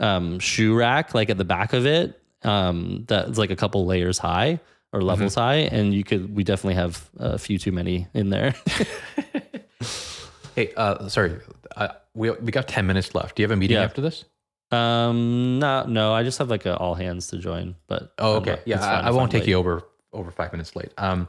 um 0.00 0.38
shoe 0.38 0.74
rack 0.74 1.14
like 1.14 1.30
at 1.30 1.38
the 1.38 1.46
back 1.46 1.72
of 1.72 1.86
it 1.86 2.20
um 2.42 3.04
that's 3.08 3.38
like 3.38 3.50
a 3.50 3.56
couple 3.56 3.86
layers 3.86 4.18
high 4.18 4.60
or 4.92 5.00
levels 5.00 5.34
high 5.34 5.56
and 5.72 5.94
you 5.94 6.04
could 6.04 6.36
we 6.36 6.44
definitely 6.44 6.74
have 6.74 7.08
a 7.16 7.38
few 7.38 7.56
too 7.56 7.72
many 7.72 8.06
in 8.12 8.28
there 8.28 8.54
hey 10.54 10.72
uh 10.76 11.08
sorry 11.08 11.36
uh, 11.76 11.88
we, 12.14 12.30
we 12.30 12.52
got 12.52 12.68
10 12.68 12.86
minutes 12.86 13.14
left 13.14 13.36
do 13.36 13.42
you 13.42 13.44
have 13.44 13.56
a 13.56 13.56
meeting 13.56 13.76
Yeah. 13.76 13.84
after 13.84 14.00
this 14.00 14.24
um 14.70 15.58
no 15.58 15.84
no 15.86 16.12
i 16.12 16.22
just 16.22 16.38
have 16.38 16.50
like 16.50 16.66
a 16.66 16.76
all 16.76 16.94
hands 16.94 17.28
to 17.28 17.38
join 17.38 17.74
but 17.86 18.12
oh 18.18 18.32
I'm 18.36 18.42
okay 18.42 18.50
not- 18.52 18.68
yeah 18.68 18.76
it's 18.76 18.84
fine 18.84 18.94
I, 19.04 19.06
I 19.06 19.08
if 19.10 19.14
won't 19.14 19.24
I'm 19.24 19.28
take 19.30 19.40
late. 19.42 19.48
you 19.48 19.56
over 19.56 19.82
over 20.12 20.30
five 20.30 20.52
minutes 20.52 20.74
late 20.76 20.92
um 20.98 21.28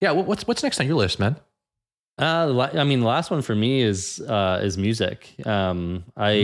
yeah 0.00 0.12
what- 0.12 0.26
what's 0.26 0.46
what's 0.46 0.62
next 0.62 0.80
on 0.80 0.86
your 0.86 0.96
list 0.96 1.18
man 1.20 1.36
Uh, 2.18 2.46
la- 2.48 2.68
I 2.74 2.84
mean, 2.84 3.00
the 3.00 3.06
last 3.06 3.30
one 3.30 3.40
for 3.40 3.54
me 3.54 3.80
is 3.80 4.20
uh, 4.28 4.60
is 4.62 4.76
music. 4.76 5.34
Um, 5.46 6.04
I 6.18 6.34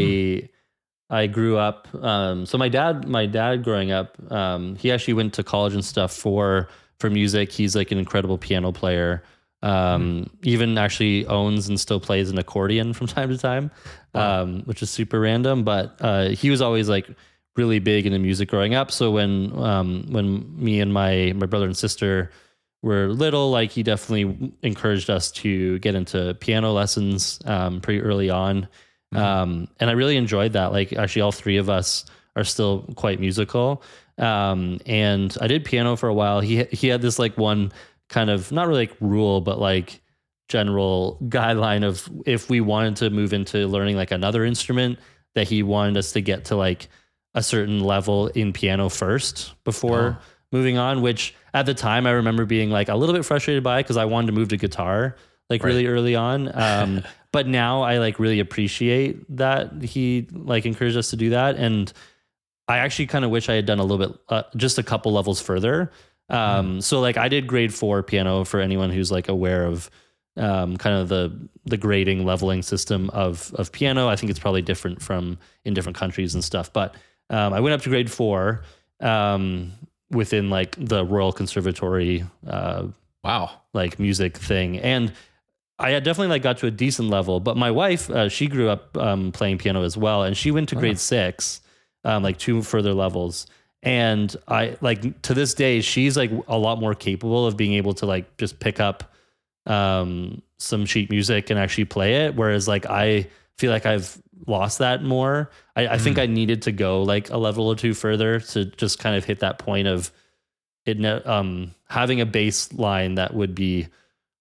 Hmm. 1.11 1.14
I 1.20 1.27
grew 1.29 1.59
up. 1.59 1.87
Um, 2.03 2.47
so 2.47 2.57
my 2.57 2.70
dad, 2.70 3.07
my 3.07 3.27
dad, 3.27 3.62
growing 3.62 3.91
up, 3.93 4.16
um, 4.33 4.77
he 4.77 4.91
actually 4.91 5.12
went 5.14 5.35
to 5.35 5.43
college 5.45 5.74
and 5.74 5.85
stuff 5.85 6.12
for 6.16 6.68
for 6.99 7.11
music. 7.11 7.53
He's 7.53 7.77
like 7.77 7.93
an 7.93 7.99
incredible 7.99 8.39
piano 8.39 8.72
player. 8.72 9.22
Um, 9.63 10.31
Even 10.43 10.79
actually 10.79 11.27
owns 11.27 11.69
and 11.69 11.81
still 11.81 11.99
plays 12.01 12.31
an 12.31 12.39
accordion 12.39 12.93
from 12.93 13.07
time 13.17 13.29
to 13.31 13.39
time, 13.39 13.71
Wow. 14.15 14.43
um, 14.43 14.63
which 14.65 14.83
is 14.83 14.91
super 14.91 15.19
random. 15.21 15.65
But 15.65 15.97
uh, 16.01 16.29
he 16.31 16.51
was 16.51 16.61
always 16.63 16.89
like 16.89 17.09
really 17.57 17.79
big 17.79 18.07
into 18.07 18.19
music 18.19 18.49
growing 18.51 18.75
up. 18.75 18.91
So 18.91 19.11
when 19.11 19.53
um, 19.59 20.07
when 20.11 20.63
me 20.63 20.81
and 20.81 20.93
my 20.93 21.33
my 21.35 21.47
brother 21.47 21.67
and 21.67 21.77
sister 21.77 22.31
were 22.83 23.09
little, 23.09 23.51
like 23.51 23.71
he 23.73 23.83
definitely 23.83 24.53
encouraged 24.63 25.11
us 25.11 25.33
to 25.33 25.79
get 25.81 25.95
into 25.95 26.35
piano 26.41 26.73
lessons 26.73 27.41
um, 27.47 27.81
pretty 27.81 28.01
early 28.03 28.31
on. 28.31 28.69
Mhm. 29.15 29.19
Um, 29.19 29.69
and 29.81 29.89
I 29.89 29.95
really 29.95 30.17
enjoyed 30.17 30.53
that. 30.53 30.73
Like 30.73 30.93
actually, 30.93 31.23
all 31.23 31.33
three 31.33 31.57
of 31.57 31.71
us 31.71 32.05
are 32.37 32.45
still 32.45 32.83
quite 32.97 33.19
musical. 33.19 33.83
Um, 34.19 34.79
and 34.87 35.37
I 35.41 35.47
did 35.47 35.65
piano 35.65 35.97
for 35.97 36.09
a 36.09 36.15
while. 36.15 36.41
He 36.41 36.65
he 36.65 36.89
had 36.89 37.01
this 37.03 37.19
like 37.19 37.37
one 37.39 37.73
kind 38.09 38.31
of 38.31 38.53
not 38.53 38.69
really 38.69 38.87
like 38.87 38.97
rule, 39.01 39.41
but 39.41 39.59
like 39.61 40.01
general 40.49 41.19
guideline 41.25 41.85
of 41.85 42.09
if 42.25 42.49
we 42.49 42.61
wanted 42.61 42.97
to 42.97 43.11
move 43.11 43.33
into 43.33 43.67
learning 43.67 43.97
like 43.97 44.11
another 44.13 44.45
instrument, 44.45 44.99
that 45.35 45.49
he 45.49 45.63
wanted 45.63 45.97
us 45.97 46.13
to 46.13 46.21
get 46.21 46.47
to 46.47 46.57
like 46.57 46.89
a 47.35 47.43
certain 47.43 47.81
level 47.81 48.29
in 48.29 48.53
piano 48.53 48.89
first 48.89 49.55
before 49.65 50.19
Oh. 50.21 50.25
moving 50.53 50.79
on. 50.79 51.03
Which 51.03 51.35
at 51.53 51.67
the 51.67 51.75
time 51.75 52.07
I 52.07 52.13
remember 52.13 52.45
being 52.47 52.71
like 52.71 52.89
a 52.89 52.95
little 52.95 53.15
bit 53.15 53.25
frustrated 53.25 53.63
by 53.63 53.83
because 53.83 53.97
I 53.97 54.05
wanted 54.07 54.29
to 54.29 54.33
move 54.33 54.49
to 54.49 54.57
guitar 54.57 55.17
like 55.51 55.63
Right. 55.63 55.71
really 55.71 55.87
early 55.87 56.15
on. 56.17 56.49
Um, 56.55 57.03
but 57.33 57.47
now 57.47 57.83
I 57.83 57.99
like 57.99 58.19
really 58.19 58.41
appreciate 58.41 59.37
that 59.37 59.83
he 59.83 60.27
like 60.33 60.65
encouraged 60.65 60.97
us 60.97 61.11
to 61.11 61.17
do 61.17 61.31
that, 61.31 61.57
and 61.57 61.93
I 62.67 62.79
actually 62.79 63.09
kind 63.09 63.25
of 63.27 63.31
wish 63.31 63.49
I 63.51 63.55
had 63.55 63.67
done 63.67 63.79
a 63.79 63.85
little 63.85 64.07
bit, 64.09 64.19
uh, 64.31 64.43
just 64.57 64.79
a 64.79 64.83
couple 64.83 65.13
levels 65.13 65.41
further. 65.41 65.91
Um, 66.29 66.81
So 66.81 67.01
like 67.01 67.16
I 67.16 67.29
did 67.29 67.47
grade 67.47 67.72
four 67.74 68.03
piano 68.03 68.45
for 68.45 68.61
anyone 68.61 68.91
who's 68.91 69.11
like 69.12 69.29
aware 69.29 69.64
of 69.66 69.91
um, 70.37 70.77
kind 70.77 70.97
of 70.97 71.09
the 71.09 71.33
the 71.64 71.77
grading 71.77 72.24
leveling 72.27 72.62
system 72.62 73.11
of 73.11 73.53
of 73.55 73.72
piano. 73.72 74.09
I 74.09 74.16
think 74.16 74.31
it's 74.31 74.39
probably 74.41 74.62
different 74.62 75.01
from 75.03 75.39
in 75.64 75.74
different 75.74 75.97
countries 75.97 76.35
and 76.35 76.43
stuff. 76.45 76.72
But 76.72 76.95
um, 77.31 77.53
I 77.53 77.61
went 77.61 77.74
up 77.74 77.83
to 77.83 77.89
grade 77.89 78.11
four 78.11 78.62
um, 79.01 79.72
within 80.11 80.51
like 80.51 80.77
the 80.79 81.05
Royal 81.05 81.33
Conservatory 81.33 82.24
uh, 82.47 82.87
wow 83.24 83.51
like 83.74 83.99
music 83.99 84.37
thing 84.37 84.79
and 84.79 85.12
i 85.81 85.91
had 85.91 86.05
definitely 86.05 86.29
like 86.29 86.43
got 86.43 86.57
to 86.59 86.66
a 86.68 86.70
decent 86.70 87.11
level 87.11 87.41
but 87.41 87.57
my 87.57 87.72
wife 87.72 88.09
uh, 88.09 88.29
she 88.29 88.47
grew 88.47 88.68
up 88.68 88.97
um, 88.97 89.33
playing 89.33 89.59
piano 89.59 89.83
as 89.83 89.97
well 89.97 90.22
and 90.22 90.37
she 90.37 90.53
went 90.53 90.68
to 90.68 90.77
Oh. 90.77 90.79
grade 90.79 90.99
six 90.99 91.61
um, 92.05 92.22
like 92.22 92.39
two 92.39 92.62
further 92.62 92.95
levels 92.95 93.49
and 93.87 94.37
I 94.49 94.76
like 94.80 95.22
to 95.22 95.32
this 95.32 95.55
day 95.55 95.80
she's 95.80 96.16
like 96.16 96.32
a 96.49 96.59
lot 96.59 96.80
more 96.80 96.95
capable 96.95 97.47
of 97.47 97.57
being 97.57 97.74
able 97.74 97.95
to 97.95 98.07
like 98.07 98.37
just 98.37 98.59
pick 98.59 98.80
up 98.80 99.14
um 99.64 100.43
some 100.59 100.84
sheet 100.87 101.09
music 101.09 101.51
and 101.51 101.59
actually 101.59 101.84
play 101.84 102.26
it 102.26 102.34
whereas 102.34 102.66
like 102.66 102.84
I 102.87 103.28
feel 103.57 103.70
like 103.70 103.87
I've 103.87 104.20
lost 104.47 104.78
that 104.80 105.03
more. 105.03 105.51
I, 105.74 105.89
I 105.89 105.99
think 105.99 106.18
I 106.18 106.26
needed 106.26 106.62
to 106.62 106.72
go 106.72 107.03
like 107.03 107.30
a 107.30 107.39
level 107.39 107.68
or 107.68 107.74
two 107.74 107.95
further 107.95 108.41
to 108.41 108.66
just 108.66 108.99
kind 108.99 109.16
of 109.16 109.24
hit 109.24 109.41
that 109.41 109.59
point 109.59 109.89
of 109.89 110.11
it 110.84 111.03
um 111.26 111.74
having 111.89 112.20
a 112.20 112.26
baseline 112.26 113.16
that 113.16 113.34
would 113.34 113.55
be 113.55 113.89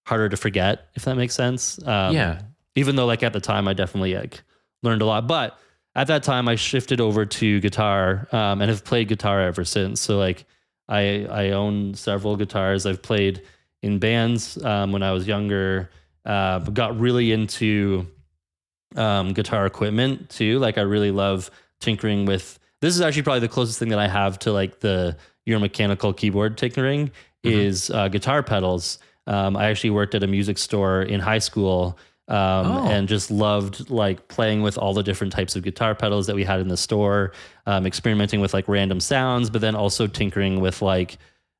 harder 0.06 0.28
to 0.28 0.36
forget 0.36 0.88
if 0.94 1.04
that 1.04 1.16
makes 1.16 1.34
sense. 1.34 1.78
Um, 1.86 2.14
Yeah. 2.14 2.42
Even 2.74 2.96
though 2.96 3.06
like 3.06 3.22
at 3.22 3.32
the 3.32 3.40
time 3.40 3.68
I 3.68 3.72
definitely 3.72 4.14
like 4.14 4.42
learned 4.82 5.02
a 5.02 5.06
lot, 5.06 5.26
but 5.26 5.58
at 5.96 6.08
that 6.08 6.22
time 6.22 6.46
I 6.46 6.56
shifted 6.56 7.00
over 7.00 7.24
to 7.24 7.60
guitar 7.60 8.28
um, 8.30 8.60
and 8.60 8.70
have 8.70 8.84
played 8.84 9.08
guitar 9.08 9.40
ever 9.40 9.64
since. 9.64 10.00
So 10.00 10.18
like 10.18 10.44
I 10.88 11.26
I 11.28 11.50
own 11.50 11.94
several 11.94 12.36
guitars. 12.36 12.84
I've 12.84 13.02
played 13.02 13.42
in 13.82 13.98
bands 13.98 14.62
um, 14.62 14.92
when 14.92 15.02
I 15.02 15.12
was 15.12 15.26
younger. 15.26 15.90
Uh, 16.24 16.58
got 16.58 16.98
really 16.98 17.32
into 17.32 18.06
um, 18.94 19.32
guitar 19.32 19.64
equipment 19.64 20.28
too. 20.28 20.58
Like 20.58 20.76
I 20.76 20.82
really 20.82 21.10
love 21.10 21.50
tinkering 21.80 22.26
with. 22.26 22.58
This 22.82 22.94
is 22.94 23.00
actually 23.00 23.22
probably 23.22 23.40
the 23.40 23.48
closest 23.48 23.78
thing 23.78 23.88
that 23.88 23.98
I 23.98 24.06
have 24.06 24.38
to 24.40 24.52
like 24.52 24.80
the 24.80 25.16
your 25.46 25.58
mechanical 25.60 26.12
keyboard 26.12 26.58
tinkering 26.58 27.10
is 27.42 27.90
uh, 27.90 28.08
guitar 28.08 28.42
pedals. 28.42 28.98
Um, 29.26 29.56
I 29.56 29.70
actually 29.70 29.90
worked 29.90 30.14
at 30.14 30.22
a 30.22 30.26
music 30.26 30.58
store 30.58 31.02
in 31.02 31.20
high 31.20 31.38
school 31.38 31.98
um, 32.28 32.36
Oh. 32.66 32.88
and 32.88 33.08
just 33.08 33.30
loved 33.30 33.88
like 33.90 34.26
playing 34.28 34.62
with 34.62 34.76
all 34.78 34.94
the 34.94 35.02
different 35.02 35.32
types 35.32 35.54
of 35.56 35.62
guitar 35.62 35.94
pedals 35.94 36.26
that 36.26 36.34
we 36.36 36.44
had 36.44 36.60
in 36.60 36.68
the 36.68 36.76
store, 36.76 37.32
um, 37.66 37.86
experimenting 37.86 38.40
with 38.40 38.52
like 38.54 38.66
random 38.68 38.98
sounds, 39.00 39.48
but 39.50 39.60
then 39.60 39.74
also 39.76 40.06
tinkering 40.06 40.60
with 40.60 40.82
like 40.82 41.18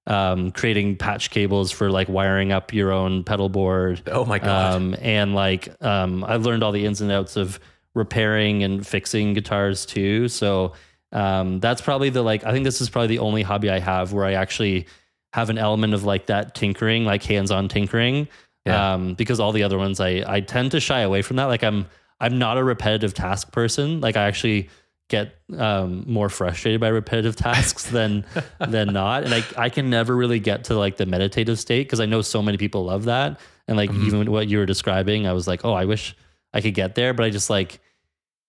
um, 0.09 0.51
creating 0.53 0.97
patch 0.97 1.31
cables 1.31 1.71
for 1.73 1.91
like 1.91 2.09
wiring 2.09 2.53
up 2.53 2.73
your 2.73 2.93
own 2.93 3.25
pedal 3.25 3.49
board. 3.49 4.03
Oh 4.07 4.25
my 4.25 4.39
god. 4.39 4.75
Um, 4.75 4.97
and 5.01 5.35
like 5.35 5.69
um, 5.83 6.23
I've 6.25 6.45
learned 6.47 6.63
all 6.63 6.73
the 6.73 6.85
ins 6.87 7.01
and 7.01 7.11
outs 7.11 7.37
of 7.37 7.59
repairing 7.95 8.63
and 8.63 8.87
fixing 8.87 9.33
guitars 9.35 9.87
too. 9.87 10.29
So 10.29 10.75
um, 11.13 11.61
that's 11.61 11.81
probably 11.81 12.11
the 12.11 12.23
like 12.23 12.45
I 12.45 12.53
think 12.53 12.65
this 12.65 12.81
is 12.81 12.89
probably 12.91 13.09
the 13.09 13.19
only 13.21 13.43
hobby 13.43 13.71
I 13.71 13.79
have 13.79 14.13
where 14.13 14.25
I 14.25 14.35
actually 14.35 14.87
have 15.33 15.51
an 15.51 15.59
element 15.59 15.93
of 15.95 16.05
like 16.05 16.27
that 16.27 16.55
tinkering, 16.55 17.05
like 17.05 17.23
hands-on 17.23 17.69
tinkering. 17.69 18.29
Yeah. 18.67 18.95
Um, 18.95 19.15
because 19.15 19.41
all 19.41 19.53
the 19.53 19.63
other 19.63 19.79
ones 19.79 20.01
I 20.01 20.25
I 20.27 20.41
tend 20.41 20.73
to 20.73 20.81
shy 20.81 21.01
away 21.01 21.23
from 21.23 21.37
that. 21.37 21.45
Like 21.45 21.63
I'm 21.63 21.87
I'm 22.21 22.39
not 22.39 22.59
a 22.59 22.65
repetitive 22.65 23.15
task 23.15 23.53
person. 23.53 24.01
Like 24.01 24.17
I 24.17 24.25
actually 24.25 24.69
get 25.09 25.37
um, 25.57 26.03
more 26.07 26.29
frustrated 26.29 26.81
by 26.81 26.89
repetitive 26.89 27.37
tasks 27.49 27.91
than 27.91 28.25
than 28.61 28.93
not. 28.93 29.25
And 29.25 29.35
I 29.35 29.45
I 29.57 29.69
can 29.69 29.89
never 29.91 30.15
really 30.17 30.41
get 30.41 30.65
to 30.65 30.75
like 30.75 30.97
the 30.97 31.07
meditative 31.07 31.59
state 31.59 31.87
because 31.87 32.01
I 32.01 32.07
know 32.07 32.23
so 32.23 32.43
many 32.43 32.59
people 32.59 32.85
love 32.85 33.05
that. 33.05 33.41
And 33.69 33.77
like 33.77 33.93
even 33.93 34.31
what 34.31 34.49
you 34.49 34.59
were 34.59 34.67
describing, 34.67 35.27
I 35.27 35.33
was 35.33 35.49
like, 35.49 35.65
oh, 35.65 35.73
I 35.73 35.87
wish 35.87 36.17
I 36.53 36.61
could 36.61 36.75
get 36.75 36.95
there, 36.95 37.15
but 37.15 37.25
I 37.25 37.31
just 37.31 37.51
like 37.51 37.81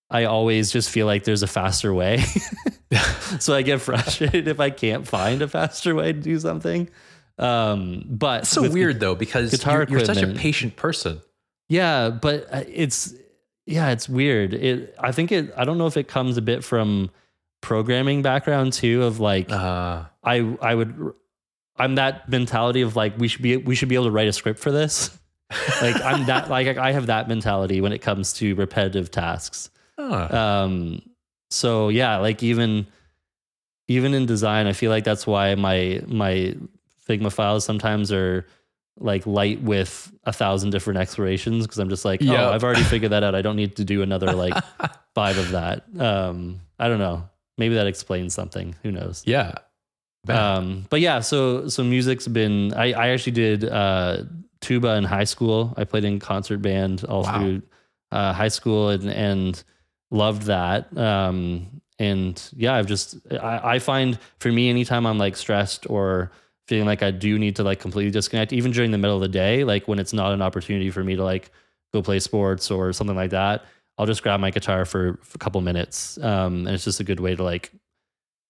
I 0.10 0.26
always 0.26 0.72
just 0.72 0.90
feel 0.90 1.06
like 1.06 1.24
there's 1.26 1.44
a 1.44 1.48
faster 1.48 1.94
way. 1.94 2.24
so 3.40 3.54
I 3.54 3.62
get 3.62 3.82
frustrated 3.82 4.48
if 4.48 4.60
I 4.60 4.70
can't 4.70 5.08
find 5.08 5.42
a 5.42 5.48
faster 5.48 5.94
way 5.94 6.14
to 6.14 6.20
do 6.20 6.40
something. 6.40 6.90
Um, 7.38 8.04
but 8.10 8.42
It's 8.42 8.50
so 8.50 8.70
weird 8.70 9.00
though 9.00 9.16
because 9.16 9.52
guitar 9.52 9.86
you're, 9.90 10.00
you're 10.00 10.06
such 10.06 10.22
a 10.22 10.28
patient 10.34 10.76
person. 10.76 11.22
yeah, 11.70 12.10
but 12.10 12.48
uh, 12.52 12.64
it's 12.68 13.14
yeah, 13.66 13.90
it's 13.92 14.08
weird. 14.10 14.54
It 14.54 14.96
I 15.00 15.12
think 15.12 15.32
it 15.32 15.54
I 15.56 15.66
don't 15.66 15.78
know 15.78 15.88
if 15.88 15.98
it 15.98 16.08
comes 16.08 16.38
a 16.38 16.42
bit 16.42 16.64
from 16.64 17.12
programming 17.62 18.22
background 18.22 18.74
too 18.74 19.04
of 19.04 19.20
like 19.20 19.52
Uh, 19.52 20.06
I 20.24 20.56
I 20.62 20.74
would 20.76 21.14
I'm 21.78 21.96
that 21.96 22.28
mentality 22.30 22.82
of 22.82 22.96
like 22.96 23.18
we 23.20 23.28
should 23.28 23.42
be 23.44 23.58
we 23.58 23.76
should 23.76 23.90
be 23.90 23.96
able 23.96 24.06
to 24.06 24.12
write 24.12 24.28
a 24.28 24.34
script 24.34 24.60
for 24.60 24.72
this. 24.72 25.16
like 25.82 26.02
I'm 26.02 26.26
that 26.26 26.50
like 26.50 26.78
I 26.78 26.92
have 26.92 27.06
that 27.08 27.28
mentality 27.28 27.82
when 27.82 27.94
it 27.94 28.00
comes 28.00 28.34
to 28.34 28.56
repetitive 28.56 29.12
tasks. 29.12 29.70
huh. 30.00 30.28
Um 30.64 31.02
so 31.52 31.90
yeah, 31.90 32.18
like 32.18 32.42
even 32.42 32.88
even 33.88 34.14
in 34.14 34.26
design, 34.26 34.68
I 34.68 34.74
feel 34.74 34.92
like 34.92 35.04
that's 35.04 35.28
why 35.28 35.56
my 35.56 36.02
my 36.08 36.56
Figma 37.08 37.32
files 37.32 37.64
sometimes 37.66 38.12
are 38.12 38.46
like 39.00 39.26
light 39.28 39.62
with 39.62 40.12
a 40.24 40.34
thousand 40.34 40.72
different 40.72 41.00
explorations 41.00 41.66
because 41.66 41.78
I'm 41.78 41.90
just 41.90 42.04
like, 42.04 42.20
Yeah. 42.22 42.48
oh, 42.48 42.52
I've 42.52 42.64
already 42.64 42.84
figured 42.84 43.12
that 43.12 43.24
out. 43.24 43.36
I 43.36 43.42
don't 43.44 43.56
need 43.56 43.76
to 43.78 43.84
do 43.86 44.02
another 44.02 44.34
like 44.34 44.54
five 45.16 45.38
of 45.38 45.52
that. 45.52 45.84
Um, 46.00 46.62
I 46.80 46.88
don't 46.88 47.00
know. 47.00 47.30
Maybe 47.60 47.76
that 47.76 47.88
explains 47.88 48.34
something. 48.34 48.76
Who 48.84 48.92
knows? 48.92 49.24
yeah. 49.26 49.54
Um, 50.28 50.86
but 50.90 51.00
yeah, 51.00 51.22
so 51.22 51.70
so 51.70 51.84
music's 51.84 52.28
been. 52.28 52.74
I 52.74 52.92
I 52.92 53.08
actually 53.10 53.32
did 53.34 53.64
uh, 53.64 54.24
tuba 54.60 54.96
in 54.98 55.06
high 55.06 55.24
school. 55.24 55.74
I 55.78 55.86
played 55.86 56.04
in 56.04 56.20
concert 56.20 56.62
band 56.62 57.06
all 57.08 57.24
Wow. 57.24 57.40
through 57.40 57.62
uh, 58.12 58.34
high 58.34 58.50
school 58.50 58.90
and 58.90 59.10
and 59.10 59.64
loved 60.12 60.44
that. 60.44 60.96
Um, 60.98 61.82
and 61.98 62.42
yeah, 62.58 62.74
I've 62.76 62.88
just 62.88 63.16
I, 63.32 63.76
I 63.76 63.80
find 63.80 64.20
for 64.40 64.52
me 64.52 64.70
anytime 64.70 65.06
I'm 65.06 65.18
like 65.18 65.38
stressed 65.38 65.90
or 65.90 66.32
feeling 66.68 66.86
like 66.86 67.02
I 67.02 67.12
do 67.12 67.40
need 67.40 67.56
to 67.56 67.64
like 67.64 67.80
completely 67.80 68.12
disconnect, 68.12 68.52
even 68.52 68.72
during 68.72 68.92
the 68.92 68.98
middle 68.98 69.16
of 69.16 69.22
the 69.22 69.28
day, 69.28 69.64
like 69.64 69.88
when 69.88 70.00
it's 70.00 70.14
not 70.14 70.34
an 70.34 70.42
opportunity 70.42 70.92
for 70.92 71.04
me 71.04 71.16
to 71.16 71.24
like 71.24 71.52
go 71.94 72.02
play 72.02 72.20
sports 72.20 72.70
or 72.70 72.92
something 72.94 73.16
like 73.16 73.32
that, 73.32 73.66
I'll 73.98 74.06
just 74.06 74.22
grab 74.22 74.40
my 74.40 74.52
guitar 74.52 74.86
for, 74.86 75.20
for 75.24 75.36
a 75.36 75.40
couple 75.40 75.62
minutes. 75.62 76.18
Um, 76.22 76.68
and 76.68 76.70
it's 76.70 76.84
just 76.84 77.00
a 77.00 77.04
good 77.04 77.20
way 77.20 77.36
to 77.36 77.44
like 77.44 77.72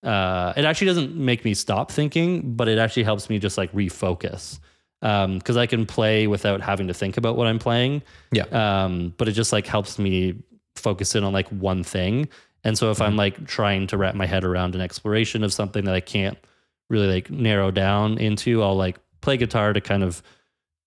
uh, 0.04 0.54
it 0.56 0.66
actually 0.66 0.88
doesn't 0.88 1.16
make 1.16 1.44
me 1.44 1.54
stop 1.54 1.92
thinking, 1.92 2.56
but 2.56 2.68
it 2.68 2.78
actually 2.78 3.04
helps 3.04 3.30
me 3.30 3.40
just 3.40 3.58
like 3.58 3.72
refocus. 3.74 4.60
Um, 5.02 5.40
cause 5.42 5.58
I 5.58 5.68
can 5.68 5.86
play 5.86 6.26
without 6.26 6.62
having 6.62 6.88
to 6.88 6.94
think 6.94 7.18
about 7.18 7.36
what 7.36 7.46
I'm 7.46 7.60
playing. 7.60 8.02
Yeah. 8.32 8.46
Um, 8.46 9.14
but 9.18 9.28
it 9.28 9.34
just 9.34 9.54
like 9.54 9.68
helps 9.68 10.00
me 10.00 10.42
focus 10.76 11.14
in 11.14 11.24
on 11.24 11.34
like 11.34 11.48
one 11.50 11.84
thing. 11.84 12.30
And 12.64 12.78
so 12.78 12.90
if 12.90 13.00
I'm 13.00 13.16
like 13.16 13.46
trying 13.46 13.88
to 13.88 13.98
wrap 13.98 14.16
my 14.16 14.26
head 14.26 14.44
around 14.44 14.76
an 14.76 14.82
exploration 14.82 15.44
of 15.44 15.54
something 15.54 15.86
that 15.86 15.94
I 15.94 16.00
can't 16.00 16.38
really 16.90 17.08
like 17.08 17.30
narrow 17.30 17.72
down 17.72 18.18
into, 18.18 18.64
I'll 18.64 18.76
like 18.76 18.98
play 19.22 19.38
guitar 19.38 19.74
to 19.74 19.82
kind 19.82 20.04
of 20.04 20.22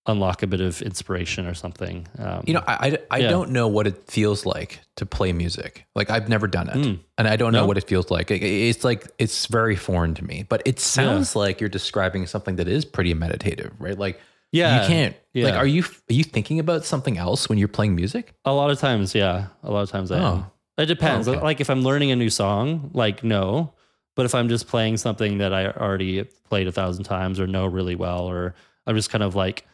unlock 0.07 0.43
a 0.43 0.47
bit 0.47 0.61
of 0.61 0.81
inspiration 0.83 1.47
or 1.47 1.53
something. 1.55 2.09
Um, 2.19 2.43
You 2.47 2.55
know, 2.55 2.65
I, 2.67 2.75
I, 2.87 2.99
I 3.11 3.19
Yeah. 3.19 3.29
don't 3.29 3.51
know 3.51 3.69
what 3.69 3.87
it 3.87 4.03
feels 4.11 4.47
like 4.47 4.81
to 4.97 5.05
play 5.07 5.33
music. 5.33 5.87
Like 5.95 6.11
I've 6.11 6.29
never 6.29 6.47
done 6.47 6.69
it, 6.71 6.77
Mm. 6.77 6.99
and 7.19 7.29
I 7.29 7.37
don't 7.37 7.53
know 7.53 7.61
No? 7.63 7.67
what 7.67 7.77
it 7.77 7.87
feels 7.87 8.11
like. 8.11 8.31
It- 8.31 8.43
It's 8.43 8.83
like 8.83 9.07
it's 9.19 9.47
very 9.47 9.77
foreign 9.77 10.15
to 10.15 10.25
me. 10.25 10.45
But 10.49 10.63
it 10.65 10.81
sounds 10.81 11.37
like 11.37 11.61
you're 11.61 11.69
describing 11.69 12.27
something 12.27 12.57
that 12.57 12.67
is 12.67 12.85
pretty 12.85 13.13
meditative, 13.15 13.73
right? 13.79 13.99
Like 13.99 14.19
yeah, 14.53 14.81
you 14.83 14.89
can't. 14.89 15.17
Like, 15.35 15.55
are 15.55 15.67
you 15.67 15.85
are 15.85 16.13
you 16.15 16.25
thinking 16.25 16.59
about 16.59 16.85
something 16.85 17.17
else 17.19 17.49
when 17.49 17.59
you're 17.59 17.69
playing 17.69 17.95
music? 17.95 18.35
A 18.45 18.53
lot 18.53 18.71
of 18.71 18.81
times, 18.81 19.15
yeah. 19.15 19.47
A 19.63 19.71
lot 19.71 19.83
of 19.83 19.91
times 19.91 20.11
I 20.11 20.17
am. 20.17 20.25
Oh. 20.25 20.47
It 20.83 20.87
depends. 20.87 21.29
Oh, 21.29 21.33
okay. 21.35 21.43
Like 21.43 21.61
if 21.61 21.69
I'm 21.71 21.83
learning 21.83 22.11
a 22.11 22.17
new 22.17 22.31
song, 22.31 22.91
like 22.95 23.23
no. 23.23 23.75
But 24.21 24.27
if 24.27 24.35
I'm 24.35 24.51
just 24.51 24.69
playing 24.69 24.99
something 24.99 25.39
that 25.39 25.55
I 25.55 25.69
already 25.69 26.25
played 26.51 26.67
a 26.69 26.73
thousand 26.73 27.05
times 27.05 27.41
or 27.41 27.47
know 27.47 27.65
really 27.65 27.95
well, 27.95 28.27
or 28.29 28.55
I'm 28.87 28.95
just 28.95 29.09
kind 29.09 29.25
of 29.25 29.35
like 29.35 29.65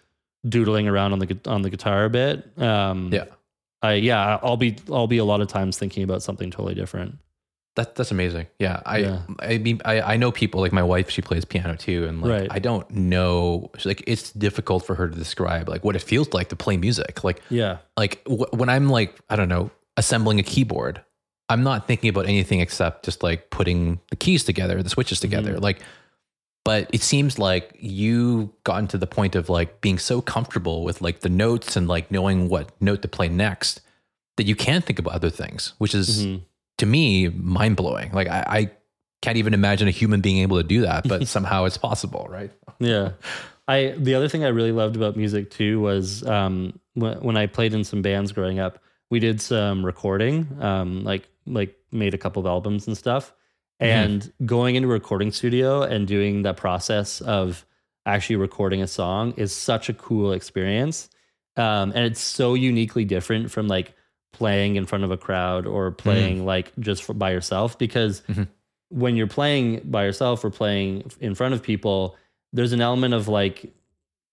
doodling 0.48 0.86
around 0.86 1.12
on 1.14 1.18
the 1.18 1.36
on 1.46 1.62
the 1.62 1.70
guitar 1.70 2.04
a 2.04 2.10
bit, 2.10 2.46
um, 2.56 3.10
Yeah. 3.12 3.24
I 3.82 3.94
yeah, 3.94 4.38
I'll 4.44 4.56
be 4.56 4.76
I'll 4.88 5.08
be 5.08 5.18
a 5.18 5.24
lot 5.24 5.40
of 5.40 5.48
times 5.48 5.76
thinking 5.78 6.04
about 6.04 6.22
something 6.22 6.52
totally 6.52 6.76
different. 6.76 7.18
That 7.74 7.96
that's 7.96 8.12
amazing. 8.12 8.46
Yeah, 8.60 8.82
I 8.86 8.98
Yeah. 8.98 9.22
I 9.40 9.58
mean 9.58 9.80
I, 9.84 10.00
I 10.00 10.16
know 10.16 10.30
people 10.30 10.60
like 10.60 10.72
my 10.72 10.84
wife. 10.84 11.10
She 11.10 11.22
plays 11.22 11.44
piano 11.44 11.74
too, 11.74 12.04
and 12.06 12.22
like 12.22 12.30
Right. 12.30 12.48
I 12.48 12.60
don't 12.60 12.88
know. 12.92 13.72
Like 13.84 14.04
it's 14.06 14.30
difficult 14.30 14.86
for 14.86 14.94
her 14.94 15.08
to 15.08 15.16
describe 15.16 15.68
like 15.68 15.82
what 15.84 15.96
it 15.96 16.02
feels 16.02 16.32
like 16.32 16.50
to 16.50 16.56
play 16.56 16.76
music. 16.76 17.24
Like 17.24 17.42
Yeah, 17.50 17.78
like 17.96 18.22
w- 18.26 18.46
when 18.52 18.68
I'm 18.68 18.88
like 18.90 19.18
I 19.28 19.34
don't 19.34 19.48
know 19.48 19.72
assembling 19.96 20.38
a 20.38 20.44
keyboard, 20.44 21.00
I'm 21.48 21.62
not 21.62 21.86
thinking 21.86 22.10
about 22.10 22.26
anything 22.26 22.60
except 22.60 23.04
just 23.04 23.22
like 23.22 23.50
putting 23.50 24.00
the 24.10 24.16
keys 24.16 24.42
together, 24.44 24.82
the 24.82 24.88
switches 24.90 25.20
together. 25.20 25.52
Mm-hmm. 25.54 25.62
Like, 25.62 25.80
but 26.64 26.90
it 26.92 27.02
seems 27.02 27.38
like 27.38 27.76
you 27.78 28.52
gotten 28.64 28.88
to 28.88 28.98
the 28.98 29.06
point 29.06 29.36
of 29.36 29.48
like 29.48 29.80
being 29.80 29.98
so 29.98 30.20
comfortable 30.20 30.82
with 30.82 31.00
like 31.00 31.20
the 31.20 31.28
notes 31.28 31.76
and 31.76 31.86
like 31.86 32.10
knowing 32.10 32.48
what 32.48 32.70
note 32.80 33.02
to 33.02 33.08
play 33.08 33.28
next 33.28 33.80
that 34.36 34.46
you 34.46 34.56
can 34.56 34.82
think 34.82 34.98
about 34.98 35.14
other 35.14 35.30
things, 35.30 35.74
which 35.78 35.94
is 35.94 36.26
Mhm. 36.26 36.40
to 36.78 36.86
me 36.86 37.28
mind 37.28 37.76
blowing. 37.76 38.10
Like 38.12 38.26
I, 38.28 38.44
I 38.48 38.70
can't 39.22 39.36
even 39.38 39.54
imagine 39.54 39.86
a 39.86 39.92
human 39.92 40.20
being 40.20 40.38
able 40.38 40.56
to 40.56 40.64
do 40.66 40.80
that, 40.80 41.06
but 41.06 41.28
somehow 41.36 41.64
it's 41.64 41.78
possible, 41.78 42.26
right? 42.28 42.50
yeah. 42.80 43.12
I 43.68 43.94
the 43.98 44.14
other 44.14 44.28
thing 44.28 44.44
I 44.44 44.48
really 44.48 44.70
loved 44.72 44.94
about 44.96 45.16
music 45.16 45.50
too 45.50 45.80
was 45.80 46.24
um, 46.24 46.78
when 46.94 47.18
when 47.20 47.36
I 47.36 47.46
played 47.46 47.74
in 47.74 47.82
some 47.84 48.00
bands 48.02 48.30
growing 48.32 48.58
up, 48.60 48.78
we 49.10 49.18
did 49.20 49.40
some 49.40 49.84
recording, 49.84 50.46
um, 50.60 51.02
like 51.02 51.28
like 51.46 51.76
made 51.92 52.14
a 52.14 52.18
couple 52.18 52.40
of 52.40 52.46
albums 52.46 52.86
and 52.86 52.96
stuff, 52.96 53.32
and 53.80 54.32
going 54.44 54.74
into 54.76 54.88
a 54.88 54.92
recording 54.92 55.30
studio 55.32 55.82
and 55.82 56.06
doing 56.06 56.42
that 56.42 56.56
process 56.56 57.20
of 57.20 57.64
actually 58.04 58.36
recording 58.36 58.82
a 58.82 58.86
song 58.86 59.32
is 59.36 59.52
such 59.52 59.88
a 59.88 59.92
cool 59.94 60.32
experience, 60.32 61.08
um, 61.56 61.92
and 61.94 62.04
it's 62.04 62.20
so 62.20 62.54
uniquely 62.54 63.04
different 63.04 63.50
from 63.50 63.68
like 63.68 63.94
playing 64.32 64.76
in 64.76 64.84
front 64.86 65.02
of 65.04 65.10
a 65.10 65.16
crowd 65.16 65.66
or 65.66 65.90
playing 65.90 66.44
like 66.44 66.70
just 66.78 67.02
for, 67.02 67.14
by 67.14 67.30
yourself 67.32 67.78
because 67.78 68.20
Mhm. 68.28 68.46
when 68.90 69.16
you're 69.16 69.26
playing 69.26 69.80
by 69.84 70.04
yourself 70.04 70.44
or 70.44 70.50
playing 70.50 71.10
in 71.20 71.34
front 71.34 71.54
of 71.54 71.62
people, 71.62 72.16
there's 72.52 72.72
an 72.72 72.80
element 72.82 73.14
of 73.14 73.28
like 73.28 73.72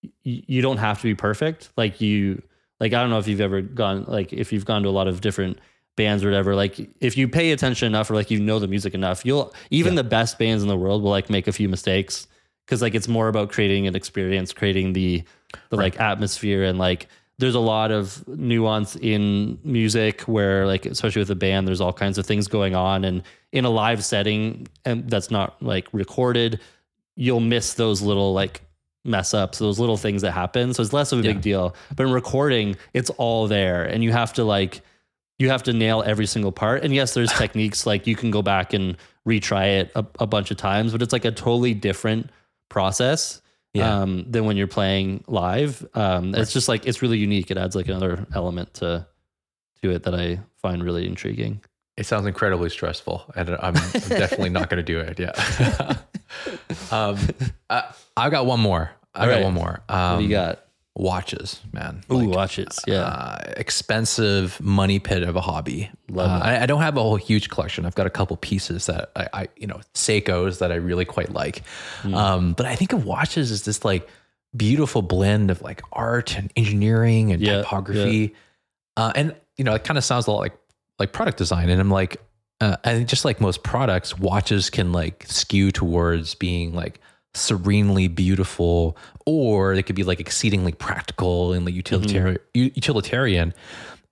y- 0.03 0.43
you 0.45 0.61
don't 0.61 0.77
have 0.77 0.97
to 0.99 1.03
be 1.03 1.15
perfect. 1.15 1.69
Like 1.77 2.01
you 2.01 2.41
like 2.81 2.91
I 2.93 2.99
don't 3.01 3.09
know 3.09 3.17
if 3.19 3.27
you've 3.29 3.41
ever 3.41 3.61
gone 3.61 4.03
like 4.07 4.33
if 4.33 4.51
you've 4.51 4.65
gone 4.65 4.83
to 4.83 4.89
a 4.89 4.91
lot 4.91 5.07
of 5.07 5.21
different 5.21 5.57
bands 5.95 6.23
or 6.23 6.27
whatever 6.27 6.55
like 6.55 6.89
if 7.01 7.15
you 7.17 7.27
pay 7.27 7.51
attention 7.51 7.85
enough 7.85 8.09
or 8.09 8.15
like 8.15 8.31
you 8.31 8.39
know 8.39 8.57
the 8.57 8.67
music 8.67 8.93
enough 8.95 9.23
you'll 9.25 9.53
even 9.69 9.93
Yeah. 9.93 10.01
the 10.01 10.09
best 10.09 10.39
bands 10.39 10.63
in 10.63 10.69
the 10.69 10.77
world 10.77 11.03
will 11.03 11.11
like 11.11 11.29
make 11.29 11.47
a 11.47 11.51
few 11.51 11.69
mistakes. 11.69 12.27
Because 12.65 12.81
like 12.81 12.95
it's 12.95 13.09
more 13.09 13.27
about 13.27 13.51
creating 13.51 13.87
an 13.87 13.95
experience 13.95 14.53
creating 14.53 14.93
the 14.93 15.23
the 15.69 15.75
like 15.75 15.99
atmosphere. 15.99 16.63
And 16.63 16.79
like 16.79 17.07
there's 17.37 17.55
a 17.55 17.59
lot 17.59 17.91
of 17.91 18.25
nuance 18.27 18.95
in 18.95 19.59
music 19.63 20.21
where 20.21 20.65
like 20.65 20.85
especially 20.85 21.19
with 21.19 21.29
a 21.29 21.35
band 21.35 21.67
there's 21.67 21.81
all 21.81 21.91
kinds 21.93 22.17
of 22.17 22.25
things 22.25 22.47
going 22.47 22.73
on. 22.73 23.03
And 23.03 23.21
in 23.51 23.65
a 23.65 23.69
live 23.69 24.03
setting 24.03 24.67
and 24.85 25.09
that's 25.09 25.29
not 25.29 25.61
like 25.61 25.87
recorded 25.91 26.59
you'll 27.15 27.39
miss 27.41 27.73
those 27.75 28.01
little 28.01 28.33
like 28.33 28.61
mess 29.05 29.33
ups 29.33 29.59
those 29.59 29.77
little 29.77 29.97
things 29.97 30.21
that 30.21 30.31
happen. 30.31 30.73
So 30.73 30.81
it's 30.81 30.93
less 30.93 31.11
of 31.11 31.19
a 31.19 31.21
Yeah. 31.23 31.33
big 31.33 31.41
deal. 31.41 31.75
But 31.95 32.05
in 32.07 32.13
recording 32.13 32.77
it's 32.93 33.09
all 33.17 33.47
there. 33.47 33.83
And 33.83 34.03
you 34.03 34.11
have 34.13 34.31
to 34.33 34.43
like 34.45 34.81
you 35.43 35.49
have 35.49 35.63
to 35.63 35.73
nail 35.73 36.01
every 36.05 36.25
single 36.25 36.51
part 36.51 36.83
and 36.83 36.93
yes 36.95 37.13
there's 37.13 37.31
techniques 37.43 37.85
like 37.85 38.07
you 38.07 38.15
can 38.15 38.31
go 38.31 38.41
back 38.41 38.73
and 38.73 38.97
retry 39.27 39.79
it 39.81 39.91
a, 39.95 40.05
a 40.19 40.25
bunch 40.27 40.51
of 40.51 40.57
times 40.57 40.91
but 40.91 41.01
it's 41.01 41.13
like 41.13 41.25
a 41.25 41.31
totally 41.31 41.73
different 41.73 42.29
process 42.69 43.41
Yeah. 43.73 44.01
um, 44.01 44.25
than 44.31 44.45
when 44.45 44.55
you're 44.57 44.67
playing 44.67 45.23
live. 45.27 45.85
Um, 45.95 46.33
It's 46.35 46.53
just 46.53 46.67
like 46.69 46.85
it's 46.87 47.01
really 47.01 47.17
unique. 47.17 47.49
It 47.51 47.57
adds 47.57 47.75
like 47.75 47.87
another 47.87 48.25
element 48.33 48.73
to 48.75 49.05
to 49.81 49.91
it 49.91 50.03
that 50.03 50.13
I 50.15 50.39
find 50.61 50.83
really 50.83 51.05
intriguing. 51.07 51.61
It 51.97 52.05
sounds 52.05 52.25
incredibly 52.25 52.69
stressful, 52.69 53.17
and 53.35 53.49
I'm, 53.49 53.75
I'm 53.77 54.01
definitely 54.09 54.49
not 54.49 54.69
going 54.69 54.83
to 54.83 54.93
do 54.93 54.99
it. 54.99 55.19
Yeah. 55.19 55.97
um, 56.91 57.17
I, 57.69 57.93
I've 58.17 58.31
got 58.31 58.45
one 58.45 58.59
more. 58.59 58.91
I 59.13 59.21
All 59.25 59.29
got 59.33 59.43
one 59.43 59.53
more. 59.53 59.81
Um, 59.89 60.11
what 60.13 60.17
do 60.19 60.23
you 60.23 60.29
got? 60.29 60.65
Watches, 60.95 61.59
man. 61.71 62.03
Ooh, 62.11 62.17
Like, 62.19 62.35
watches. 62.35 62.79
Yeah. 62.85 62.99
uh, 63.01 63.53
expensive 63.57 64.61
money 64.61 64.99
pit 64.99 65.23
of 65.23 65.35
a 65.35 65.41
hobby. 65.41 65.89
Love 66.09 66.29
Uh, 66.29 66.35
it. 66.45 66.47
I, 66.47 66.63
I 66.63 66.65
don't 66.67 66.81
have 66.81 66.95
a 66.97 67.01
whole 67.01 67.15
huge 67.15 67.49
collection. 67.49 67.85
I've 67.85 67.95
got 67.95 68.05
a 68.05 68.11
couple 68.11 68.37
pieces 68.37 68.85
that 68.85 69.11
I, 69.15 69.27
I 69.33 69.47
you 69.57 69.65
know, 69.65 69.81
Seikos 69.95 70.59
that 70.59 70.71
I 70.71 70.75
really 70.75 71.05
quite 71.05 71.31
like. 71.33 71.63
Hmm. 72.03 72.13
Um, 72.13 72.53
but 72.53 72.67
I 72.67 72.75
think 72.75 72.93
of 72.93 73.05
watches 73.05 73.51
as 73.51 73.63
this 73.63 73.83
like 73.83 74.07
beautiful 74.55 75.01
blend 75.01 75.49
of 75.49 75.63
like 75.63 75.81
art 75.91 76.37
and 76.37 76.53
engineering 76.55 77.31
and 77.31 77.41
Yeah, 77.41 77.57
typography. 77.63 78.35
Uh, 78.95 79.11
and 79.15 79.35
you 79.57 79.63
know, 79.63 79.73
it 79.73 79.83
kind 79.83 79.97
of 79.97 80.03
sounds 80.03 80.27
a 80.27 80.31
lot 80.31 80.39
like 80.41 80.57
like 80.99 81.11
product 81.11 81.39
design. 81.39 81.69
And 81.71 81.81
I'm 81.81 81.89
like, 81.89 82.21
uh, 82.61 82.77
and 82.83 83.07
just 83.09 83.25
like 83.25 83.41
most 83.41 83.63
products, 83.63 84.19
watches 84.19 84.69
can 84.69 84.91
like 84.91 85.25
skew 85.27 85.71
towards 85.71 86.35
being 86.35 86.71
like 86.75 86.99
serenely 87.35 88.07
beautiful, 88.07 88.97
or 89.25 89.75
they 89.75 89.83
could 89.83 89.95
be 89.95 90.03
like 90.03 90.19
exceedingly 90.19 90.71
practical 90.71 91.53
and 91.53 91.65
like 91.65 91.73
utilitarian. 91.73 92.39
Utilitarian. 92.53 93.53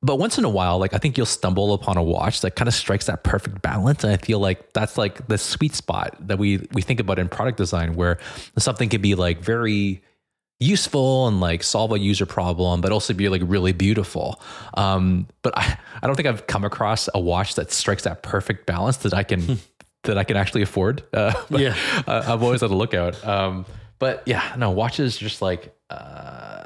But 0.03 0.15
once 0.15 0.39
in 0.39 0.45
a 0.45 0.49
while, 0.49 0.79
like 0.79 0.95
I 0.95 0.97
think 0.97 1.15
you'll 1.15 1.27
stumble 1.27 1.73
upon 1.73 1.97
a 1.97 2.03
watch 2.03 2.41
that 2.41 2.55
kind 2.55 2.67
of 2.67 2.73
strikes 2.73 3.05
that 3.05 3.23
perfect 3.23 3.61
balance, 3.61 4.03
and 4.03 4.11
I 4.11 4.17
feel 4.17 4.39
like 4.39 4.73
that's 4.73 4.97
like 4.97 5.27
the 5.27 5.37
sweet 5.37 5.75
spot 5.75 6.15
that 6.19 6.39
we 6.39 6.67
we 6.73 6.81
think 6.81 6.99
about 6.99 7.19
in 7.19 7.29
product 7.29 7.57
design, 7.57 7.95
where 7.95 8.17
something 8.57 8.89
could 8.89 9.03
be 9.03 9.13
like 9.13 9.39
very 9.39 10.01
useful 10.59 11.27
and 11.27 11.39
like 11.41 11.63
solve 11.63 11.91
a 11.91 11.99
user 11.99 12.25
problem, 12.25 12.81
but 12.81 12.91
also 12.91 13.13
be 13.13 13.29
like 13.29 13.41
really 13.45 13.73
beautiful. 13.73 14.39
Um, 14.75 15.27
but 15.41 15.57
I, 15.57 15.77
I 16.01 16.07
don't 16.07 16.15
think 16.15 16.27
I've 16.27 16.47
come 16.47 16.63
across 16.63 17.09
a 17.13 17.19
watch 17.19 17.55
that 17.55 17.71
strikes 17.71 18.03
that 18.03 18.21
perfect 18.21 18.67
balance 18.67 18.97
that 18.97 19.13
I 19.13 19.23
can 19.23 19.59
that 20.03 20.17
I 20.17 20.23
can 20.23 20.37
actually 20.37 20.61
afford. 20.63 21.03
Uh, 21.13 21.33
Yeah. 21.49 21.75
I- 22.07 22.33
I've 22.33 22.43
always 22.43 22.63
on 22.63 22.69
the 22.69 22.75
lookout. 22.75 23.23
Um, 23.25 23.65
but 23.99 24.23
yeah, 24.25 24.55
no, 24.57 24.71
watches 24.71 25.17
just 25.17 25.41
like 25.41 25.75
uh, 25.89 26.63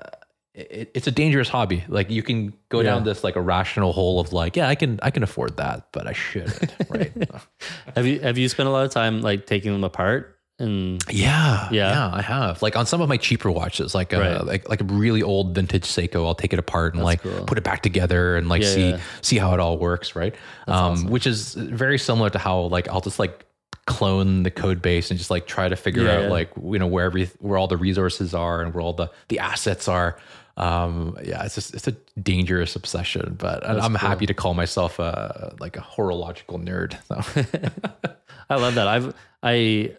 it, 0.53 0.91
it's 0.93 1.07
a 1.07 1.11
dangerous 1.11 1.49
hobby. 1.49 1.83
Like 1.89 2.09
you 2.09 2.23
can 2.23 2.53
go 2.69 2.79
Yeah. 2.79 2.91
down 2.91 3.03
this 3.03 3.23
like 3.23 3.35
a 3.35 3.41
rational 3.41 3.91
hole 3.91 4.19
of 4.21 4.31
like, 4.31 4.55
yeah, 4.55 4.69
I 4.69 4.75
can 4.75 4.99
I 5.03 5.11
can 5.11 5.21
afford 5.23 5.57
that, 5.57 5.87
but 5.91 6.07
I 6.07 6.13
shouldn't. 6.13 6.73
Right? 6.89 7.11
Have 7.95 8.05
you 8.07 8.19
have 8.21 8.37
you 8.37 8.47
spent 8.49 8.69
a 8.69 8.71
lot 8.71 8.85
of 8.85 8.91
time 8.91 9.21
like 9.21 9.45
taking 9.45 9.71
them 9.73 9.83
apart 9.83 10.34
and 10.59 11.03
Yeah, 11.09 11.67
Yeah. 11.71 11.89
yeah, 11.91 12.09
I 12.13 12.21
have. 12.21 12.61
Like 12.61 12.75
on 12.75 12.85
some 12.85 13.01
of 13.01 13.09
my 13.09 13.17
cheaper 13.17 13.51
watches, 13.51 13.93
like 13.95 14.13
uh, 14.13 14.19
Right. 14.19 14.45
like 14.45 14.69
like 14.69 14.81
a 14.81 14.85
really 14.85 15.21
old 15.23 15.53
vintage 15.55 15.83
Seiko, 15.83 16.25
I'll 16.25 16.35
take 16.35 16.53
it 16.53 16.59
apart 16.59 16.93
and 16.93 17.01
That's 17.01 17.05
like 17.05 17.21
cool. 17.21 17.45
put 17.45 17.57
it 17.57 17.63
back 17.63 17.81
together 17.83 18.35
and 18.37 18.47
like 18.49 18.61
Yeah, 18.61 18.67
see 18.69 18.89
yeah. 18.91 18.99
see 19.21 19.37
how 19.37 19.53
it 19.53 19.59
all 19.59 19.77
works, 19.77 20.15
right? 20.15 20.33
Um, 20.67 20.75
awesome. 20.93 21.09
which 21.09 21.27
is 21.27 21.53
very 21.55 21.97
similar 21.97 22.29
to 22.29 22.39
how 22.39 22.61
like 22.61 22.87
I'll 22.89 23.01
just 23.01 23.19
like 23.19 23.45
clone 23.85 24.41
the 24.43 24.49
code 24.49 24.81
base 24.81 25.11
and 25.11 25.17
just 25.17 25.29
like 25.29 25.45
try 25.45 25.69
to 25.69 25.75
figure 25.75 26.09
out 26.09 26.29
like 26.31 26.49
you 26.63 26.79
know 26.79 26.87
where 26.87 27.05
every 27.05 27.25
where 27.39 27.57
all 27.57 27.67
the 27.67 27.77
resources 27.77 28.33
are 28.33 28.61
and 28.61 28.73
where 28.73 28.81
all 28.81 28.93
the 28.93 29.09
the 29.27 29.39
assets 29.39 29.87
are. 29.87 30.17
Um, 30.57 31.17
yeah, 31.21 31.43
it's 31.43 31.55
just 31.55 31.73
it's 31.75 31.85
a 31.87 31.91
dangerous 32.17 32.77
obsession, 32.77 33.35
but 33.37 33.61
That's 33.61 33.83
I'm 33.83 33.91
cool. 33.91 33.97
happy 34.09 34.25
to 34.25 34.33
call 34.33 34.53
myself 34.53 34.99
a 34.99 35.53
like 35.59 35.75
a 35.75 35.81
horological 35.81 36.57
nerd. 36.63 36.95
So. 37.09 38.09
I 38.49 38.55
love 38.55 38.75
that. 38.75 38.87
I've 38.87 39.13
I 39.43 39.95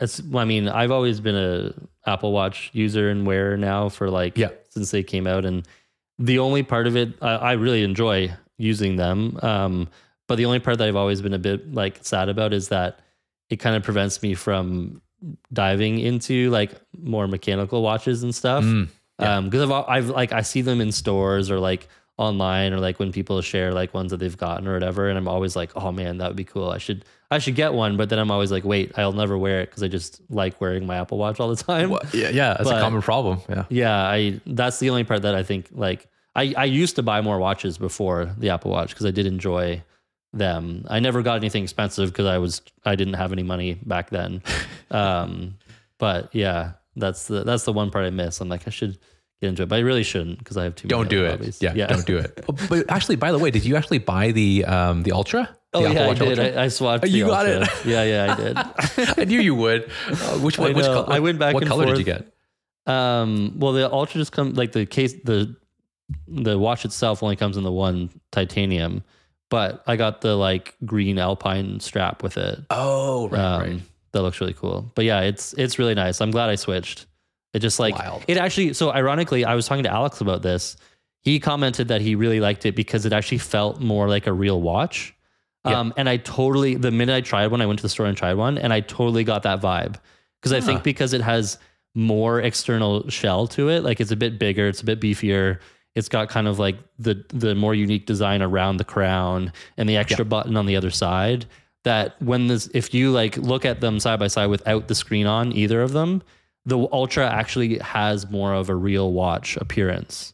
it's 0.00 0.20
I 0.34 0.44
mean, 0.44 0.68
I've 0.68 0.90
always 0.90 1.20
been 1.20 1.36
a 1.36 1.72
Apple 2.08 2.32
Watch 2.32 2.70
user 2.72 3.10
and 3.10 3.26
wearer 3.26 3.56
now 3.56 3.88
for 3.88 4.10
like 4.10 4.36
Yeah. 4.38 4.50
since 4.70 4.90
they 4.90 5.02
came 5.02 5.26
out 5.26 5.44
and 5.44 5.66
the 6.18 6.38
only 6.38 6.62
part 6.62 6.86
of 6.86 6.96
it 6.96 7.14
I, 7.22 7.34
I 7.36 7.52
really 7.52 7.82
enjoy 7.84 8.32
using 8.58 8.96
them. 8.96 9.38
Um 9.42 9.88
but 10.28 10.36
the 10.36 10.46
only 10.46 10.60
part 10.60 10.78
that 10.78 10.86
I've 10.88 10.96
always 10.96 11.20
been 11.22 11.34
a 11.34 11.38
bit 11.38 11.74
like 11.74 11.98
sad 12.02 12.28
about 12.28 12.52
is 12.52 12.68
that 12.68 13.00
it 13.48 13.56
kind 13.56 13.74
of 13.76 13.82
prevents 13.82 14.22
me 14.22 14.34
from 14.34 15.02
diving 15.52 15.98
into 15.98 16.50
like 16.50 16.72
more 16.96 17.26
mechanical 17.26 17.82
watches 17.82 18.22
and 18.22 18.34
stuff. 18.34 18.64
Mm, 18.64 18.88
Um, 19.18 19.44
because 19.50 19.68
I've, 19.70 19.84
I've 19.88 20.08
like 20.08 20.32
I 20.32 20.40
see 20.42 20.62
them 20.62 20.80
in 20.80 20.92
stores 20.92 21.50
or 21.50 21.58
like 21.58 21.88
online 22.16 22.72
or 22.72 22.78
like 22.78 22.98
when 22.98 23.12
people 23.12 23.40
share 23.42 23.72
like 23.72 23.92
ones 23.92 24.10
that 24.12 24.18
they've 24.18 24.36
gotten 24.36 24.66
or 24.68 24.72
whatever, 24.74 25.08
and 25.08 25.18
I'm 25.18 25.28
always 25.28 25.56
like, 25.56 25.72
oh 25.76 25.90
man, 25.92 26.18
that 26.18 26.28
would 26.28 26.36
be 26.36 26.44
cool. 26.44 26.70
I 26.70 26.78
should 26.78 27.04
I 27.32 27.38
should 27.38 27.54
get 27.54 27.72
one, 27.74 27.96
but 27.96 28.08
then 28.08 28.18
I'm 28.18 28.30
always 28.30 28.50
like, 28.50 28.64
wait, 28.64 28.98
I'll 28.98 29.12
never 29.12 29.38
wear 29.38 29.60
it 29.60 29.66
because 29.70 29.82
I 29.84 29.88
just 29.88 30.20
like 30.30 30.60
wearing 30.60 30.84
my 30.86 30.96
Apple 30.96 31.16
Watch 31.18 31.38
all 31.38 31.48
the 31.48 31.62
time. 31.62 31.90
well, 31.90 32.02
yeah, 32.12 32.30
yeah, 32.30 32.54
that's 32.54 32.64
But- 32.68 32.78
a 32.78 32.80
common 32.80 33.02
problem. 33.02 33.40
Yeah. 33.48 33.64
Yeah, 33.68 33.96
I 33.96 34.40
that's 34.46 34.78
the 34.80 34.90
only 34.90 35.04
part 35.04 35.22
that 35.22 35.34
I 35.34 35.42
think 35.44 35.68
like 35.72 36.08
I 36.34 36.54
I 36.56 36.64
used 36.64 36.96
to 36.96 37.02
buy 37.02 37.20
more 37.20 37.38
watches 37.38 37.78
before 37.78 38.34
the 38.38 38.50
Apple 38.50 38.70
Watch 38.72 38.90
because 38.90 39.06
I 39.06 39.10
did 39.12 39.26
enjoy 39.26 39.82
them. 40.32 40.84
I 40.88 41.00
never 41.00 41.22
got 41.22 41.36
anything 41.36 41.62
expensive 41.62 42.10
because 42.10 42.26
I 42.26 42.38
was 42.38 42.62
I 42.84 42.94
didn't 42.96 43.14
have 43.14 43.32
any 43.32 43.42
money 43.42 43.74
back 43.74 44.10
then. 44.10 44.42
um, 44.90 45.54
but 45.98 46.34
yeah, 46.34 46.72
that's 46.96 47.26
the 47.28 47.44
that's 47.44 47.64
the 47.64 47.72
one 47.72 47.90
part 47.90 48.04
I 48.06 48.10
miss. 48.10 48.40
I'm 48.40 48.48
like 48.48 48.66
I 48.66 48.70
should 48.70 48.98
get 49.40 49.48
into 49.48 49.62
it, 49.62 49.68
but 49.68 49.76
I 49.76 49.80
really 49.80 50.02
shouldn't 50.02 50.38
because 50.38 50.56
I 50.56 50.64
have 50.64 50.74
too. 50.74 50.88
Don't 50.88 51.08
do 51.08 51.24
it. 51.24 51.30
hobbies. 51.30 51.58
Yeah, 51.62 51.86
don't 51.86 52.06
do 52.06 52.18
it. 52.18 52.44
But 52.68 52.90
actually, 52.90 53.16
by 53.16 53.32
the 53.32 53.38
way, 53.38 53.50
did 53.50 53.64
you 53.64 53.76
actually 53.76 53.98
buy 53.98 54.32
the 54.32 54.64
um 54.64 55.02
the 55.04 55.12
Ultra? 55.12 55.48
Oh 55.72 55.86
yeah, 55.86 56.08
I 56.08 56.14
did. 56.14 56.38
I, 56.40 56.64
I 56.64 56.66
swatched. 56.66 57.04
Oh, 57.04 57.06
you 57.06 57.26
got 57.26 57.46
it. 57.46 57.68
Yeah, 57.84 58.02
yeah, 58.02 58.32
I 58.32 58.36
did. 58.36 59.18
I 59.18 59.24
knew 59.24 59.40
you 59.40 59.54
would. 59.54 59.90
Uh, 60.08 60.38
which 60.38 60.58
one? 60.58 60.74
Which 60.74 60.84
color? 60.84 61.06
I 61.08 61.20
went 61.20 61.38
back 61.38 61.54
What 61.54 61.62
and 61.62 61.70
color 61.70 61.86
did 61.86 61.98
you 61.98 62.04
get? 62.04 62.26
Um, 62.86 63.54
well, 63.56 63.72
the 63.72 63.90
Ultra 63.90 64.20
just 64.20 64.32
come 64.32 64.54
like 64.54 64.72
the 64.72 64.84
case 64.84 65.14
the 65.24 65.54
the 66.26 66.58
watch 66.58 66.84
itself 66.84 67.22
only 67.22 67.36
comes 67.36 67.56
in 67.56 67.62
the 67.62 67.70
one 67.70 68.10
titanium, 68.32 69.04
but 69.48 69.84
I 69.86 69.94
got 69.94 70.22
the 70.22 70.34
like 70.36 70.74
green 70.84 71.18
Alpine 71.18 71.78
strap 71.78 72.22
with 72.22 72.36
it. 72.36 72.58
Oh, 72.70 73.28
right, 73.28 73.40
um, 73.40 73.60
right. 73.60 73.80
That 74.12 74.22
looks 74.22 74.40
really 74.40 74.54
cool. 74.54 74.90
But 74.96 75.04
yeah, 75.04 75.20
it's 75.20 75.52
it's 75.52 75.78
really 75.78 75.94
nice. 75.94 76.20
I'm 76.20 76.32
glad 76.32 76.50
I 76.50 76.56
switched. 76.56 77.06
It 77.52 77.60
just 77.60 77.78
like 77.78 77.96
Wild. 77.96 78.24
it 78.26 78.38
actually. 78.38 78.72
So 78.72 78.92
ironically, 78.92 79.44
I 79.44 79.54
was 79.54 79.66
talking 79.66 79.84
to 79.84 79.92
Alex 79.92 80.20
about 80.20 80.42
this. 80.42 80.76
He 81.22 81.38
commented 81.38 81.88
that 81.88 82.00
he 82.00 82.14
really 82.14 82.40
liked 82.40 82.66
it 82.66 82.74
because 82.74 83.06
it 83.06 83.12
actually 83.12 83.38
felt 83.38 83.80
more 83.80 84.08
like 84.08 84.26
a 84.26 84.32
real 84.32 84.60
watch. 84.60 85.14
Yeah. 85.66 85.78
Um, 85.78 85.92
and 85.96 86.08
I 86.08 86.16
totally 86.18 86.74
the 86.76 86.90
minute 86.90 87.14
I 87.14 87.20
tried 87.20 87.48
one, 87.48 87.60
I 87.60 87.66
went 87.66 87.78
to 87.80 87.82
the 87.82 87.88
store 87.90 88.06
and 88.06 88.16
tried 88.16 88.34
one, 88.34 88.56
and 88.58 88.72
I 88.72 88.80
totally 88.80 89.24
got 89.24 89.42
that 89.42 89.60
vibe 89.60 89.96
because 90.40 90.52
I 90.52 90.60
Huh. 90.60 90.66
think 90.66 90.82
because 90.84 91.12
it 91.12 91.20
has 91.20 91.58
more 91.94 92.40
external 92.40 93.08
shell 93.10 93.46
to 93.48 93.68
it, 93.68 93.82
like 93.84 94.00
it's 94.00 94.10
a 94.10 94.16
bit 94.16 94.38
bigger, 94.38 94.68
it's 94.68 94.80
a 94.80 94.84
bit 94.84 95.00
beefier. 95.00 95.58
It's 95.96 96.08
got 96.08 96.28
kind 96.30 96.46
of 96.48 96.58
like 96.58 96.78
the 96.98 97.24
the 97.28 97.54
more 97.54 97.74
unique 97.74 98.06
design 98.06 98.40
around 98.42 98.76
the 98.78 98.84
crown 98.84 99.52
and 99.76 99.88
the 99.88 99.96
extra 99.96 100.24
button 100.24 100.56
on 100.56 100.66
the 100.66 100.76
other 100.76 100.90
side. 100.90 101.46
That 101.84 102.20
when 102.22 102.46
this, 102.46 102.68
if 102.74 102.92
you 102.94 103.10
like 103.10 103.36
look 103.38 103.64
at 103.64 103.80
them 103.80 104.00
side 104.00 104.18
by 104.20 104.28
side 104.28 104.46
without 104.46 104.88
the 104.88 104.94
screen 104.94 105.26
on 105.26 105.52
either 105.52 105.82
of 105.82 105.92
them, 105.92 106.22
the 106.64 106.78
Ultra 106.92 107.26
actually 107.28 107.78
has 107.78 108.30
more 108.30 108.54
of 108.54 108.68
a 108.68 108.74
real 108.74 109.12
watch 109.12 109.56
appearance. 109.56 110.32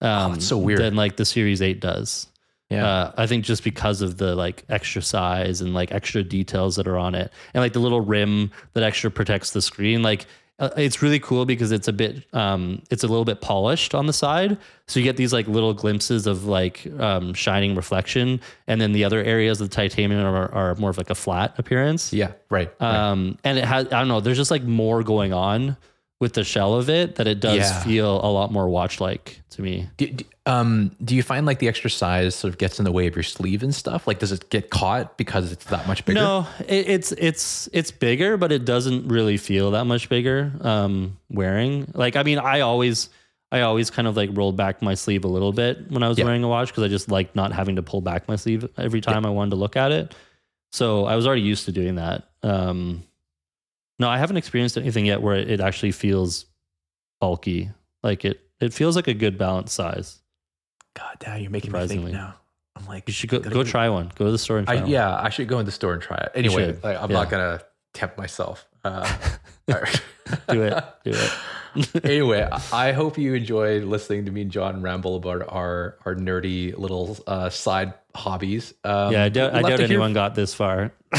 Um, 0.00 0.34
it's 0.34 0.46
so 0.46 0.58
weird. 0.58 0.80
than 0.80 0.94
like 0.94 1.16
the 1.16 1.24
Series 1.24 1.62
Eight 1.62 1.80
does. 1.80 2.26
Yeah. 2.70 2.86
Uh, 2.86 3.12
I 3.16 3.26
think 3.26 3.44
just 3.44 3.64
because 3.64 4.02
of 4.02 4.18
the 4.18 4.34
like 4.36 4.64
extra 4.68 5.00
size 5.02 5.60
and 5.62 5.72
like 5.72 5.90
extra 5.92 6.22
details 6.22 6.76
that 6.76 6.86
are 6.86 6.98
on 6.98 7.14
it, 7.14 7.32
and 7.54 7.62
like 7.62 7.72
the 7.72 7.78
little 7.80 8.00
rim 8.02 8.50
that 8.74 8.82
extra 8.82 9.10
protects 9.10 9.52
the 9.52 9.62
screen, 9.62 10.02
like 10.02 10.26
uh, 10.58 10.70
it's 10.76 11.00
really 11.02 11.20
cool 11.20 11.46
because 11.46 11.70
it's 11.70 11.86
a 11.86 11.92
bit 11.92 12.24
um 12.34 12.82
it's 12.90 13.04
a 13.04 13.06
little 13.06 13.24
bit 13.24 13.40
polished 13.40 13.94
on 13.94 14.06
the 14.06 14.12
side 14.12 14.58
so 14.88 14.98
you 14.98 15.04
get 15.04 15.16
these 15.16 15.32
like 15.32 15.46
little 15.46 15.72
glimpses 15.72 16.26
of 16.26 16.46
like 16.46 16.84
um 16.98 17.32
shining 17.32 17.76
reflection 17.76 18.40
and 18.66 18.80
then 18.80 18.90
the 18.90 19.04
other 19.04 19.22
areas 19.22 19.60
of 19.60 19.70
the 19.70 19.74
titanium 19.76 20.20
are, 20.20 20.52
are 20.52 20.74
more 20.74 20.90
of 20.90 20.98
like 20.98 21.10
a 21.10 21.14
flat 21.14 21.54
appearance 21.58 22.12
Yeah, 22.12 22.32
right. 22.50 22.72
right. 22.80 22.92
um 23.10 23.38
and 23.44 23.56
it 23.56 23.64
has 23.64 23.86
i 23.86 24.00
don't 24.00 24.08
know 24.08 24.18
there's 24.18 24.36
just 24.36 24.50
like 24.50 24.64
more 24.64 25.04
going 25.04 25.32
on 25.32 25.76
with 26.20 26.32
the 26.34 26.42
shell 26.44 26.74
of 26.74 26.90
it 26.90 27.14
that 27.16 27.26
it 27.28 27.38
does 27.40 27.56
Yeah. 27.58 27.82
feel 27.84 28.16
a 28.24 28.30
lot 28.30 28.50
more 28.52 28.68
watch 28.68 29.00
like 29.00 29.40
to 29.50 29.62
me 29.62 29.88
do, 29.96 30.08
do- 30.08 30.24
um, 30.46 30.92
do 31.04 31.14
you 31.14 31.22
find 31.22 31.44
like 31.44 31.58
the 31.58 31.68
extra 31.68 31.90
size 31.90 32.34
sort 32.34 32.52
of 32.54 32.58
gets 32.58 32.78
in 32.78 32.84
the 32.86 32.90
way 32.92 33.06
of 33.06 33.14
your 33.14 33.22
sleeve 33.22 33.62
and 33.62 33.74
stuff? 33.74 34.06
Like, 34.06 34.18
does 34.18 34.32
it 34.32 34.48
get 34.48 34.70
caught 34.70 35.18
because 35.18 35.52
it's 35.52 35.66
that 35.66 35.86
much 35.86 36.06
bigger? 36.06 36.20
No, 36.20 36.46
it, 36.66 36.88
it's 36.88 37.12
it's 37.12 37.68
it's 37.74 37.90
bigger, 37.90 38.38
but 38.38 38.50
it 38.50 38.64
doesn't 38.64 39.08
really 39.08 39.36
feel 39.36 39.72
that 39.72 39.84
much 39.84 40.08
bigger. 40.08 40.50
Um, 40.62 41.18
wearing 41.28 41.90
like 41.94 42.16
I 42.16 42.22
mean, 42.22 42.38
I 42.38 42.60
always 42.60 43.10
I 43.52 43.60
always 43.60 43.90
kind 43.90 44.08
of 44.08 44.16
like 44.16 44.30
rolled 44.32 44.56
back 44.56 44.80
my 44.80 44.94
sleeve 44.94 45.24
a 45.24 45.28
little 45.28 45.52
bit 45.52 45.90
when 45.90 46.02
I 46.02 46.08
was 46.08 46.16
Yeah. 46.18 46.24
wearing 46.24 46.44
a 46.44 46.48
watch 46.48 46.68
because 46.68 46.82
I 46.82 46.88
just 46.88 47.10
like 47.10 47.36
not 47.36 47.52
having 47.52 47.76
to 47.76 47.82
pull 47.82 48.00
back 48.00 48.26
my 48.26 48.36
sleeve 48.36 48.66
every 48.78 49.02
time 49.02 49.26
I 49.26 49.30
wanted 49.30 49.50
to 49.50 49.56
look 49.56 49.76
at 49.76 49.92
it. 49.92 50.14
So 50.72 51.04
I 51.04 51.14
was 51.14 51.26
already 51.26 51.42
used 51.42 51.66
to 51.66 51.72
doing 51.72 51.96
that. 51.96 52.24
Um, 52.42 53.02
no, 53.98 54.08
I 54.08 54.18
haven't 54.18 54.36
experienced 54.36 54.76
anything 54.76 55.06
yet 55.06 55.20
where 55.22 55.36
it 55.36 55.60
actually 55.60 55.92
feels 55.92 56.46
bulky. 57.20 57.70
Like 58.02 58.24
it 58.24 58.40
it 58.60 58.72
feels 58.72 58.96
like 58.96 59.08
a 59.08 59.14
good 59.14 59.38
balanced 59.38 59.74
size. 59.74 60.20
God 60.94 61.16
damn, 61.20 61.40
you're 61.40 61.50
making 61.50 61.72
me 61.72 61.86
think 61.86 62.04
now. 62.10 62.34
I'm 62.76 62.86
like, 62.86 63.08
You 63.08 63.12
should 63.12 63.30
go 63.30 63.40
go 63.40 63.64
try 63.64 63.88
one. 63.88 64.10
Go 64.14 64.26
to 64.26 64.30
the 64.32 64.38
store 64.38 64.58
and 64.58 64.66
try 64.66 64.76
I, 64.76 64.80
one. 64.82 64.90
yeah, 64.90 65.14
I 65.20 65.28
should 65.30 65.48
go 65.48 65.58
in 65.58 65.66
the 65.66 65.72
store 65.72 65.92
and 65.94 66.02
try 66.02 66.16
it. 66.18 66.32
Anyway, 66.34 66.76
like, 66.82 66.96
I'm 66.96 67.10
Yeah. 67.10 67.16
not 67.16 67.30
gonna 67.30 67.60
tempt 67.94 68.16
myself. 68.18 68.66
Uh, 68.84 69.12
all 69.68 69.80
right. 69.80 70.02
Do 70.48 70.62
it. 70.62 70.84
Do 71.04 71.12
it. 71.14 71.30
anyway, 72.04 72.48
I 72.72 72.92
hope 72.92 73.18
you 73.18 73.34
enjoyed 73.34 73.84
listening 73.84 74.24
to 74.24 74.30
me 74.32 74.42
and 74.42 74.50
Jon 74.50 74.80
ramble 74.82 75.16
about 75.16 75.44
our 75.48 75.96
our 76.04 76.14
nerdy 76.14 76.76
little 76.76 77.16
uh, 77.26 77.50
side 77.50 77.92
hobbies. 78.14 78.74
Um, 78.84 79.12
Yeah, 79.12 79.24
I 79.24 79.28
doubt, 79.28 79.54
I 79.54 79.60
doubt 79.62 79.68
to 79.68 79.76
hear- 79.76 79.84
anyone 79.84 80.12
got 80.14 80.34
this 80.34 80.54
far. 80.54 80.92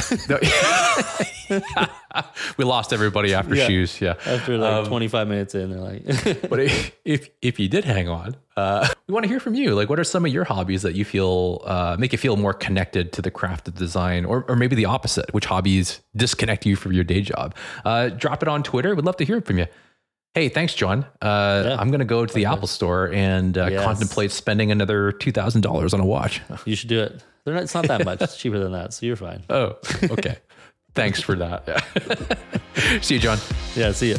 we 2.58 2.64
lost 2.66 2.94
everybody 2.94 3.34
after 3.34 3.56
Yeah. 3.56 3.68
shoes. 3.68 4.00
Yeah. 4.02 4.16
After 4.26 4.58
like 4.58 4.74
Um, 4.74 4.86
25 4.86 5.28
minutes 5.28 5.56
in, 5.56 5.72
they're 5.72 5.80
like, 5.80 6.06
But 6.50 6.60
if 6.60 6.92
if, 7.06 7.30
if 7.42 7.60
you 7.60 7.68
did 7.68 7.86
hang 7.86 8.08
on, 8.08 8.36
uh, 8.58 8.88
we 9.08 9.14
want 9.14 9.24
to 9.24 9.30
hear 9.30 9.40
from 9.40 9.56
you. 9.56 9.74
Like, 9.74 9.90
what 9.90 10.00
are 10.00 10.04
some 10.04 10.26
of 10.26 10.32
your 10.34 10.44
hobbies 10.44 10.82
that 10.82 10.94
you 10.94 11.06
feel 11.06 11.62
uh, 11.66 11.96
make 11.98 12.12
you 12.12 12.18
feel 12.18 12.36
more 12.38 12.54
connected 12.54 13.14
to 13.14 13.22
the 13.22 13.32
craft 13.32 13.68
of 13.68 13.76
design, 13.76 14.26
or 14.26 14.46
or 14.50 14.56
maybe 14.56 14.76
the 14.76 14.86
opposite? 14.86 15.34
Which 15.34 15.46
hobbies 15.46 16.02
disconnect 16.16 16.66
you 16.66 16.76
from 16.76 16.92
your 16.94 17.04
day 17.06 17.22
job? 17.22 17.56
Uh, 17.86 18.10
drop 18.10 18.44
it 18.44 18.50
on 18.50 18.62
Twitter. 18.64 18.96
We'd 19.00 19.06
love 19.06 19.16
to 19.18 19.24
hear 19.26 19.38
it 19.38 19.46
from 19.46 19.58
you. 19.60 19.66
Hey, 20.34 20.50
thanks, 20.50 20.74
Jon. 20.74 21.06
Uh, 21.22 21.64
Yeah, 21.68 21.78
I'm 21.80 21.88
going 21.90 22.00
to 22.00 22.06
go 22.06 22.26
to 22.26 22.34
the 22.34 22.44
Apple 22.46 22.68
Store 22.68 23.10
and 23.14 23.58
uh, 23.58 23.70
Yes. 23.72 23.86
contemplate 23.86 24.30
spending 24.32 24.72
another 24.72 25.14
two 25.14 25.32
thousand 25.32 25.62
dollars 25.62 25.94
on 25.94 26.02
a 26.02 26.06
watch. 26.06 26.42
you 26.66 26.76
should 26.76 26.90
do 26.90 27.00
it. 27.02 27.24
They're 27.46 27.54
not, 27.54 27.64
it's 27.64 27.74
not 27.74 27.88
that 27.88 28.04
much. 28.04 28.22
It's 28.22 28.36
cheaper 28.36 28.60
than 28.60 28.74
that. 28.74 28.94
So 28.94 29.06
you're 29.06 29.16
fine. 29.16 29.44
Oh, 29.50 29.78
okay. 30.04 30.38
thanks 30.96 31.22
for 31.22 31.36
that. 31.36 31.64
Yeah. 31.66 33.00
See 33.02 33.14
you, 33.16 33.20
Jon. 33.22 33.38
Yeah, 33.74 33.94
see 33.94 34.10
you. 34.10 34.16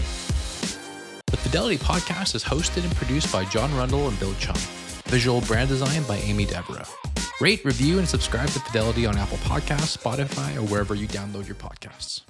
The 1.26 1.37
Fidelity 1.37 1.76
Podcast 1.76 2.35
is 2.35 2.43
hosted 2.43 2.85
and 2.85 2.97
produced 2.97 3.31
by 3.31 3.45
Jon 3.45 3.70
Rundle 3.76 4.09
and 4.09 4.18
Bill 4.18 4.35
Chung. 4.41 4.57
Visual 5.09 5.43
brand 5.43 5.68
design 5.68 6.03
by 6.05 6.16
Amy 6.16 6.47
Devereaux. 6.47 6.89
Rate, 7.43 7.62
review, 7.66 7.99
and 7.99 8.09
subscribe 8.09 8.49
to 8.49 8.61
Fidelity 8.61 9.05
on 9.07 9.16
Apple 9.18 9.39
Podcasts, 9.39 9.97
Spotify, 9.97 10.57
or 10.57 10.62
wherever 10.62 10.95
you 10.95 11.07
download 11.07 11.47
your 11.47 11.57
podcasts. 11.57 12.22